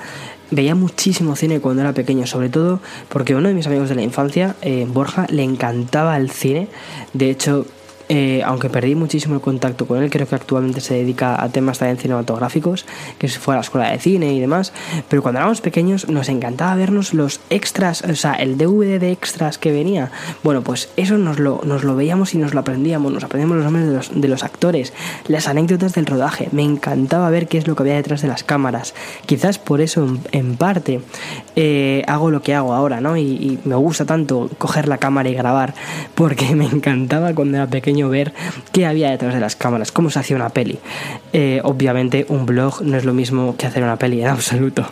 Veía 0.52 0.76
muchísimo 0.76 1.36
cine 1.36 1.60
cuando 1.60 1.82
era 1.82 1.94
pequeño, 1.94 2.26
sobre 2.26 2.50
todo 2.50 2.80
porque 3.10 3.36
uno 3.36 3.50
de 3.50 3.54
mis 3.54 3.68
amigos 3.68 3.90
de 3.90 3.96
la 3.96 4.04
infancia, 4.04 4.56
eh, 4.62 4.86
Borja, 4.88 5.26
le 5.30 5.44
encantaba 5.44 6.16
el 6.18 6.30
cine. 6.30 6.70
De 7.14 7.30
hecho, 7.30 7.66
eh, 8.10 8.42
aunque 8.46 8.70
perdí 8.70 8.96
muchísimo 8.96 9.36
el 9.36 9.42
contacto 9.42 9.86
con 9.86 10.02
él, 10.02 10.10
creo 10.10 10.28
que 10.28 10.36
actualmente 10.36 10.80
se 10.80 10.94
dedica 10.94 11.42
a 11.42 11.50
temas 11.50 11.80
también 11.80 11.98
cinematográficos, 11.98 12.86
que 13.18 13.28
se 13.28 13.40
fue 13.40 13.54
a 13.54 13.58
la 13.58 13.62
escuela 13.62 13.92
de 13.92 14.00
cine 14.00 14.34
y 14.34 14.40
demás, 14.40 14.72
pero 15.10 15.22
cuando 15.22 15.40
éramos 15.40 15.62
pequeños 15.62 16.08
nos 16.08 16.30
encantaba 16.30 16.76
vernos 16.76 17.14
los 17.14 17.42
extras, 17.50 18.04
o 18.04 18.16
sea, 18.16 18.34
el 18.36 18.58
DVD 18.58 19.00
de 19.00 19.12
extras 19.12 19.58
que 19.58 19.72
venía. 19.72 20.12
Bueno, 20.44 20.62
pues 20.62 20.90
eso 20.96 21.18
nos 21.18 21.40
lo, 21.40 21.62
nos 21.66 21.84
lo 21.84 21.96
veíamos 21.96 22.34
y 22.34 22.38
nos 22.38 22.54
lo 22.54 22.62
aprendíamos, 22.62 23.12
nos 23.12 23.24
aprendíamos 23.24 23.58
los 23.58 23.66
nombres 23.66 23.88
de 23.88 23.94
los, 23.94 24.22
de 24.22 24.28
los 24.28 24.44
actores, 24.44 24.94
las 25.28 25.48
anécdotas 25.48 25.94
del 25.94 26.06
rodaje, 26.06 26.48
me 26.52 26.64
encantaba 26.64 27.30
ver 27.30 27.48
qué 27.48 27.58
es 27.58 27.68
lo 27.68 27.76
que 27.76 27.84
había 27.84 27.96
detrás 27.96 28.22
de 28.22 28.30
las 28.30 28.44
cámaras. 28.44 28.94
Quizás 29.26 29.60
por 29.60 29.82
eso, 29.82 30.18
en, 30.32 30.56
parte, 30.56 31.02
eh, 31.56 32.04
hago 32.08 32.32
lo 32.32 32.42
que 32.42 32.56
hago 32.56 32.74
ahora, 32.74 33.02
¿no? 33.02 33.18
Y, 33.18 33.22
y 33.22 33.60
me 33.66 33.76
gusta 33.76 34.06
tanto 34.06 34.50
coger 34.58 34.88
la 34.88 34.98
cámara 34.98 35.30
y 35.30 35.34
grabar, 35.34 35.74
porque 36.16 36.56
me 36.56 36.66
encantaba 36.66 37.34
cuando 37.34 37.58
era 37.58 37.68
pequeño 37.68 37.97
ver 38.06 38.34
qué 38.72 38.86
había 38.86 39.10
detrás 39.10 39.34
de 39.34 39.40
las 39.40 39.56
cámaras, 39.56 39.92
cómo 39.92 40.10
se 40.10 40.20
hacía 40.20 40.36
una 40.36 40.50
peli. 40.50 40.80
Eh, 41.34 41.62
obviamente 41.64 42.26
un 42.30 42.46
blog 42.46 42.82
no 42.82 42.98
es 42.98 43.06
lo 43.06 43.14
mismo 43.14 43.56
que 43.58 43.66
hacer 43.66 43.84
una 43.84 43.98
peli 43.98 44.22
en 44.22 44.28
absoluto, 44.28 44.86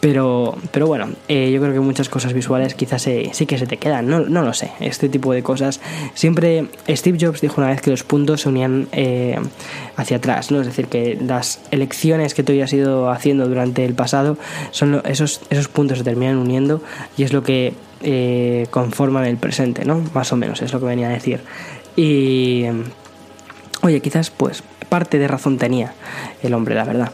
pero, 0.00 0.56
pero 0.70 0.86
bueno, 0.86 1.08
eh, 1.28 1.50
yo 1.52 1.60
creo 1.60 1.72
que 1.72 1.80
muchas 1.80 2.08
cosas 2.08 2.32
visuales 2.32 2.74
quizás 2.74 3.02
sí 3.02 3.46
que 3.46 3.58
se 3.58 3.66
te 3.66 3.76
quedan, 3.76 4.08
no, 4.08 4.20
no, 4.20 4.42
lo 4.42 4.52
sé, 4.52 4.70
este 4.80 5.08
tipo 5.08 5.32
de 5.32 5.42
cosas. 5.42 5.80
Siempre 6.14 6.66
Steve 6.88 7.18
Jobs 7.20 7.40
dijo 7.40 7.60
una 7.60 7.70
vez 7.70 7.80
que 7.80 7.90
los 7.90 8.02
puntos 8.02 8.42
se 8.42 8.48
unían 8.48 8.88
eh, 8.92 9.38
hacia 9.96 10.18
atrás, 10.18 10.50
¿no? 10.50 10.60
es 10.60 10.66
decir, 10.66 10.86
que 10.86 11.18
las 11.20 11.60
elecciones 11.70 12.34
que 12.34 12.42
tú 12.42 12.52
hayas 12.52 12.72
ido 12.72 13.10
haciendo 13.10 13.48
durante 13.48 13.84
el 13.84 13.94
pasado, 13.94 14.38
son 14.70 15.02
esos, 15.04 15.40
esos 15.50 15.68
puntos 15.68 15.98
se 15.98 16.04
terminan 16.04 16.38
uniendo 16.38 16.82
y 17.16 17.24
es 17.24 17.32
lo 17.32 17.42
que 17.42 17.74
conforman 18.70 19.24
el 19.24 19.38
presente, 19.38 19.86
¿no? 19.86 20.02
Más 20.12 20.30
o 20.30 20.36
menos, 20.36 20.60
es 20.60 20.74
lo 20.74 20.78
que 20.80 20.84
venía 20.84 21.08
a 21.08 21.12
decir. 21.12 21.40
Y, 21.96 22.66
Oye, 23.84 24.00
quizás 24.00 24.30
pues 24.30 24.62
parte 24.88 25.18
de 25.18 25.28
razón 25.28 25.58
tenía 25.58 25.92
el 26.42 26.54
hombre, 26.54 26.74
la 26.74 26.84
verdad. 26.84 27.12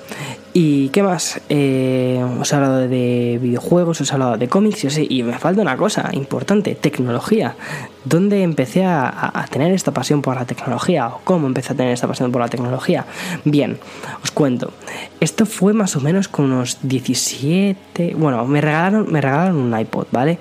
¿Y 0.53 0.91
qué 0.91 1.03
más? 1.03 1.41
Eh, 1.49 2.25
os 2.41 2.53
he 2.53 2.55
hablado 2.55 2.87
de 2.87 3.41
videojuegos, 3.43 4.01
os 4.01 4.09
he 4.09 4.15
hablado 4.15 4.37
de 4.37 4.47
cómics 4.47 4.85
y, 4.97 5.19
y 5.19 5.25
me 5.25 5.37
falta 5.37 5.63
una 5.63 5.77
cosa 5.77 6.11
importante, 6.13 6.77
tecnología. 6.77 7.57
¿Dónde 8.05 8.45
empecé 8.45 8.85
a, 8.85 9.47
tener 9.51 9.73
esta 9.73 9.93
pasión 9.93 10.23
por 10.23 10.37
la 10.37 10.45
tecnología? 10.45 11.09
¿O 11.09 11.21
cómo 11.25 11.49
empecé 11.49 11.73
a 11.73 11.77
tener 11.77 11.93
esta 11.93 12.07
pasión 12.07 12.31
por 12.31 12.41
la 12.41 12.49
tecnología? 12.49 13.05
Bien, 13.45 13.79
os 14.23 14.31
cuento. 14.31 14.73
Esto 15.19 15.45
fue 15.45 15.73
más 15.73 15.97
o 15.97 16.01
menos 16.01 16.29
con 16.29 16.45
unos 16.53 16.79
17... 16.83 18.15
Bueno, 18.17 18.47
me 18.47 18.61
regalaron, 18.61 19.11
me 19.11 19.21
regalaron 19.21 19.57
un 19.57 19.77
iPod, 19.77 20.07
¿vale? 20.13 20.39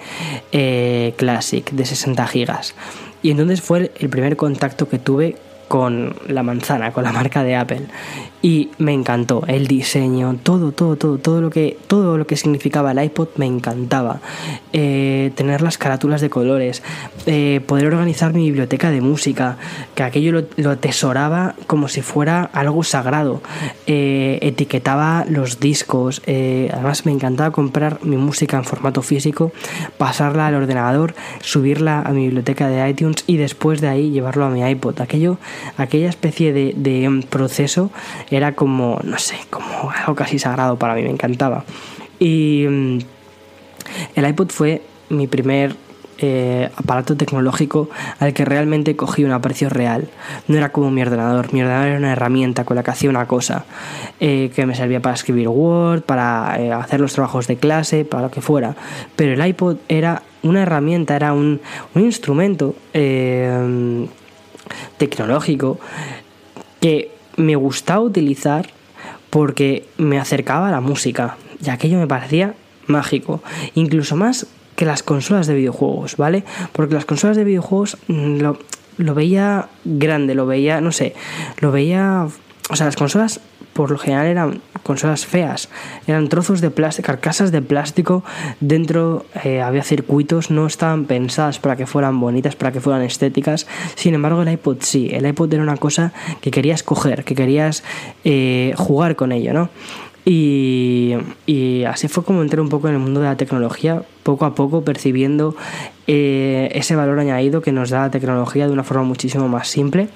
Eh, 0.51 1.15
Classic 1.17 1.71
de 1.71 1.85
60 1.85 2.27
gigas. 2.27 2.75
Y 3.21 3.31
entonces 3.31 3.61
fue 3.61 3.91
el 3.97 4.09
primer 4.09 4.35
contacto 4.37 4.87
que 4.87 4.99
tuve 4.99 5.35
con 5.69 6.15
la 6.27 6.43
manzana, 6.43 6.91
con 6.91 7.05
la 7.05 7.13
marca 7.13 7.43
de 7.43 7.55
Apple. 7.55 7.83
Y 8.41 8.71
me 8.77 8.93
encantó 8.93 9.43
el 9.47 9.67
diseño, 9.67 10.35
todo, 10.41 10.71
todo, 10.71 10.95
todo, 10.95 11.17
todo 11.17 11.41
lo 11.41 11.49
que, 11.49 11.77
todo 11.87 12.17
lo 12.17 12.25
que 12.25 12.37
significaba 12.37 12.91
el 12.91 13.03
iPod 13.03 13.27
me 13.35 13.45
encantaba. 13.45 14.19
Eh, 14.73 15.31
tener 15.35 15.61
las 15.61 15.77
carátulas 15.77 16.21
de 16.21 16.29
colores, 16.29 16.81
eh, 17.25 17.61
poder 17.67 17.87
organizar 17.87 18.33
mi 18.33 18.45
biblioteca 18.45 18.91
de 18.91 19.01
música, 19.01 19.57
que 19.93 20.03
aquello 20.03 20.45
lo, 20.55 20.71
atesoraba 20.71 21.55
como 21.67 21.87
si 21.87 22.01
fuera 22.01 22.49
algo 22.53 22.83
sagrado. 22.83 23.41
Eh, 23.85 24.39
etiquetaba 24.41 25.25
los 25.29 25.59
discos, 25.59 26.21
además 26.25 27.05
me 27.05 27.11
encantaba 27.11 27.51
comprar 27.51 27.99
mi 28.03 28.17
música 28.17 28.57
en 28.57 28.63
formato 28.63 29.01
físico, 29.01 29.51
pasarla 29.97 30.47
al 30.47 30.55
ordenador, 30.55 31.13
subirla 31.41 32.01
a 32.01 32.11
mi 32.11 32.23
biblioteca 32.23 32.69
de 32.69 32.89
iTunes 32.89 33.23
y 33.27 33.37
después 33.37 33.81
de 33.81 33.89
ahí 33.89 34.09
llevarlo 34.09 34.45
a 34.45 34.49
mi 34.49 34.67
iPod. 34.67 35.01
Aquello 35.01 35.37
aquella 35.77 36.09
especie 36.09 36.53
de, 36.53 37.23
proceso 37.29 37.91
era 38.31 38.55
como, 38.55 38.99
no 39.03 39.17
sé, 39.17 39.35
como 39.49 39.91
algo 39.91 40.15
casi 40.15 40.39
sagrado 40.39 40.77
para 40.77 40.95
mí, 40.95 41.03
me 41.03 41.09
encantaba. 41.09 41.63
Y 42.19 42.65
mm, 42.67 42.99
el 44.15 44.27
iPod 44.27 44.49
fue 44.49 44.81
mi 45.09 45.27
primer 45.27 45.75
eh, 46.21 46.69
aparato 46.75 47.15
tecnológico 47.15 47.89
al 48.19 48.33
que 48.33 48.43
realmente 48.43 48.97
cogí 48.97 49.23
un 49.23 49.31
aprecio 49.31 49.69
real. 49.69 50.09
No 50.49 50.57
era 50.57 50.69
como 50.69 50.91
mi 50.91 51.01
ordenador, 51.01 51.53
mi 51.53 51.61
ordenador 51.61 51.87
era 51.87 51.97
una 51.97 52.11
herramienta 52.11 52.65
con 52.65 52.75
la 52.75 52.83
que 52.83 52.91
hacía 52.91 53.09
una 53.09 53.25
cosa, 53.25 53.63
eh, 54.19 54.51
que 54.53 54.65
me 54.65 54.75
servía 54.75 55.01
para 55.01 55.15
escribir 55.15 55.47
Word, 55.47 56.01
para 56.01 56.57
eh, 56.59 56.73
hacer 56.73 56.99
los 56.99 57.13
trabajos 57.13 57.47
de 57.47 57.55
clase, 57.55 58.03
para 58.03 58.23
lo 58.23 58.31
que 58.31 58.41
fuera. 58.41 58.75
Pero 59.15 59.31
el 59.31 59.47
iPod 59.47 59.77
era 59.87 60.23
una 60.43 60.63
herramienta, 60.63 61.15
era 61.15 61.31
un, 61.31 61.61
un 61.95 62.01
instrumento 62.01 62.75
tecnológico 64.97 65.79
que 66.79 67.11
me 67.37 67.55
gustaba 67.55 68.01
utilizar 68.01 68.69
porque 69.29 69.85
me 69.97 70.19
acercaba 70.19 70.69
a 70.69 70.71
la 70.71 70.81
música 70.81 71.37
y 71.63 71.69
aquello 71.69 71.99
me 71.99 72.07
parecía 72.07 72.55
mágico, 72.87 73.41
incluso 73.75 74.15
más 74.15 74.47
que 74.75 74.85
las 74.85 75.03
consolas 75.03 75.45
de 75.47 75.55
videojuegos, 75.55 76.17
¿vale? 76.17 76.43
Porque 76.71 76.95
las 76.95 77.05
consolas 77.05 77.37
de 77.37 77.43
videojuegos 77.43 77.97
mm, 78.07 78.37
lo, 78.37 78.57
lo 78.97 79.13
veía 79.13 79.67
grande, 79.83 80.35
lo 80.35 80.45
veía, 80.45 80.81
no 80.81 80.91
sé, 80.91 81.15
lo 81.59 81.71
veía... 81.71 82.27
O 82.71 82.75
sea, 82.75 82.85
las 82.85 82.95
consolas 82.95 83.41
por 83.73 83.91
lo 83.91 83.97
general 83.97 84.27
eran 84.27 84.61
consolas 84.89 85.27
feas, 85.27 85.69
eran 86.07 86.29
trozos 86.29 86.61
de 86.61 86.71
plástico, 86.71 87.05
carcasas 87.05 87.51
de 87.51 87.61
plástico, 87.61 88.23
dentro 88.59 89.23
eh, 89.43 89.61
había 89.61 89.83
circuitos, 89.83 90.49
no 90.49 90.65
estaban 90.65 91.05
pensadas 91.05 91.59
para 91.59 91.75
que 91.75 91.85
fueran 91.85 92.19
bonitas, 92.19 92.55
para 92.55 92.71
que 92.71 92.81
fueran 92.81 93.03
estéticas, 93.03 93.67
sin 93.93 94.15
embargo 94.15 94.41
el 94.41 94.49
iPod 94.49 94.77
sí, 94.79 95.11
el 95.13 95.27
iPod 95.27 95.53
era 95.53 95.61
una 95.61 95.77
cosa 95.77 96.11
que 96.41 96.49
querías 96.49 96.81
coger, 96.81 97.23
que 97.23 97.35
querías 97.35 97.83
eh, 98.23 98.73
jugar 98.77 99.15
con 99.15 99.31
ello, 99.31 99.53
¿no? 99.53 99.69
Y, 100.31 101.15
así 101.87 102.07
fue 102.07 102.23
como 102.23 102.43
entré 102.43 102.61
un 102.61 102.69
poco 102.69 102.87
en 102.87 102.93
el 102.93 102.99
mundo 102.99 103.19
de 103.19 103.25
la 103.25 103.35
tecnología, 103.35 104.03
poco 104.21 104.45
a 104.45 104.53
poco 104.53 104.83
percibiendo 104.83 105.55
eh, 106.05 106.69
ese 106.73 106.95
valor 106.95 107.19
añadido 107.19 107.61
que 107.61 107.71
nos 107.71 107.89
da 107.89 108.01
la 108.01 108.11
tecnología 108.11 108.67
de 108.67 108.73
una 108.73 108.83
forma 108.83 109.03
muchísimo 109.03 109.47
más 109.47 109.67
simple. 109.67 110.09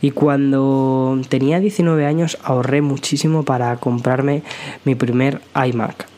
Y 0.00 0.12
cuando 0.12 1.20
tenía 1.28 1.60
19 1.60 2.06
años 2.06 2.38
ahorré 2.42 2.80
muchísimo 2.80 3.42
para 3.42 3.76
comprarme 3.76 4.42
mi 4.86 4.94
primer 4.94 5.42
iMac 5.54 6.17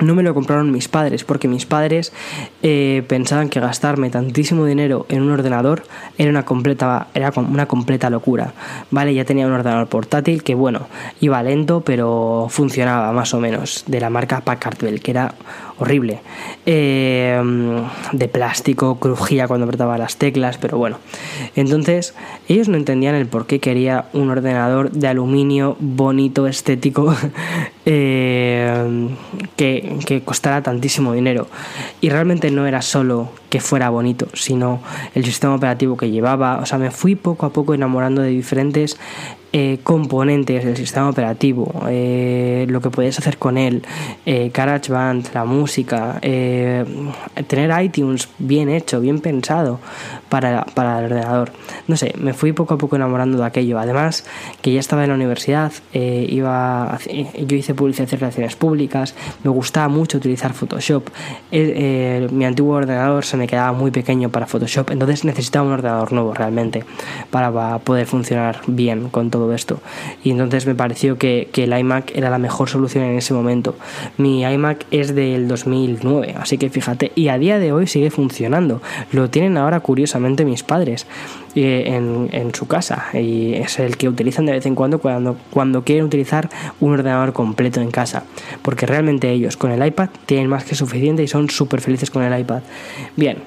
no 0.00 0.14
me 0.14 0.22
lo 0.22 0.34
compraron 0.34 0.70
mis 0.70 0.88
padres, 0.88 1.24
porque 1.24 1.48
mis 1.48 1.66
padres 1.66 2.12
eh, 2.62 3.04
pensaban 3.08 3.48
que 3.48 3.60
gastarme 3.60 4.10
tantísimo 4.10 4.64
dinero 4.64 5.06
en 5.08 5.22
un 5.22 5.30
ordenador 5.30 5.84
era 6.18 6.30
una 6.30 6.44
completa, 6.44 7.08
era 7.14 7.32
una 7.36 7.66
completa 7.66 8.10
locura. 8.10 8.52
Vale, 8.90 9.14
ya 9.14 9.24
tenía 9.24 9.46
un 9.46 9.52
ordenador 9.52 9.88
portátil 9.88 10.42
que 10.42 10.54
bueno, 10.54 10.88
iba 11.20 11.42
lento, 11.42 11.80
pero 11.80 12.46
funcionaba 12.50 13.12
más 13.12 13.32
o 13.34 13.40
menos, 13.40 13.84
de 13.86 14.00
la 14.00 14.10
marca 14.10 14.40
Packard 14.40 14.78
Bell, 14.80 15.00
que 15.00 15.12
era 15.12 15.34
horrible. 15.78 16.20
Eh, 16.64 17.40
de 18.12 18.28
plástico, 18.28 18.98
crujía 18.98 19.46
cuando 19.48 19.64
apretaba 19.64 19.98
las 19.98 20.16
teclas, 20.16 20.58
pero 20.58 20.78
bueno. 20.78 20.98
Entonces, 21.54 22.14
ellos 22.48 22.68
no 22.68 22.76
entendían 22.76 23.14
el 23.14 23.26
por 23.26 23.46
qué 23.46 23.60
quería 23.60 24.06
un 24.12 24.30
ordenador 24.30 24.90
de 24.90 25.08
aluminio 25.08 25.76
bonito, 25.80 26.46
estético, 26.46 27.14
eh, 27.86 29.08
que, 29.56 29.98
que 30.06 30.22
costara 30.22 30.62
tantísimo 30.62 31.12
dinero. 31.12 31.48
Y 32.00 32.10
realmente 32.10 32.50
no 32.50 32.66
era 32.66 32.82
solo 32.82 33.30
que 33.50 33.60
fuera 33.60 33.90
bonito, 33.90 34.28
sino 34.34 34.80
el 35.14 35.24
sistema 35.24 35.54
operativo 35.54 35.96
que 35.96 36.10
llevaba. 36.10 36.58
O 36.58 36.66
sea, 36.66 36.78
me 36.78 36.90
fui 36.90 37.14
poco 37.14 37.46
a 37.46 37.50
poco 37.50 37.74
enamorando 37.74 38.22
de 38.22 38.30
diferentes 38.30 38.98
eh, 39.58 39.78
componentes 39.82 40.66
del 40.66 40.76
sistema 40.76 41.08
operativo, 41.08 41.72
eh, 41.88 42.66
lo 42.68 42.82
que 42.82 42.90
puedes 42.90 43.18
hacer 43.18 43.38
con 43.38 43.56
él, 43.56 43.82
eh, 44.26 44.50
GarageBand, 44.52 45.32
la 45.32 45.46
música, 45.46 46.18
eh, 46.20 46.84
tener 47.46 47.82
iTunes 47.82 48.28
bien 48.38 48.68
hecho, 48.68 49.00
bien 49.00 49.20
pensado 49.20 49.80
para, 50.28 50.66
para, 50.74 50.98
el 50.98 51.06
ordenador. 51.06 51.52
No 51.88 51.96
sé, 51.96 52.12
me 52.18 52.34
fui 52.34 52.52
poco 52.52 52.74
a 52.74 52.76
poco 52.76 52.96
enamorando 52.96 53.38
de 53.38 53.46
aquello. 53.46 53.78
Además, 53.78 54.26
que 54.60 54.74
ya 54.74 54.80
estaba 54.80 55.04
en 55.04 55.08
la 55.08 55.14
universidad, 55.14 55.72
iba 55.94 56.98
yo 57.46 57.56
hice 57.56 57.72
publicidad 57.72 58.08
y 58.12 58.16
relaciones 58.16 58.56
públicas, 58.56 59.14
me 59.42 59.50
gustaba 59.50 59.88
mucho 59.88 60.18
utilizar 60.18 60.52
Photoshop. 60.52 61.08
mi 61.50 62.44
antiguo 62.44 62.74
ordenador 62.74 63.24
se 63.24 63.38
me 63.38 63.46
quedaba 63.46 63.72
muy 63.72 63.90
pequeño 63.90 64.28
para 64.28 64.46
Photoshop, 64.46 64.90
entonces 64.90 65.24
necesitaba 65.24 65.66
un 65.66 65.72
ordenador 65.72 66.12
nuevo 66.12 66.34
realmente 66.34 66.84
para 67.30 67.78
poder 67.78 68.06
funcionar 68.06 68.60
bien 68.66 69.08
con 69.08 69.30
todo 69.30 69.45
esto. 69.52 69.80
Y 70.22 70.30
entonces 70.30 70.66
me 70.66 70.74
pareció 70.74 71.18
que, 71.18 71.48
el 71.56 71.76
iMac 71.76 72.14
era 72.14 72.30
la 72.30 72.38
mejor 72.38 72.68
solución 72.68 73.04
en 73.04 73.16
ese 73.16 73.34
momento. 73.34 73.74
Mi 74.18 74.42
iMac 74.44 74.86
es 74.90 75.14
del 75.14 75.48
2009, 75.48 76.34
así 76.38 76.58
que 76.58 76.70
fíjate, 76.70 77.12
y 77.14 77.28
a 77.28 77.38
día 77.38 77.58
de 77.58 77.72
hoy 77.72 77.86
sigue 77.86 78.10
funcionando. 78.10 78.80
Lo 79.12 79.30
tienen 79.30 79.56
ahora 79.56 79.80
curiosamente 79.80 80.44
mis 80.44 80.62
padres 80.62 81.06
eh, 81.54 81.84
en, 81.86 82.28
en, 82.32 82.54
su 82.54 82.66
casa 82.66 83.06
y 83.14 83.54
es 83.54 83.78
el 83.78 83.96
que 83.96 84.08
utilizan 84.08 84.46
de 84.46 84.52
vez 84.52 84.66
en 84.66 84.74
cuando, 84.74 84.98
cuando 84.98 85.36
cuando 85.50 85.84
quieren 85.84 86.04
utilizar 86.04 86.48
un 86.80 86.92
ordenador 86.92 87.32
completo 87.32 87.80
en 87.80 87.90
casa. 87.90 88.24
Porque 88.62 88.86
realmente 88.86 89.30
ellos 89.30 89.56
con 89.56 89.70
el 89.70 89.84
iPad 89.84 90.10
tienen 90.26 90.48
más 90.48 90.64
que 90.64 90.74
suficiente 90.74 91.22
y 91.22 91.28
son 91.28 91.50
súper 91.50 91.80
felices 91.80 92.10
con 92.10 92.22
el 92.22 92.38
iPad. 92.38 92.62
Bien, 93.16 93.38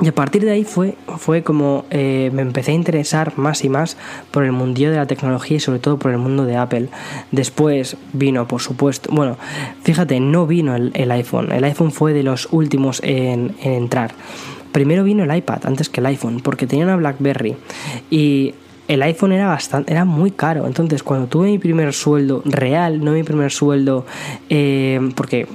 y 0.00 0.08
a 0.08 0.14
partir 0.14 0.44
de 0.44 0.52
ahí 0.52 0.64
fue, 0.64 0.94
fue 1.18 1.42
como 1.42 1.84
eh, 1.90 2.30
me 2.32 2.42
empecé 2.42 2.72
a 2.72 2.74
interesar 2.74 3.36
más 3.36 3.64
y 3.64 3.68
más 3.68 3.96
por 4.30 4.44
el 4.44 4.52
mundillo 4.52 4.90
de 4.90 4.96
la 4.96 5.06
tecnología 5.06 5.58
y 5.58 5.60
sobre 5.60 5.78
todo 5.78 5.98
por 5.98 6.10
el 6.10 6.18
mundo 6.18 6.44
de 6.46 6.56
Apple. 6.56 6.88
Después 7.32 7.96
vino, 8.12 8.48
por 8.48 8.62
supuesto, 8.62 9.10
bueno, 9.12 9.36
fíjate, 9.82 10.18
no 10.20 10.46
vino 10.46 10.74
el, 10.74 11.10
iPhone. 11.10 11.52
El 11.52 11.64
iPhone 11.64 11.92
fue 11.92 12.12
de 12.12 12.22
los 12.22 12.48
últimos 12.50 13.00
en, 13.04 13.54
en 13.62 13.72
entrar. 13.72 14.12
Primero 14.72 15.04
vino 15.04 15.24
el 15.24 15.36
iPad 15.36 15.66
antes 15.66 15.88
que 15.88 16.00
el 16.00 16.06
iPhone, 16.06 16.40
porque 16.42 16.66
tenía 16.66 16.84
una 16.84 16.96
BlackBerry. 16.96 17.56
Y 18.08 18.54
el 18.90 19.02
iPhone 19.02 19.32
era 19.32 19.48
bastante, 19.48 19.92
era 19.92 20.04
muy 20.04 20.30
caro. 20.30 20.66
Entonces, 20.66 21.02
cuando 21.02 21.26
tuve 21.26 21.48
mi 21.48 21.58
primer 21.58 21.92
sueldo 21.92 22.42
real, 22.44 23.04
no 23.04 23.12
mi 23.12 23.22
primer 23.22 23.52
sueldo, 23.52 24.06
eh, 24.48 25.12
porque 25.14 25.46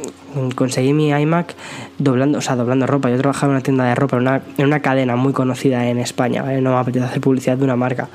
conseguí 0.56 0.94
mi 0.94 1.10
iMac 1.10 1.56
doblando, 1.98 2.40
o 2.40 2.42
sea, 2.42 2.56
doblando 2.56 2.88
ropa. 2.88 3.10
Yo 3.10 3.18
trabajaba 3.18 3.52
en 3.52 3.56
una 3.56 3.64
tienda 3.64 3.86
de 3.86 3.96
ropa, 3.96 4.18
en 4.18 4.22
una, 4.24 4.42
en 4.58 4.66
una 4.66 4.80
cadena 4.80 5.16
muy 5.16 5.34
conocida 5.34 5.88
en 5.88 6.00
España, 6.00 6.44
no 6.62 6.72
me 6.72 6.78
apetece 6.78 7.06
hacer 7.06 7.22
publicidad 7.22 7.58
de 7.58 7.64
una 7.64 7.76
marca, 7.76 8.10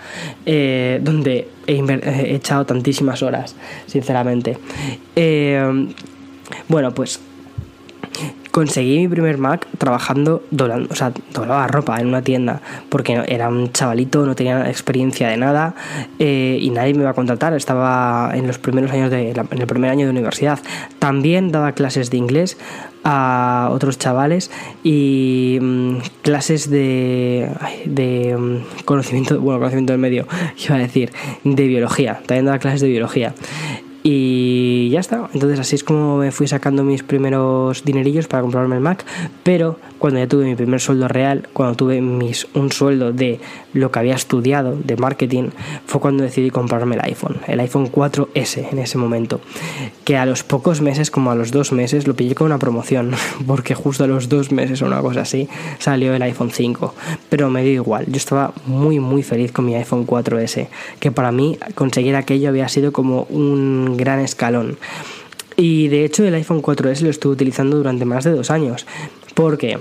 eh, 0.46 1.00
donde 1.02 1.48
he, 1.66 2.34
echado 2.34 2.66
tantísimas 2.66 3.22
horas, 3.22 3.56
sinceramente. 3.86 4.58
Eh, 5.16 5.88
bueno, 6.68 6.92
pues 6.92 7.20
conseguí 8.50 8.98
mi 8.98 9.08
primer 9.08 9.38
Mac 9.38 9.66
trabajando, 9.78 10.42
doblando, 10.50 10.88
o 10.90 10.94
sea, 10.94 11.12
doblaba 11.32 11.66
ropa 11.68 12.00
en 12.00 12.06
una 12.08 12.22
tienda, 12.22 12.60
porque 12.88 13.22
era 13.28 13.48
un 13.48 13.72
chavalito, 13.72 14.26
no 14.26 14.34
tenía 14.34 14.68
experiencia 14.68 15.28
de 15.28 15.36
nada 15.36 15.74
eh, 16.18 16.58
y 16.60 16.70
nadie 16.70 16.94
me 16.94 17.00
iba 17.00 17.10
a 17.10 17.14
contratar. 17.14 17.54
Estaba 17.54 18.30
en 18.34 18.46
los 18.46 18.58
primeros 18.58 18.90
años 18.90 19.10
de, 19.10 19.30
en 19.30 19.60
el 19.60 19.66
primer 19.66 19.90
año 19.90 20.06
de 20.06 20.10
universidad. 20.10 20.58
También 20.98 21.52
daba 21.52 21.72
clases 21.72 22.10
de 22.10 22.16
inglés 22.16 22.56
a 23.04 23.68
otros 23.72 23.98
chavales 23.98 24.50
y 24.82 25.58
mm, 25.60 25.96
clases 26.22 26.68
de, 26.70 27.50
de 27.86 28.36
mm, 28.36 28.84
conocimiento, 28.84 29.40
bueno, 29.40 29.58
conocimiento 29.58 29.92
del 29.92 30.00
medio, 30.00 30.26
iba 30.66 30.76
a 30.76 30.78
decir, 30.78 31.12
de 31.44 31.66
biología. 31.66 32.20
También 32.26 32.46
daba 32.46 32.58
clases 32.58 32.80
de 32.80 32.88
biología. 32.88 33.34
Y 34.02 34.69
ya 34.90 35.00
está. 35.00 35.28
Entonces 35.32 35.58
así 35.60 35.76
es 35.76 35.84
como 35.84 36.18
me 36.18 36.30
fui 36.32 36.48
sacando 36.48 36.84
mis 36.84 37.02
primeros 37.02 37.84
dinerillos 37.84 38.28
para 38.28 38.42
comprarme 38.42 38.76
el 38.76 38.80
Mac. 38.80 39.04
Pero 39.42 39.78
cuando 40.00 40.18
ya 40.18 40.26
tuve 40.26 40.46
mi 40.46 40.56
primer 40.56 40.80
sueldo 40.80 41.06
real, 41.06 41.48
cuando 41.52 41.76
tuve 41.76 42.00
mis, 42.00 42.48
un 42.54 42.72
sueldo 42.72 43.12
de 43.12 43.38
lo 43.74 43.92
que 43.92 43.98
había 43.98 44.14
estudiado, 44.14 44.74
de 44.74 44.96
marketing, 44.96 45.50
fue 45.86 46.00
cuando 46.00 46.24
decidí 46.24 46.50
comprarme 46.50 46.96
el 46.96 47.02
iPhone. 47.02 47.36
El 47.46 47.60
iPhone 47.60 47.92
4S 47.92 48.72
en 48.72 48.78
ese 48.78 48.96
momento. 48.96 49.40
Que 50.04 50.16
a 50.16 50.24
los 50.24 50.42
pocos 50.42 50.80
meses, 50.80 51.10
como 51.10 51.30
a 51.30 51.34
los 51.34 51.52
dos 51.52 51.72
meses, 51.72 52.08
lo 52.08 52.16
pillé 52.16 52.34
con 52.34 52.46
una 52.46 52.58
promoción. 52.58 53.12
Porque 53.46 53.74
justo 53.74 54.04
a 54.04 54.06
los 54.06 54.28
dos 54.30 54.50
meses 54.50 54.80
o 54.80 54.86
una 54.86 55.02
cosa 55.02 55.20
así, 55.20 55.48
salió 55.78 56.14
el 56.14 56.22
iPhone 56.22 56.50
5. 56.50 56.94
Pero 57.28 57.50
me 57.50 57.62
dio 57.62 57.74
igual. 57.74 58.06
Yo 58.06 58.16
estaba 58.16 58.54
muy 58.66 58.98
muy 59.00 59.22
feliz 59.22 59.52
con 59.52 59.66
mi 59.66 59.74
iPhone 59.74 60.06
4S. 60.06 60.68
Que 60.98 61.12
para 61.12 61.30
mí 61.30 61.58
conseguir 61.74 62.16
aquello 62.16 62.48
había 62.48 62.68
sido 62.68 62.92
como 62.92 63.24
un 63.24 63.98
gran 63.98 64.20
escalón. 64.20 64.78
Y 65.60 65.88
de 65.88 66.06
hecho 66.06 66.24
el 66.24 66.34
iPhone 66.34 66.62
4S 66.62 67.02
lo 67.02 67.10
estuve 67.10 67.34
utilizando 67.34 67.76
durante 67.76 68.06
más 68.06 68.24
de 68.24 68.30
dos 68.30 68.50
años. 68.50 68.86
Porque 69.34 69.78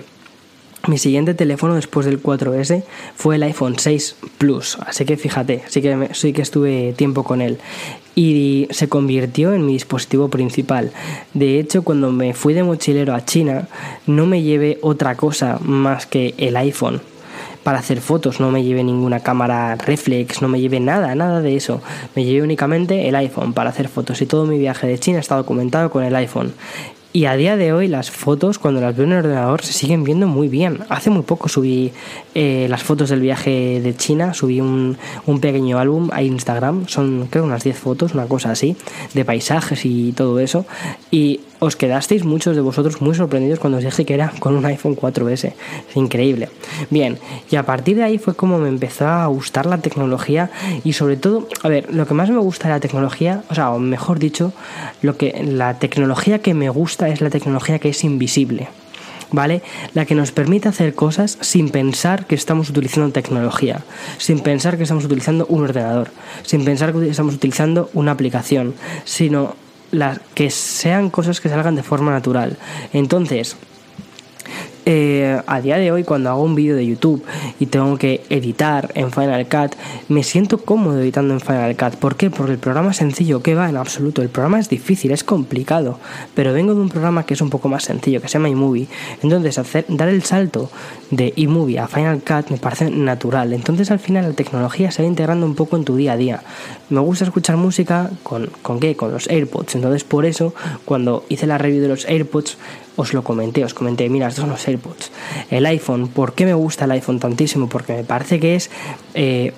mi 0.88 0.98
siguiente 0.98 1.34
teléfono 1.34 1.76
después 1.76 2.06
del 2.06 2.22
4S 2.22 2.84
fue 3.16 3.38
el 3.38 3.44
iPhone 3.44 3.80
6 3.80 4.18
Plus. 4.38 4.78
Así 4.86 5.06
que 5.06 5.16
fíjate, 5.16 5.64
sí 5.70 5.82
que, 5.82 6.34
que 6.34 6.42
estuve 6.42 6.94
tiempo 6.98 7.24
con 7.24 7.42
él. 7.42 7.60
Y 8.14 8.68
se 8.72 8.90
convirtió 8.90 9.54
en 9.54 9.66
mi 9.66 9.72
dispositivo 9.72 10.28
principal. 10.28 10.92
De 11.34 11.60
hecho, 11.60 11.84
cuando 11.84 12.12
me 12.12 12.34
fui 12.34 12.54
de 12.54 12.64
mochilero 12.64 13.16
a 13.16 13.24
China, 13.24 13.70
no 14.06 14.26
me 14.26 14.44
llevé 14.44 14.80
otra 14.82 15.16
cosa 15.16 15.60
más 15.62 16.06
que 16.06 16.34
el 16.38 16.58
iPhone 16.58 17.00
para 17.70 17.82
hacer 17.82 18.02
fotos, 18.02 18.40
no 18.40 18.50
me 18.50 18.64
llevé 18.64 18.84
ninguna 18.84 19.20
cámara 19.20 19.76
reflex, 19.76 20.42
no 20.42 20.48
me 20.48 20.60
llevé 20.60 20.80
nada, 20.80 21.14
nada 21.14 21.40
de 21.40 21.56
eso. 21.56 21.84
Me 22.16 22.26
llevé 22.26 22.42
únicamente 22.42 23.08
el 23.08 23.16
iPhone 23.16 23.54
para 23.54 23.70
hacer 23.70 23.90
fotos 23.90 24.24
y 24.24 24.26
todo 24.26 24.48
mi 24.48 24.58
viaje 24.58 24.88
de 24.88 24.98
China 24.98 25.20
está 25.20 25.36
documentado 25.36 25.92
con 25.92 26.04
el 26.04 26.16
iPhone. 26.16 26.52
Y 27.14 27.26
a 27.26 27.36
día 27.36 27.58
de 27.58 27.72
hoy 27.72 27.88
las 27.88 28.10
fotos, 28.10 28.58
cuando 28.58 28.82
las 28.82 28.96
veo 28.96 29.06
en 29.06 29.12
el 29.12 29.20
ordenador, 29.20 29.62
se 29.62 29.74
siguen 29.74 30.04
viendo 30.04 30.26
muy 30.26 30.48
bien. 30.48 30.80
Hace 30.90 31.12
muy 31.12 31.22
poco 31.22 31.48
subí 31.48 31.92
eh, 32.34 32.66
las 32.72 32.82
fotos 32.82 33.10
del 33.10 33.22
viaje 33.22 33.80
de 33.82 33.96
China, 33.96 34.34
subí 34.34 34.62
un, 34.62 34.98
un, 35.28 35.40
pequeño 35.40 35.78
álbum 35.78 36.10
a 36.12 36.24
Instagram, 36.24 36.88
son 36.88 37.28
creo 37.30 37.44
unas 37.44 37.64
10 37.64 37.78
fotos, 37.78 38.16
una 38.16 38.26
cosa 38.26 38.50
así, 38.50 38.78
de 39.14 39.26
paisajes 39.26 39.86
y 39.86 40.12
todo 40.14 40.40
eso. 40.40 40.66
Y 41.12 41.42
os 41.60 41.76
quedasteis 41.76 42.24
muchos 42.24 42.56
de 42.56 42.62
vosotros 42.62 43.02
muy 43.02 43.16
sorprendidos 43.16 43.60
cuando 43.60 43.78
os 43.78 43.84
dije 43.84 44.06
que 44.06 44.14
era 44.14 44.32
con 44.40 44.56
un 44.56 44.66
iPhone 44.66 44.96
4S. 44.96 45.54
Es 45.90 45.96
increíble. 45.96 46.50
Bien, 46.90 47.20
y 47.52 47.58
a 47.58 47.64
partir 47.64 47.98
de 47.98 48.04
ahí 48.04 48.18
fue 48.18 48.36
como 48.36 48.58
me 48.60 48.70
empezó 48.70 49.08
a 49.08 49.28
gustar 49.28 49.66
la 49.66 49.80
tecnología 49.80 50.50
y 50.84 50.94
sobre 50.94 51.18
todo, 51.18 51.48
a 51.62 51.68
ver, 51.68 51.94
lo 51.94 52.08
que 52.08 52.14
más 52.14 52.30
me 52.30 52.40
gusta 52.40 52.70
de 52.70 52.76
la 52.76 52.80
tecnología, 52.80 53.44
o 53.50 53.56
sea, 53.56 53.72
o 53.72 53.80
mejor 53.80 54.20
dicho, 54.20 54.54
lo 55.02 55.18
que 55.18 55.44
la 55.44 55.80
tecnología 55.80 56.40
que 56.40 56.54
me 56.54 56.70
gusta 56.70 57.10
es 57.10 57.22
la 57.22 57.30
tecnología 57.30 57.80
que 57.80 57.90
es 57.90 58.04
invisible. 58.04 58.70
¿vale? 59.32 59.62
La 59.94 60.06
que 60.06 60.16
nos 60.16 60.32
permite 60.32 60.70
hacer 60.70 60.96
cosas 60.96 61.38
sin 61.42 61.70
pensar 61.70 62.26
que 62.26 62.36
estamos 62.36 62.70
utilizando 62.70 63.12
tecnología, 63.12 63.84
sin 64.18 64.40
pensar 64.40 64.78
que 64.78 64.84
estamos 64.84 65.06
utilizando 65.06 65.46
un 65.48 65.64
ordenador, 65.64 66.10
sin 66.44 66.66
pensar 66.66 66.94
que 66.94 67.10
estamos 67.10 67.36
utilizando 67.36 67.90
una 67.94 68.12
aplicación, 68.12 68.74
sino 69.06 69.56
las, 69.92 70.20
que 70.34 70.50
sean 70.50 71.10
cosas 71.10 71.42
que 71.42 71.50
salgan 71.50 71.76
de 71.76 71.84
forma 71.84 72.12
natural. 72.12 72.58
Entonces, 72.94 73.58
eh, 74.92 75.40
a 75.46 75.62
día 75.62 75.78
de 75.78 75.92
hoy 75.92 76.04
cuando 76.04 76.32
hago 76.32 76.42
un 76.42 76.56
vídeo 76.56 76.76
de 76.76 76.84
YouTube 76.84 77.24
y 77.60 77.68
tengo 77.68 77.96
que 78.00 78.24
editar 78.32 78.90
en 78.96 79.12
Final 79.12 79.48
Cut, 79.48 79.76
me 80.08 80.24
siento 80.24 80.58
cómodo 80.58 81.00
editando 81.00 81.36
en 81.36 81.40
Final 81.40 81.78
Cut. 81.78 82.00
¿Por 82.00 82.16
qué? 82.16 82.32
Porque 82.32 82.54
el 82.54 82.58
programa 82.58 82.90
es 82.90 82.98
sencillo, 82.98 83.44
que 83.44 83.54
va 83.54 83.70
en 83.70 83.78
absoluto. 83.78 84.24
El 84.24 84.30
programa 84.30 84.60
es 84.60 84.68
difícil, 84.68 85.12
es 85.12 85.24
complicado, 85.24 86.00
pero 86.34 86.54
vengo 86.54 86.74
de 86.74 86.82
un 86.82 86.90
programa 86.90 87.24
que 87.28 87.36
es 87.36 87.42
un 87.42 87.52
poco 87.52 87.70
más 87.70 87.84
sencillo, 87.84 88.20
que 88.20 88.30
se 88.30 88.40
llama 88.40 88.50
iMovie. 88.50 88.88
Entonces, 89.22 89.60
hacer, 89.60 89.86
dar 89.90 90.10
el 90.10 90.24
salto 90.24 90.72
de 91.12 91.34
iMovie 91.36 91.78
a 91.78 91.88
Final 91.88 92.24
Cut 92.24 92.50
me 92.50 92.58
parece 92.58 92.90
natural. 92.90 93.54
Entonces, 93.54 93.92
al 93.92 94.00
final, 94.00 94.30
la 94.30 94.34
tecnología 94.34 94.90
se 94.90 95.04
va 95.04 95.08
integrando 95.08 95.46
un 95.46 95.54
poco 95.54 95.78
en 95.78 95.86
tu 95.86 95.98
día 95.98 96.14
a 96.14 96.18
día. 96.18 96.42
Me 96.90 97.00
gusta 97.00 97.26
escuchar 97.26 97.58
música 97.58 98.10
con, 98.24 98.50
¿con 98.64 98.80
qué? 98.80 98.96
Con 98.96 99.12
los 99.12 99.30
AirPods. 99.30 99.76
Entonces, 99.76 100.04
por 100.04 100.26
eso, 100.26 100.56
cuando 100.86 101.26
hice 101.30 101.46
la 101.46 101.60
review 101.60 101.84
de 101.84 101.90
los 101.90 102.06
AirPods, 102.06 102.58
os 103.00 103.14
lo 103.14 103.24
comenté, 103.24 103.64
os 103.64 103.74
comenté, 103.74 104.10
mira, 104.10 104.28
estos 104.28 104.44
son 104.44 104.52
los 104.52 104.68
AirPods. 104.68 105.12
El 105.50 105.66
iPhone, 105.66 106.10
¿por 106.10 106.34
qué 106.34 106.46
me 106.46 106.54
gusta 106.54 106.84
el 106.84 106.92
iPhone 106.92 107.20
tantísimo? 107.20 107.70
Porque 107.70 107.94
me 107.94 108.04
parece 108.04 108.40
que 108.42 108.56
es 108.56 108.70
eh, 109.14 109.54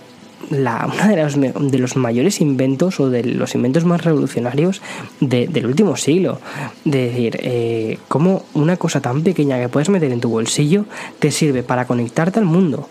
la, 0.52 0.88
uno 0.92 1.08
de 1.08 1.18
los, 1.18 1.72
de 1.72 1.78
los, 1.80 1.96
mayores 1.96 2.39
inventos 2.39 3.00
o 3.00 3.10
de 3.10 3.24
los 3.24 3.56
inventos 3.56 3.84
más 3.84 4.04
revolucionarios 4.04 4.82
del 5.20 5.66
último 5.66 5.98
siglo. 5.98 6.39
De 6.86 7.10
decir, 7.10 7.39
eh, 7.42 7.98
cómo 8.08 8.46
una 8.54 8.78
cosa 8.78 9.02
tan 9.02 9.24
pequeña 9.24 9.60
que 9.60 9.70
puedes 9.70 9.89
meter 9.89 10.12
en 10.12 10.22
tu 10.22 10.30
bolsillo 10.30 10.86
te 11.18 11.32
sirve 11.32 11.64
para 11.64 11.86
conectarte 11.86 12.39
al 12.39 12.46
mundo. 12.46 12.88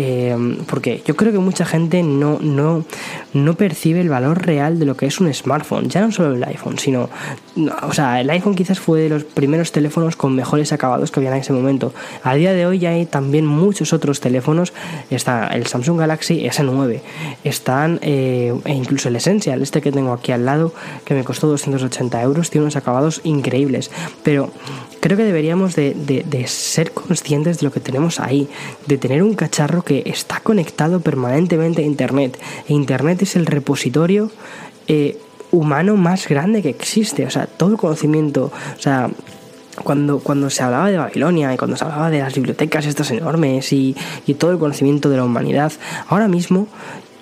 Em, 0.00 0.58
porque 0.66 1.02
yo 1.04 1.16
creo 1.16 1.32
que 1.32 1.40
mucha 1.40 1.64
gente 1.64 2.04
no, 2.04 2.38
no, 2.40 2.84
no 3.34 3.54
percibe 3.54 4.00
el 4.00 4.08
valor 4.08 4.46
real 4.46 4.78
de 4.78 4.86
lo 4.86 4.96
que 4.96 5.06
es 5.06 5.18
un 5.18 5.34
smartphone, 5.34 5.88
ya 5.88 6.02
no 6.02 6.12
solo 6.12 6.36
el 6.36 6.44
iPhone, 6.44 6.78
sino, 6.78 7.10
o 7.82 7.92
sea, 7.92 8.20
el 8.20 8.30
iPhone 8.30 8.54
quizás 8.54 8.78
fue 8.78 9.00
de 9.00 9.08
los 9.08 9.24
primeros 9.24 9.72
teléfonos 9.72 10.16
con 10.16 10.34
mejores 10.34 10.72
acabados 10.72 11.10
que 11.10 11.20
había 11.20 11.30
en 11.30 11.38
ese 11.38 11.52
momento. 11.52 11.92
A 12.22 12.34
día 12.34 12.52
de 12.52 12.66
hoy 12.66 12.78
ya 12.78 12.90
hay 12.90 13.06
también 13.06 13.46
muchos 13.46 13.92
otros 13.92 14.20
teléfonos, 14.20 14.72
está 15.10 15.48
el 15.48 15.66
Samsung 15.66 15.98
Galaxy 15.98 16.44
S9, 16.44 17.00
están 17.44 17.98
eh, 18.02 18.54
e 18.64 18.72
incluso 18.72 19.08
el 19.08 19.16
Essential, 19.16 19.62
este 19.62 19.80
que 19.80 19.92
tengo 19.92 20.12
aquí 20.12 20.32
al 20.32 20.44
lado, 20.44 20.72
que 21.04 21.14
me 21.14 21.24
costó 21.24 21.48
280 21.48 22.22
euros, 22.22 22.50
tiene 22.50 22.64
unos 22.64 22.76
acabados 22.76 23.20
increíbles, 23.24 23.90
pero 24.22 24.50
creo 25.00 25.16
que 25.16 25.24
deberíamos 25.24 25.74
de, 25.74 26.44
ser 26.46 26.92
conscientes 26.92 27.58
de 27.58 27.64
lo 27.64 27.72
que 27.72 27.80
tenemos 27.80 28.20
ahí, 28.20 28.48
de 28.86 28.98
tener 28.98 29.22
un 29.22 29.34
cacharro 29.34 29.82
que 29.82 30.02
está 30.06 30.40
conectado 30.40 31.00
permanentemente 31.00 31.82
a 31.82 31.84
Internet. 31.84 32.38
E 32.68 32.74
Internet 32.74 33.22
es 33.22 33.36
el 33.36 33.46
repositorio 33.46 34.30
eh, 34.86 35.18
humano 35.52 35.96
más 35.96 36.28
grande 36.28 36.62
que 36.62 36.70
existe. 36.70 37.26
O 37.26 37.30
sea, 37.30 37.46
todo 37.46 37.70
el 37.70 37.76
conocimiento, 37.76 38.52
o 38.76 38.80
sea, 38.80 39.10
cuando, 39.82 40.18
cuando 40.20 40.50
se 40.50 40.62
hablaba 40.62 40.90
de 40.90 40.98
Babilonia 40.98 41.52
y 41.54 41.56
cuando 41.56 41.76
se 41.76 41.84
hablaba 41.84 42.10
de 42.10 42.20
las 42.20 42.34
bibliotecas 42.34 42.86
estas 42.86 43.10
enormes 43.10 43.72
y, 43.72 43.96
todo 44.38 44.52
el 44.52 44.58
conocimiento 44.58 45.08
de 45.08 45.16
la 45.16 45.24
humanidad, 45.24 45.72
ahora 46.08 46.28
mismo, 46.28 46.66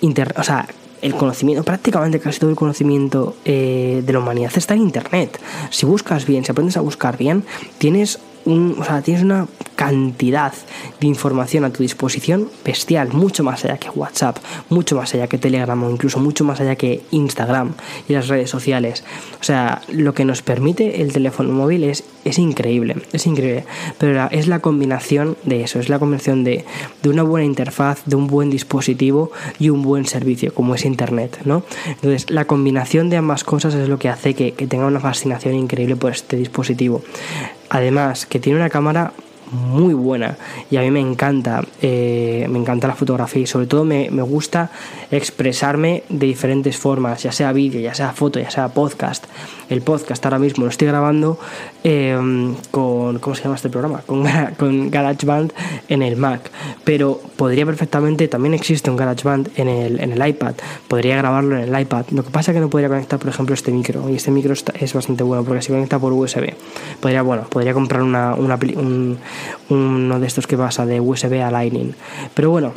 o 0.01 0.43
sea, 0.43 0.67
el 1.01 1.13
conocimiento, 1.13 1.63
prácticamente 1.63 2.19
casi 2.19 2.39
todo 2.39 2.49
el 2.49 2.55
conocimiento 2.55 3.35
eh, 3.45 4.01
de 4.05 4.13
la 4.13 4.19
humanidad 4.19 4.51
está 4.55 4.73
en 4.73 4.81
Internet. 4.81 5.39
Si 5.69 5.85
buscas 5.85 6.25
bien, 6.25 6.43
si 6.43 6.51
aprendes 6.51 6.77
a 6.77 6.81
buscar 6.81 7.17
bien, 7.17 7.43
tienes 7.77 8.19
o 8.47 8.83
sea, 8.83 9.01
tienes 9.01 9.23
una 9.23 9.47
cantidad 9.75 10.53
de 10.99 11.07
información 11.07 11.65
a 11.65 11.69
tu 11.71 11.83
disposición 11.83 12.49
bestial, 12.65 13.09
mucho 13.13 13.43
más 13.43 13.63
allá 13.63 13.77
que 13.77 13.89
WhatsApp, 13.89 14.37
mucho 14.69 14.95
más 14.95 15.13
allá 15.13 15.27
que 15.27 15.37
Telegram 15.37 15.81
o 15.83 15.91
incluso 15.91 16.19
mucho 16.19 16.43
más 16.43 16.59
allá 16.59 16.75
que 16.75 17.03
Instagram 17.11 17.73
y 18.07 18.13
las 18.13 18.27
redes 18.27 18.49
sociales. 18.49 19.03
O 19.39 19.43
sea, 19.43 19.81
lo 19.89 20.13
que 20.13 20.25
nos 20.25 20.41
permite 20.41 21.01
el 21.01 21.13
teléfono 21.13 21.51
móvil 21.51 21.83
es, 21.83 22.03
es 22.25 22.39
increíble, 22.39 22.95
es 23.13 23.27
increíble, 23.27 23.65
pero 23.97 24.27
es 24.31 24.47
la 24.47 24.59
combinación 24.59 25.37
de 25.43 25.63
eso, 25.63 25.79
es 25.79 25.89
la 25.89 25.99
combinación 25.99 26.43
de, 26.43 26.65
de, 27.03 27.09
una 27.09 27.23
buena 27.23 27.45
interfaz, 27.45 28.01
de 28.05 28.15
un 28.15 28.27
buen 28.27 28.49
dispositivo 28.49 29.31
y 29.59 29.69
un 29.69 29.83
buen 29.83 30.05
servicio 30.05 30.53
como 30.53 30.73
es 30.73 30.85
Internet, 30.85 31.39
¿no? 31.45 31.63
Entonces, 31.85 32.29
la 32.29 32.45
combinación 32.45 33.09
de 33.09 33.17
ambas 33.17 33.43
cosas 33.43 33.75
es 33.75 33.89
lo 33.89 33.99
que 33.99 34.09
hace 34.09 34.33
que, 34.33 34.53
que 34.53 34.67
tenga 34.67 34.87
una 34.87 34.99
fascinación 34.99 35.53
increíble 35.53 35.95
por 35.95 36.11
este 36.11 36.37
dispositivo. 36.37 37.01
Además, 37.69 38.25
que 38.25 38.39
tiene 38.39 38.59
una 38.59 38.69
cámara 38.69 39.13
muy 39.51 39.93
buena 39.93 40.37
y 40.69 40.77
a 40.77 40.81
mí 40.81 40.91
me 40.91 40.99
encanta, 40.99 41.63
eh, 41.81 42.47
me 42.49 42.59
encanta 42.59 42.87
la 42.87 42.95
fotografía 42.95 43.43
y 43.43 43.47
sobre 43.47 43.67
todo 43.67 43.83
me, 43.85 44.09
me, 44.11 44.21
gusta 44.21 44.69
expresarme 45.11 46.03
de 46.09 46.27
diferentes 46.27 46.77
formas, 46.77 47.23
ya 47.23 47.31
sea 47.31 47.53
vídeo, 47.53 47.79
ya 47.79 47.93
sea 47.93 48.11
foto, 48.13 48.39
ya 48.39 48.51
sea 48.51 48.69
podcast. 48.69 49.25
El 49.69 49.81
podcast 49.81 50.23
ahora 50.25 50.39
mismo 50.39 50.63
lo 50.63 50.69
estoy 50.69 50.87
grabando 50.87 51.39
eh, 51.83 52.17
con, 52.71 53.19
¿cómo 53.19 53.35
se 53.35 53.43
llama 53.43 53.55
este 53.55 53.69
programa? 53.69 54.01
Con, 54.01 54.25
con 54.57 54.91
GarageBand 54.91 55.53
en 55.89 56.01
el 56.01 56.15
Mac, 56.17 56.51
pero 56.83 57.21
podría 57.35 57.65
perfectamente, 57.65 58.27
también 58.27 58.53
existe 58.53 58.89
un 58.89 58.97
GarageBand 58.97 59.51
en 59.55 59.67
el, 59.67 59.99
en 59.99 60.11
el 60.11 60.27
iPad, 60.27 60.55
podría 60.87 61.17
grabarlo 61.17 61.57
en 61.57 61.73
el 61.73 61.81
iPad. 61.81 62.05
Lo 62.11 62.23
que 62.23 62.31
pasa 62.31 62.51
es 62.51 62.55
que 62.55 62.61
no 62.61 62.69
podría 62.69 62.89
conectar, 62.89 63.19
por 63.19 63.29
ejemplo, 63.29 63.53
este 63.53 63.71
micro 63.71 64.09
y 64.09 64.15
este 64.15 64.31
micro 64.31 64.53
es 64.53 64.93
bastante 64.93 65.23
bueno 65.23 65.43
porque 65.43 65.61
se 65.61 65.71
conecta 65.71 65.99
por 65.99 66.13
USB. 66.13 66.53
Podría, 66.99 67.21
bueno, 67.21 67.43
podría 67.49 67.73
comprar 67.73 68.01
una, 68.01 68.33
una 68.35 68.57
un, 68.75 69.17
uno 69.69 70.19
de 70.19 70.27
estos 70.27 70.47
que 70.47 70.57
pasa 70.57 70.85
de 70.85 70.99
USB 70.99 71.41
a 71.41 71.51
Lightning. 71.51 71.93
Pero 72.33 72.49
bueno, 72.49 72.73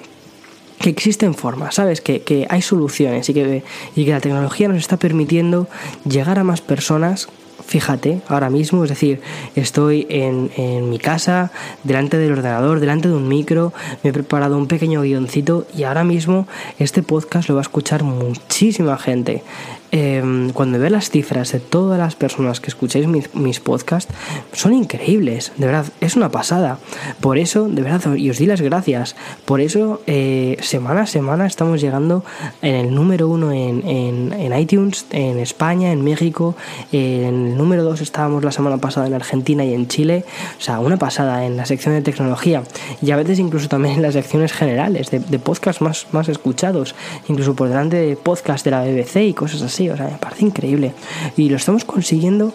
que 0.81 0.89
existen 0.89 1.35
formas, 1.35 1.75
¿sabes? 1.75 2.01
Que, 2.01 2.23
que, 2.23 2.47
hay 2.49 2.63
soluciones 2.63 3.29
y 3.29 3.35
que, 3.35 3.63
y 3.95 4.05
que 4.05 4.11
la 4.13 4.21
tecnología 4.21 4.69
nos 4.69 4.79
está 4.79 4.97
permitiendo 4.97 5.69
llegar 6.05 6.39
a 6.39 6.45
más 6.45 6.63
personas. 6.63 7.29
Fíjate, 7.67 8.23
ahora 8.27 8.51
mismo, 8.51 8.83
es 8.83 8.91
decir, 8.91 9.21
estoy 9.55 10.07
en, 10.09 10.51
en 10.57 10.89
mi 10.89 10.99
casa, 10.99 11.53
delante 11.85 12.17
del 12.17 12.33
ordenador, 12.33 12.81
delante 12.81 13.09
de 13.09 13.15
un 13.15 13.29
micro, 13.29 13.73
me 14.03 14.11
he 14.11 14.13
preparado 14.13 14.57
un 14.57 14.67
pequeño 14.67 15.03
guioncito 15.03 15.67
y 15.77 15.85
ahora 15.85 16.03
mismo 16.03 16.49
este 16.79 17.03
podcast 17.03 17.49
lo 17.49 17.55
va 17.55 17.61
a 17.61 17.63
escuchar 17.63 18.03
muchísima 18.03 18.97
gente 18.97 19.45
eh, 19.93 20.51
cuando 20.55 20.79
veo 20.79 20.91
las 20.91 21.11
cifras 21.11 21.53
de 21.53 21.61
todas 21.61 21.99
las 21.99 22.15
personas 22.15 22.61
que 22.61 22.69
escucháis 22.69 23.07
mis, 23.07 23.61
podcasts, 23.61 24.13
son 24.53 24.73
increíbles, 24.73 25.53
de 25.57 25.67
verdad, 25.67 25.87
es 26.01 26.17
una 26.17 26.31
pasada. 26.31 26.79
Por 27.21 27.39
eso, 27.39 27.69
de 27.69 27.83
verdad, 27.83 28.15
y 28.15 28.31
os 28.31 28.39
di 28.39 28.47
las 28.47 28.61
gracias. 28.61 29.17
Por 29.45 29.61
eso, 29.61 30.01
eh, 30.07 30.57
semana 30.61 31.03
a 31.03 31.07
semana 31.07 31.47
estamos 31.47 31.81
llegando 31.81 32.25
en 32.63 32.75
el 32.75 32.95
número 32.95 33.29
uno 33.29 33.53
en, 33.53 33.87
en, 33.87 34.33
en 34.33 34.59
iTunes, 34.59 35.07
en 35.11 35.39
España, 35.39 35.93
en 35.93 36.05
México. 36.05 36.55
en 36.93 37.49
el 37.49 37.57
número 37.57 37.83
dos 37.83 38.01
estábamos 38.01 38.45
la 38.45 38.53
semana 38.53 38.79
pasada 38.79 39.07
en 39.07 39.15
Argentina 39.15 39.65
y 39.65 39.75
en 39.75 39.89
Chile. 39.89 40.25
O 40.59 40.61
sea, 40.61 40.81
una 40.81 40.97
pasada 40.97 41.45
en 41.45 41.57
la 41.57 41.67
sección 41.67 41.95
de 41.95 42.03
tecnología. 42.03 42.63
Y 43.03 43.11
a 43.11 43.17
veces 43.17 43.39
incluso 43.39 43.69
también 43.69 43.97
en 43.97 44.03
las 44.03 44.15
secciones 44.15 44.53
generales 44.53 45.11
de, 45.11 45.19
de 45.19 45.39
podcasts 45.39 45.83
más, 45.83 46.07
más 46.13 46.29
escuchados. 46.29 46.95
Incluso 47.29 47.55
por 47.55 47.69
delante 47.69 47.97
de 47.97 48.17
podcasts 48.17 48.65
de 48.65 48.71
la 48.71 48.83
BBC 48.83 49.17
y 49.17 49.35
cosas 49.35 49.63
así 49.63 49.80
o 49.89 49.97
sea, 49.97 50.09
me 50.09 50.19
parece 50.19 50.45
increíble. 50.45 50.93
Y 51.37 51.49
lo 51.49 51.57
estamos 51.57 51.85
consiguiendo 51.85 52.53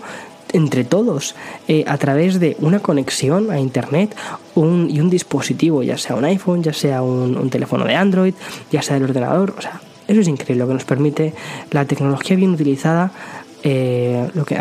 entre 0.53 0.83
todos 0.83 1.35
eh, 1.67 1.83
a 1.87 1.97
través 1.97 2.39
de 2.39 2.55
una 2.59 2.79
conexión 2.79 3.51
a 3.51 3.59
internet 3.59 4.15
un, 4.53 4.89
y 4.89 4.99
un 4.99 5.09
dispositivo, 5.09 5.83
ya 5.83 5.97
sea 5.97 6.15
un 6.15 6.25
iPhone, 6.25 6.63
ya 6.63 6.73
sea 6.73 7.01
un, 7.01 7.37
un 7.37 7.49
teléfono 7.49 7.85
de 7.85 7.95
Android, 7.95 8.33
ya 8.71 8.81
sea 8.81 8.97
el 8.97 9.03
ordenador. 9.03 9.53
O 9.57 9.61
sea, 9.61 9.81
eso 10.07 10.21
es 10.21 10.27
increíble 10.27 10.63
lo 10.63 10.67
que 10.67 10.75
nos 10.75 10.85
permite 10.85 11.33
la 11.71 11.85
tecnología 11.85 12.35
bien 12.37 12.51
utilizada 12.51 13.11
eh, 13.67 14.29
lo, 14.35 14.45
que, 14.45 14.55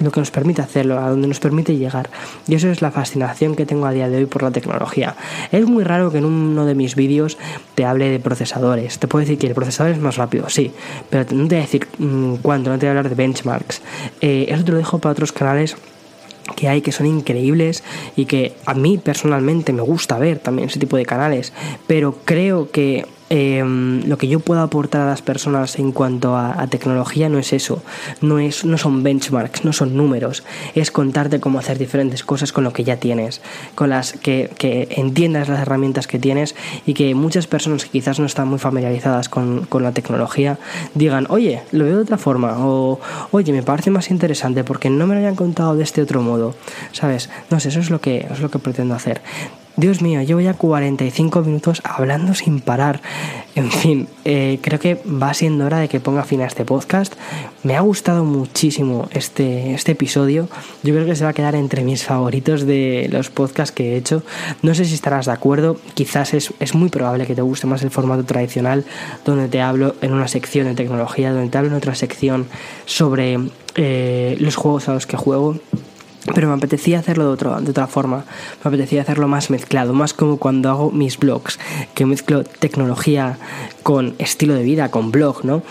lo 0.00 0.10
que 0.10 0.20
nos 0.20 0.32
permite 0.32 0.60
hacerlo, 0.60 0.98
a 0.98 1.08
donde 1.08 1.28
nos 1.28 1.38
permite 1.38 1.76
llegar. 1.76 2.10
Y 2.48 2.56
eso 2.56 2.68
es 2.68 2.82
la 2.82 2.90
fascinación 2.90 3.54
que 3.54 3.66
tengo 3.66 3.86
a 3.86 3.92
día 3.92 4.08
de 4.08 4.16
hoy 4.16 4.26
por 4.26 4.42
la 4.42 4.50
tecnología. 4.50 5.14
Es 5.52 5.64
muy 5.64 5.84
raro 5.84 6.10
que 6.10 6.18
en 6.18 6.24
uno 6.24 6.66
de 6.66 6.74
mis 6.74 6.96
vídeos 6.96 7.38
te 7.76 7.84
hable 7.84 8.10
de 8.10 8.18
procesadores. 8.18 8.98
Te 8.98 9.06
puedo 9.06 9.20
decir 9.20 9.38
que 9.38 9.46
el 9.46 9.54
procesador 9.54 9.92
es 9.92 10.00
más 10.00 10.16
rápido, 10.16 10.48
sí, 10.48 10.72
pero 11.08 11.22
no 11.30 11.46
te 11.46 11.54
voy 11.54 11.58
a 11.58 11.66
decir 11.66 11.86
mmm, 11.98 12.34
cuánto, 12.42 12.70
no 12.70 12.80
te 12.80 12.86
voy 12.86 12.88
a 12.88 12.98
hablar 12.98 13.08
de 13.08 13.14
benchmarks. 13.14 13.80
Eh, 14.20 14.46
eso 14.48 14.64
te 14.64 14.72
lo 14.72 14.78
dejo 14.78 14.98
para 14.98 15.12
otros 15.12 15.30
canales 15.30 15.76
que 16.56 16.66
hay 16.66 16.82
que 16.82 16.90
son 16.90 17.06
increíbles 17.06 17.84
y 18.16 18.24
que 18.24 18.56
a 18.66 18.74
mí 18.74 18.98
personalmente 18.98 19.72
me 19.72 19.82
gusta 19.82 20.18
ver 20.18 20.40
también 20.40 20.68
ese 20.68 20.80
tipo 20.80 20.96
de 20.96 21.06
canales, 21.06 21.52
pero 21.86 22.16
creo 22.24 22.72
que 22.72 23.06
eh, 23.30 23.64
lo 23.64 24.18
que 24.18 24.26
yo 24.26 24.40
puedo 24.40 24.60
aportar 24.60 25.02
a 25.02 25.06
las 25.06 25.22
personas 25.22 25.78
en 25.78 25.92
cuanto 25.92 26.36
a, 26.36 26.60
a, 26.60 26.66
tecnología 26.66 27.28
no 27.28 27.38
es 27.38 27.52
eso, 27.52 27.80
no, 28.20 28.40
es, 28.40 28.64
no 28.64 28.76
son 28.76 29.04
benchmarks, 29.04 29.64
no 29.64 29.72
son 29.72 29.96
números, 29.96 30.42
es 30.74 30.90
contarte 30.90 31.38
cómo 31.38 31.60
hacer 31.60 31.78
diferentes 31.78 32.24
cosas 32.24 32.52
con 32.52 32.64
lo 32.64 32.72
que 32.72 32.82
ya 32.82 32.96
tienes, 32.96 33.40
con 33.76 33.90
las 33.90 34.14
que, 34.14 34.50
que 34.58 34.88
entiendas 34.96 35.48
las 35.48 35.60
herramientas 35.60 36.08
que 36.08 36.18
tienes 36.18 36.56
y 36.86 36.94
que 36.94 37.14
muchas 37.14 37.46
personas 37.46 37.84
que 37.84 37.90
quizás 37.90 38.18
no 38.18 38.26
están 38.26 38.48
muy 38.48 38.58
familiarizadas 38.58 39.28
con, 39.28 39.64
con, 39.66 39.84
la 39.84 39.92
tecnología 39.92 40.58
digan, 40.94 41.26
oye, 41.28 41.62
lo 41.70 41.84
veo 41.84 41.96
de 41.96 42.02
otra 42.02 42.18
forma, 42.18 42.56
o 42.58 42.98
oye, 43.30 43.52
me 43.52 43.62
parece 43.62 43.90
más 43.90 44.10
interesante 44.10 44.64
porque 44.64 44.90
no 44.90 45.06
me 45.06 45.14
lo 45.14 45.20
habían 45.20 45.36
contado 45.36 45.76
de 45.76 45.84
este 45.84 46.02
otro 46.02 46.20
modo, 46.20 46.56
¿sabes? 46.90 47.30
No 47.48 47.60
sé, 47.60 47.68
eso 47.68 47.78
es 47.78 47.90
lo 47.90 48.00
que, 48.00 48.26
es 48.30 48.40
lo 48.40 48.50
que 48.50 48.58
pretendo 48.58 48.94
hacer. 48.96 49.20
Dios 49.76 50.02
mío, 50.02 50.20
llevo 50.22 50.40
ya 50.40 50.54
45 50.54 51.42
minutos 51.42 51.80
hablando 51.84 52.34
sin 52.34 52.60
parar. 52.60 53.00
En 53.54 53.70
fin, 53.70 54.08
eh, 54.24 54.58
creo 54.62 54.78
que 54.78 54.94
va 55.06 55.32
siendo 55.34 55.64
hora 55.64 55.78
de 55.78 55.88
que 55.88 56.00
ponga 56.00 56.24
fin 56.24 56.40
a 56.42 56.46
este 56.46 56.64
podcast. 56.64 57.14
Me 57.62 57.76
ha 57.76 57.80
gustado 57.80 58.24
muchísimo 58.24 59.08
este, 59.12 59.74
este 59.74 59.92
episodio. 59.92 60.48
Yo 60.82 60.94
creo 60.94 61.06
que 61.06 61.16
se 61.16 61.24
va 61.24 61.30
a 61.30 61.32
quedar 61.32 61.54
entre 61.54 61.82
mis 61.82 62.04
favoritos 62.04 62.66
de 62.66 63.08
los 63.10 63.30
podcasts 63.30 63.74
que 63.74 63.92
he 63.94 63.96
hecho. 63.96 64.22
No 64.62 64.74
sé 64.74 64.84
si 64.84 64.94
estarás 64.94 65.26
de 65.26 65.32
acuerdo. 65.32 65.76
Quizás 65.94 66.34
es, 66.34 66.52
es 66.60 66.74
muy 66.74 66.90
probable 66.90 67.26
que 67.26 67.34
te 67.34 67.42
guste 67.42 67.66
más 67.66 67.82
el 67.82 67.90
formato 67.90 68.24
tradicional, 68.24 68.84
donde 69.24 69.48
te 69.48 69.62
hablo 69.62 69.94
en 70.00 70.12
una 70.12 70.28
sección 70.28 70.66
de 70.66 70.74
tecnología, 70.74 71.32
donde 71.32 71.48
te 71.48 71.58
hablo 71.58 71.70
en 71.70 71.76
otra 71.76 71.94
sección 71.94 72.46
sobre 72.86 73.38
eh, 73.76 74.36
los 74.40 74.56
juegos 74.56 74.88
a 74.88 74.94
los 74.94 75.06
que 75.06 75.16
juego 75.16 75.56
pero 76.34 76.48
me 76.48 76.54
apetecía 76.54 76.98
hacerlo 76.98 77.24
de, 77.24 77.30
otro, 77.30 77.60
de 77.60 77.70
otra 77.70 77.86
forma, 77.86 78.24
me 78.64 78.68
apetecía 78.68 79.02
hacerlo 79.02 79.28
más 79.28 79.50
mezclado, 79.50 79.92
más 79.92 80.14
como 80.14 80.36
cuando 80.36 80.70
hago 80.70 80.90
mis 80.90 81.18
blogs, 81.18 81.58
que 81.94 82.06
mezclo 82.06 82.44
tecnología 82.44 83.38
con 83.82 84.14
estilo 84.18 84.54
de 84.54 84.62
vida, 84.62 84.90
con 84.90 85.10
blog, 85.10 85.44
¿no? 85.44 85.62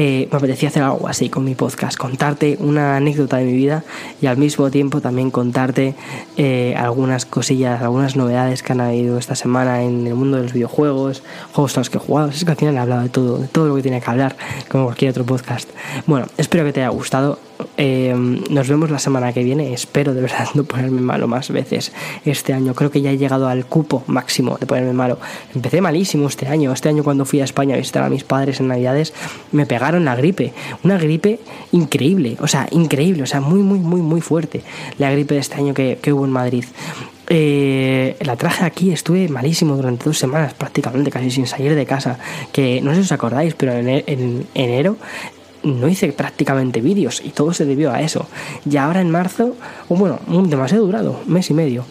Eh, 0.00 0.28
me 0.30 0.38
apetecía 0.38 0.68
hacer 0.68 0.84
algo 0.84 1.08
así 1.08 1.28
con 1.28 1.42
mi 1.42 1.56
podcast, 1.56 1.98
contarte 1.98 2.56
una 2.60 2.96
anécdota 2.96 3.38
de 3.38 3.46
mi 3.46 3.54
vida 3.54 3.82
y 4.22 4.26
al 4.26 4.36
mismo 4.36 4.70
tiempo 4.70 5.00
también 5.00 5.32
contarte 5.32 5.96
eh, 6.36 6.76
algunas 6.76 7.26
cosillas, 7.26 7.82
algunas 7.82 8.14
novedades 8.14 8.62
que 8.62 8.74
han 8.74 8.80
habido 8.80 9.18
esta 9.18 9.34
semana 9.34 9.82
en 9.82 10.06
el 10.06 10.14
mundo 10.14 10.36
de 10.36 10.44
los 10.44 10.52
videojuegos, 10.52 11.24
juegos 11.52 11.76
a 11.76 11.80
los 11.80 11.90
que 11.90 11.98
he 11.98 12.00
jugado. 12.00 12.28
Es 12.28 12.44
que 12.44 12.50
al 12.52 12.56
final 12.56 12.76
he 12.76 12.78
hablado 12.78 13.02
de 13.02 13.08
todo, 13.08 13.38
de 13.38 13.48
todo 13.48 13.66
lo 13.66 13.74
que 13.74 13.82
tiene 13.82 14.00
que 14.00 14.08
hablar, 14.08 14.36
como 14.68 14.84
cualquier 14.84 15.10
otro 15.10 15.26
podcast. 15.26 15.68
Bueno, 16.06 16.26
espero 16.36 16.64
que 16.64 16.72
te 16.72 16.80
haya 16.80 16.90
gustado. 16.90 17.47
Eh, 17.76 18.14
nos 18.50 18.68
vemos 18.68 18.90
la 18.90 18.98
semana 18.98 19.32
que 19.32 19.42
viene. 19.42 19.72
Espero 19.72 20.14
de 20.14 20.20
verdad 20.20 20.48
no 20.54 20.64
ponerme 20.64 21.00
malo 21.00 21.28
más 21.28 21.50
veces 21.50 21.92
este 22.24 22.52
año. 22.52 22.74
Creo 22.74 22.90
que 22.90 23.00
ya 23.00 23.10
he 23.10 23.18
llegado 23.18 23.48
al 23.48 23.66
cupo 23.66 24.02
máximo 24.06 24.56
de 24.58 24.66
ponerme 24.66 24.92
malo. 24.92 25.18
Empecé 25.54 25.80
malísimo 25.80 26.28
este 26.28 26.46
año. 26.46 26.72
Este 26.72 26.88
año 26.88 27.04
cuando 27.04 27.24
fui 27.24 27.40
a 27.40 27.44
España 27.44 27.74
a 27.74 27.78
visitar 27.78 28.02
a 28.02 28.08
mis 28.08 28.24
padres 28.24 28.60
en 28.60 28.68
Navidades 28.68 29.12
me 29.52 29.66
pegaron 29.66 30.04
la 30.04 30.16
gripe. 30.16 30.52
Una 30.84 30.98
gripe 30.98 31.40
increíble. 31.72 32.36
O 32.40 32.48
sea, 32.48 32.66
increíble. 32.70 33.22
O 33.22 33.26
sea, 33.26 33.40
muy, 33.40 33.60
muy, 33.60 33.78
muy, 33.78 34.00
muy 34.00 34.20
fuerte. 34.20 34.62
La 34.98 35.10
gripe 35.10 35.34
de 35.34 35.40
este 35.40 35.56
año 35.56 35.74
que, 35.74 35.98
que 36.00 36.12
hubo 36.12 36.24
en 36.24 36.32
Madrid. 36.32 36.64
Eh, 37.30 38.16
la 38.20 38.36
traje 38.36 38.64
aquí, 38.64 38.90
estuve 38.90 39.28
malísimo 39.28 39.76
durante 39.76 40.06
dos 40.06 40.16
semanas 40.16 40.54
prácticamente, 40.54 41.10
casi 41.10 41.30
sin 41.30 41.46
salir 41.46 41.74
de 41.74 41.84
casa. 41.84 42.18
Que 42.52 42.80
no 42.80 42.90
sé 42.90 42.96
si 42.96 43.02
os 43.02 43.12
acordáis, 43.12 43.54
pero 43.54 43.72
en, 43.72 43.88
en 43.88 44.46
enero 44.54 44.96
no 45.62 45.88
hice 45.88 46.12
prácticamente 46.12 46.80
vídeos 46.80 47.22
y 47.24 47.30
todo 47.30 47.52
se 47.52 47.64
debió 47.64 47.92
a 47.92 48.02
eso. 48.02 48.26
Y 48.68 48.76
ahora 48.76 49.00
en 49.00 49.10
marzo, 49.10 49.54
bueno, 49.88 50.18
demasiado 50.28 50.84
durado, 50.84 51.20
mes 51.26 51.50
y 51.50 51.54
medio, 51.54 51.84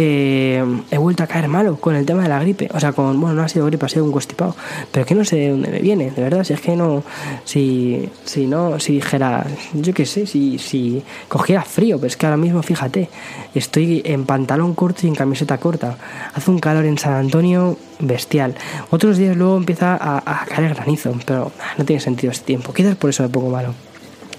eh, 0.00 0.64
he 0.92 0.96
vuelto 0.98 1.24
a 1.24 1.26
caer 1.26 1.48
malo 1.48 1.74
con 1.80 1.96
el 1.96 2.06
tema 2.06 2.22
de 2.22 2.28
la 2.28 2.38
gripe. 2.38 2.68
O 2.72 2.78
sea, 2.78 2.92
con, 2.92 3.20
bueno, 3.20 3.34
no 3.34 3.42
ha 3.42 3.48
sido 3.48 3.66
gripe, 3.66 3.84
ha 3.84 3.88
sido 3.88 4.04
un 4.04 4.12
constipado. 4.12 4.54
Pero 4.92 5.04
que 5.04 5.16
no 5.16 5.24
sé 5.24 5.34
de 5.34 5.50
dónde 5.50 5.70
me 5.72 5.80
viene, 5.80 6.12
de 6.12 6.22
verdad. 6.22 6.44
Si 6.44 6.52
es 6.52 6.60
que 6.60 6.76
no, 6.76 7.02
si, 7.44 8.08
no, 8.46 8.78
si 8.78 8.92
dijera, 8.92 9.44
yo 9.74 9.92
qué 9.92 10.06
sé, 10.06 10.26
si, 10.26 10.58
si 10.60 11.02
cogiera 11.26 11.62
frío, 11.62 11.96
pero 11.96 12.06
es 12.06 12.16
que 12.16 12.26
ahora 12.26 12.36
mismo, 12.36 12.62
fíjate, 12.62 13.08
estoy 13.56 14.02
en 14.04 14.24
pantalón 14.24 14.76
corto 14.76 15.00
y 15.02 15.08
en 15.08 15.16
camiseta 15.16 15.58
corta. 15.58 15.98
Hace 16.32 16.48
un 16.48 16.60
calor 16.60 16.84
en 16.84 16.96
San 16.96 17.14
Antonio 17.14 17.76
bestial. 17.98 18.54
Otros 18.90 19.18
días 19.18 19.36
luego 19.36 19.56
empieza 19.56 19.96
a, 19.96 20.18
a 20.18 20.46
caer 20.46 20.76
granizo, 20.76 21.12
pero 21.26 21.50
no 21.76 21.84
tiene 21.84 21.98
sentido 21.98 22.30
este 22.30 22.44
tiempo. 22.44 22.72
Quizás 22.72 22.94
por 22.94 23.10
eso 23.10 23.24
me 23.24 23.30
pongo 23.30 23.50
malo. 23.50 23.74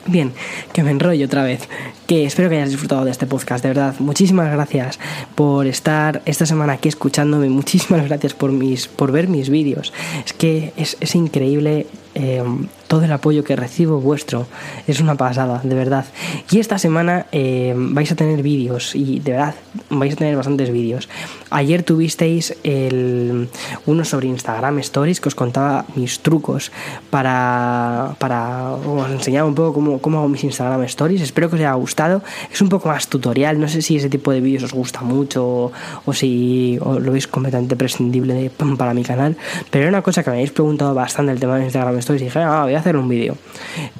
Bien, 0.09 0.33
que 0.73 0.81
me 0.81 0.89
enrollo 0.89 1.27
otra 1.27 1.43
vez. 1.43 1.69
Que 2.07 2.25
espero 2.25 2.49
que 2.49 2.55
hayas 2.55 2.71
disfrutado 2.71 3.05
de 3.05 3.11
este 3.11 3.27
podcast, 3.27 3.61
de 3.61 3.69
verdad. 3.69 3.93
Muchísimas 3.99 4.51
gracias 4.51 4.99
por 5.35 5.67
estar 5.67 6.23
esta 6.25 6.47
semana 6.47 6.73
aquí 6.73 6.89
escuchándome. 6.89 7.47
Muchísimas 7.49 8.05
gracias 8.07 8.33
por, 8.33 8.51
mis, 8.51 8.87
por 8.87 9.11
ver 9.11 9.27
mis 9.27 9.51
vídeos. 9.51 9.93
Es 10.25 10.33
que 10.33 10.73
es, 10.77 10.97
es 10.99 11.13
increíble 11.13 11.85
eh, 12.19 12.43
todo 12.87 13.05
el 13.05 13.11
apoyo 13.13 13.45
que 13.45 13.55
recibo 13.55 14.01
vuestro. 14.01 14.45
Es 14.87 14.99
una 14.99 15.15
pasada, 15.15 15.61
de 15.63 15.73
verdad. 15.73 16.05
Y 16.51 16.59
esta 16.59 16.77
semana 16.77 17.27
eh, 17.31 17.73
vais 17.77 18.11
a 18.11 18.15
tener 18.15 18.43
vídeos 18.43 18.93
y 18.93 19.19
de 19.19 19.31
verdad 19.31 19.55
vais 19.89 20.13
a 20.13 20.15
tener 20.17 20.35
bastantes 20.35 20.69
vídeos. 20.69 21.07
Ayer 21.49 21.83
tuvisteis 21.83 22.57
el, 22.63 23.47
uno 23.85 24.03
sobre 24.03 24.27
Instagram 24.27 24.79
Stories 24.79 25.21
que 25.21 25.29
os 25.29 25.35
contaba 25.35 25.85
mis 25.95 26.19
trucos 26.19 26.71
para, 27.09 28.15
para 28.17 28.71
os 28.71 29.09
enseñar 29.11 29.45
un 29.45 29.55
poco 29.55 29.73
cómo, 29.73 29.99
cómo 29.99 30.17
hago 30.17 30.27
mis 30.27 30.43
Instagram 30.43 30.83
Stories. 30.83 31.21
Espero 31.21 31.49
que 31.49 31.55
os 31.55 31.61
haya 31.61 31.73
gustado. 31.73 32.21
Es 32.51 32.61
un 32.61 32.69
poco 32.69 32.89
más 32.89 33.07
tutorial. 33.07 33.61
No 33.61 33.69
sé 33.69 33.81
si 33.81 33.95
ese 33.95 34.09
tipo 34.09 34.31
de 34.31 34.41
vídeos 34.41 34.63
os 34.63 34.73
gusta 34.73 35.01
mucho 35.01 35.71
o, 36.05 36.13
si 36.13 36.77
lo 36.81 37.11
veis 37.11 37.27
completamente 37.27 37.77
prescindible 37.77 38.51
para 38.77 38.93
mi 38.93 39.03
canal. 39.03 39.37
Pero 39.69 39.83
era 39.83 39.89
una 39.89 40.01
cosa 40.01 40.23
que 40.23 40.31
me 40.31 40.37
habéis 40.37 40.51
preguntado 40.51 40.93
bastante 40.93 41.31
el 41.31 41.39
tema 41.39 41.57
de 41.57 41.63
Instagram 41.63 41.97
Stories 41.99 42.08
y 42.15 42.19
dije, 42.19 42.39
ah, 42.39 42.63
voy 42.63 42.75
a 42.75 42.79
hacer 42.79 42.95
un 42.97 43.07
vídeo. 43.07 43.35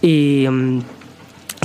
Y 0.02 0.46
mm, 0.50 0.82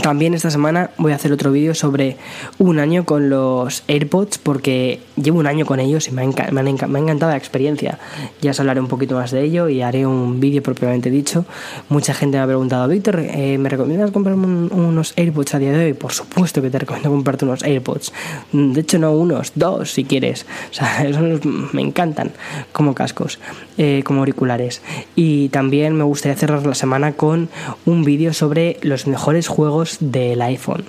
también 0.05 0.35
esta 0.35 0.51
semana 0.51 0.91
voy 0.99 1.13
a 1.13 1.15
hacer 1.15 1.33
otro 1.33 1.51
vídeo 1.51 1.75
sobre 1.75 2.19
un 2.59 2.79
año 2.79 3.07
con 3.07 3.31
los 3.31 3.85
AirPods 3.89 4.37
porque 4.37 5.01
llevo 5.17 5.39
un 5.39 5.47
año 5.47 5.65
con 5.65 5.81
ellos 5.81 6.09
y 6.09 6.11
me 6.11 6.21
ha, 6.21 6.25
encantado 6.27 7.33
la 7.33 7.39
experiencia. 7.39 7.99
Ya 8.43 8.51
os 8.51 8.61
hablaré 8.61 8.81
un 8.81 8.89
poquito 8.89 9.15
más 9.15 9.31
de 9.31 9.43
ello 9.43 9.71
y 9.71 9.81
haré 9.81 10.07
un 10.07 10.41
vídeo 10.41 10.63
propiamente 10.63 11.09
dicho. 11.09 11.47
Mucha 11.89 12.13
gente 12.13 12.37
me 12.37 12.43
ha 12.43 12.47
preguntado, 12.47 12.87
Víctor, 12.87 13.19
eh, 13.19 13.57
¿me 13.57 13.71
recomiendas 13.71 14.11
comprarme 14.11 14.47
unos 14.47 15.15
AirPods 15.17 15.55
a 15.55 15.59
día 15.59 15.73
de 15.73 15.87
hoy? 15.87 15.95
Por 15.95 16.13
supuesto 16.13 16.61
que 16.61 16.69
te 16.69 16.81
recomiendo 16.81 17.09
comprarte 17.09 17.47
unos 17.47 17.63
AirPods. 17.63 18.13
De 18.53 18.83
hecho, 18.83 18.99
no 18.99 19.13
unos, 19.13 19.53
dos 19.55 19.91
si 19.91 20.05
quieres. 20.05 20.45
O 20.71 20.75
sea, 20.75 21.03
esos 21.09 21.47
me 21.73 21.81
encantan 21.81 22.33
como 22.73 22.95
cascos, 22.95 23.39
eh, 23.79 24.03
como 24.05 24.19
auriculares. 24.21 24.83
Y 25.17 25.49
también 25.49 25.97
me 25.97 26.05
gustaría 26.05 26.37
cerrar 26.37 26.67
la 26.67 26.75
semana 26.75 27.15
con 27.15 27.49
un 27.87 28.05
vídeo 28.05 28.35
sobre 28.35 28.77
los 28.83 29.07
mejores 29.07 29.49
juegos 29.49 29.94
del 30.01 30.43
iPhone. 30.43 30.85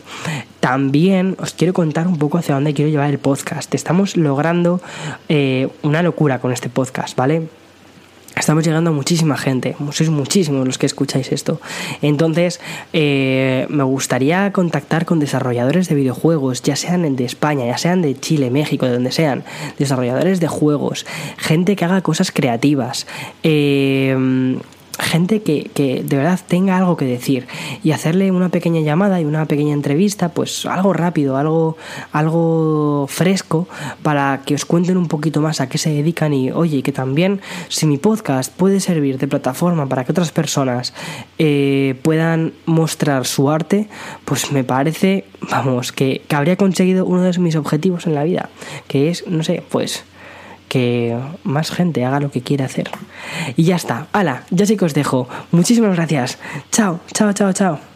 También 0.59 1.35
os 1.39 1.53
quiero 1.53 1.73
contar 1.73 2.07
un 2.07 2.17
poco 2.17 2.37
hacia 2.37 2.55
dónde 2.55 2.73
quiero 2.73 2.89
llevar 2.89 3.09
el 3.09 3.19
podcast. 3.19 3.73
Estamos 3.75 4.17
logrando 4.17 4.81
eh, 5.29 5.69
una 5.83 6.01
locura 6.01 6.39
con 6.39 6.51
este 6.51 6.69
podcast, 6.69 7.15
¿vale? 7.15 7.47
Estamos 8.35 8.65
llegando 8.65 8.89
a 8.89 8.93
muchísima 8.93 9.37
gente, 9.37 9.77
sois 9.91 10.09
muchísimos 10.09 10.67
los 10.67 10.77
que 10.77 10.85
escucháis 10.85 11.31
esto. 11.31 11.61
Entonces, 12.01 12.59
eh, 12.91 13.65
me 13.69 13.83
gustaría 13.83 14.51
contactar 14.51 15.05
con 15.05 15.19
desarrolladores 15.19 15.87
de 15.87 15.95
videojuegos, 15.95 16.61
ya 16.61 16.75
sean 16.75 17.15
de 17.15 17.23
España, 17.23 17.65
ya 17.65 17.77
sean 17.77 18.01
de 18.01 18.19
Chile, 18.19 18.51
México, 18.51 18.85
de 18.87 18.91
donde 18.91 19.13
sean, 19.13 19.45
desarrolladores 19.79 20.41
de 20.41 20.49
juegos, 20.49 21.05
gente 21.37 21.77
que 21.77 21.85
haga 21.85 22.01
cosas 22.01 22.31
creativas. 22.31 23.07
Eh, 23.43 24.57
gente 24.99 25.41
que, 25.41 25.69
que, 25.73 26.03
de 26.03 26.17
verdad 26.17 26.39
tenga 26.47 26.77
algo 26.77 26.97
que 26.97 27.05
decir 27.05 27.47
y 27.83 27.91
hacerle 27.91 28.31
una 28.31 28.49
pequeña 28.49 28.81
llamada 28.81 29.19
y 29.19 29.25
una 29.25 29.45
pequeña 29.45 29.73
entrevista, 29.73 30.29
pues 30.29 30.65
algo 30.65 30.93
rápido, 30.93 31.37
algo, 31.37 31.77
algo 32.11 33.05
fresco 33.09 33.67
para 34.03 34.41
que 34.45 34.55
os 34.55 34.65
cuenten 34.65 34.97
un 34.97 35.07
poquito 35.07 35.41
más 35.41 35.61
a 35.61 35.69
qué 35.69 35.77
se 35.77 35.89
dedican 35.89 36.33
y 36.33 36.51
oye, 36.51 36.83
que 36.83 36.91
también 36.91 37.41
si 37.67 37.85
mi 37.85 37.97
podcast 37.97 38.53
puede 38.53 38.79
servir 38.79 39.17
de 39.17 39.27
plataforma 39.27 39.87
para 39.87 40.03
que 40.03 40.11
otras 40.11 40.31
personas 40.31 40.93
eh, 41.37 41.95
puedan 42.01 42.53
mostrar 42.65 43.25
su 43.25 43.49
arte, 43.49 43.87
pues 44.25 44.51
me 44.51 44.63
parece, 44.63 45.25
vamos, 45.49 45.91
que, 45.91 46.21
que 46.27 46.35
habría 46.35 46.55
conseguido 46.55 47.05
uno 47.05 47.21
de 47.21 47.37
mis 47.39 47.55
objetivos 47.55 48.07
en 48.07 48.15
la 48.15 48.23
vida, 48.23 48.49
que 48.87 49.09
es, 49.09 49.27
no 49.27 49.43
sé, 49.43 49.63
pues 49.69 50.03
que 50.75 51.17
más 51.45 51.71
gente 51.71 52.03
haga 52.03 52.19
lo 52.19 52.31
que 52.31 52.41
quiere 52.41 52.65
hacer. 52.65 52.91
Y 53.55 53.63
ya 53.63 53.77
está. 53.77 54.07
Hala, 54.11 54.43
ya 54.49 54.65
sé 54.65 54.75
que 54.75 54.83
os 54.83 54.93
dejo. 54.93 55.25
Muchísimas 55.51 55.95
gracias. 55.95 56.37
Chao, 56.69 56.99
chao, 57.13 57.31
chao, 57.31 57.53
chao. 57.53 57.94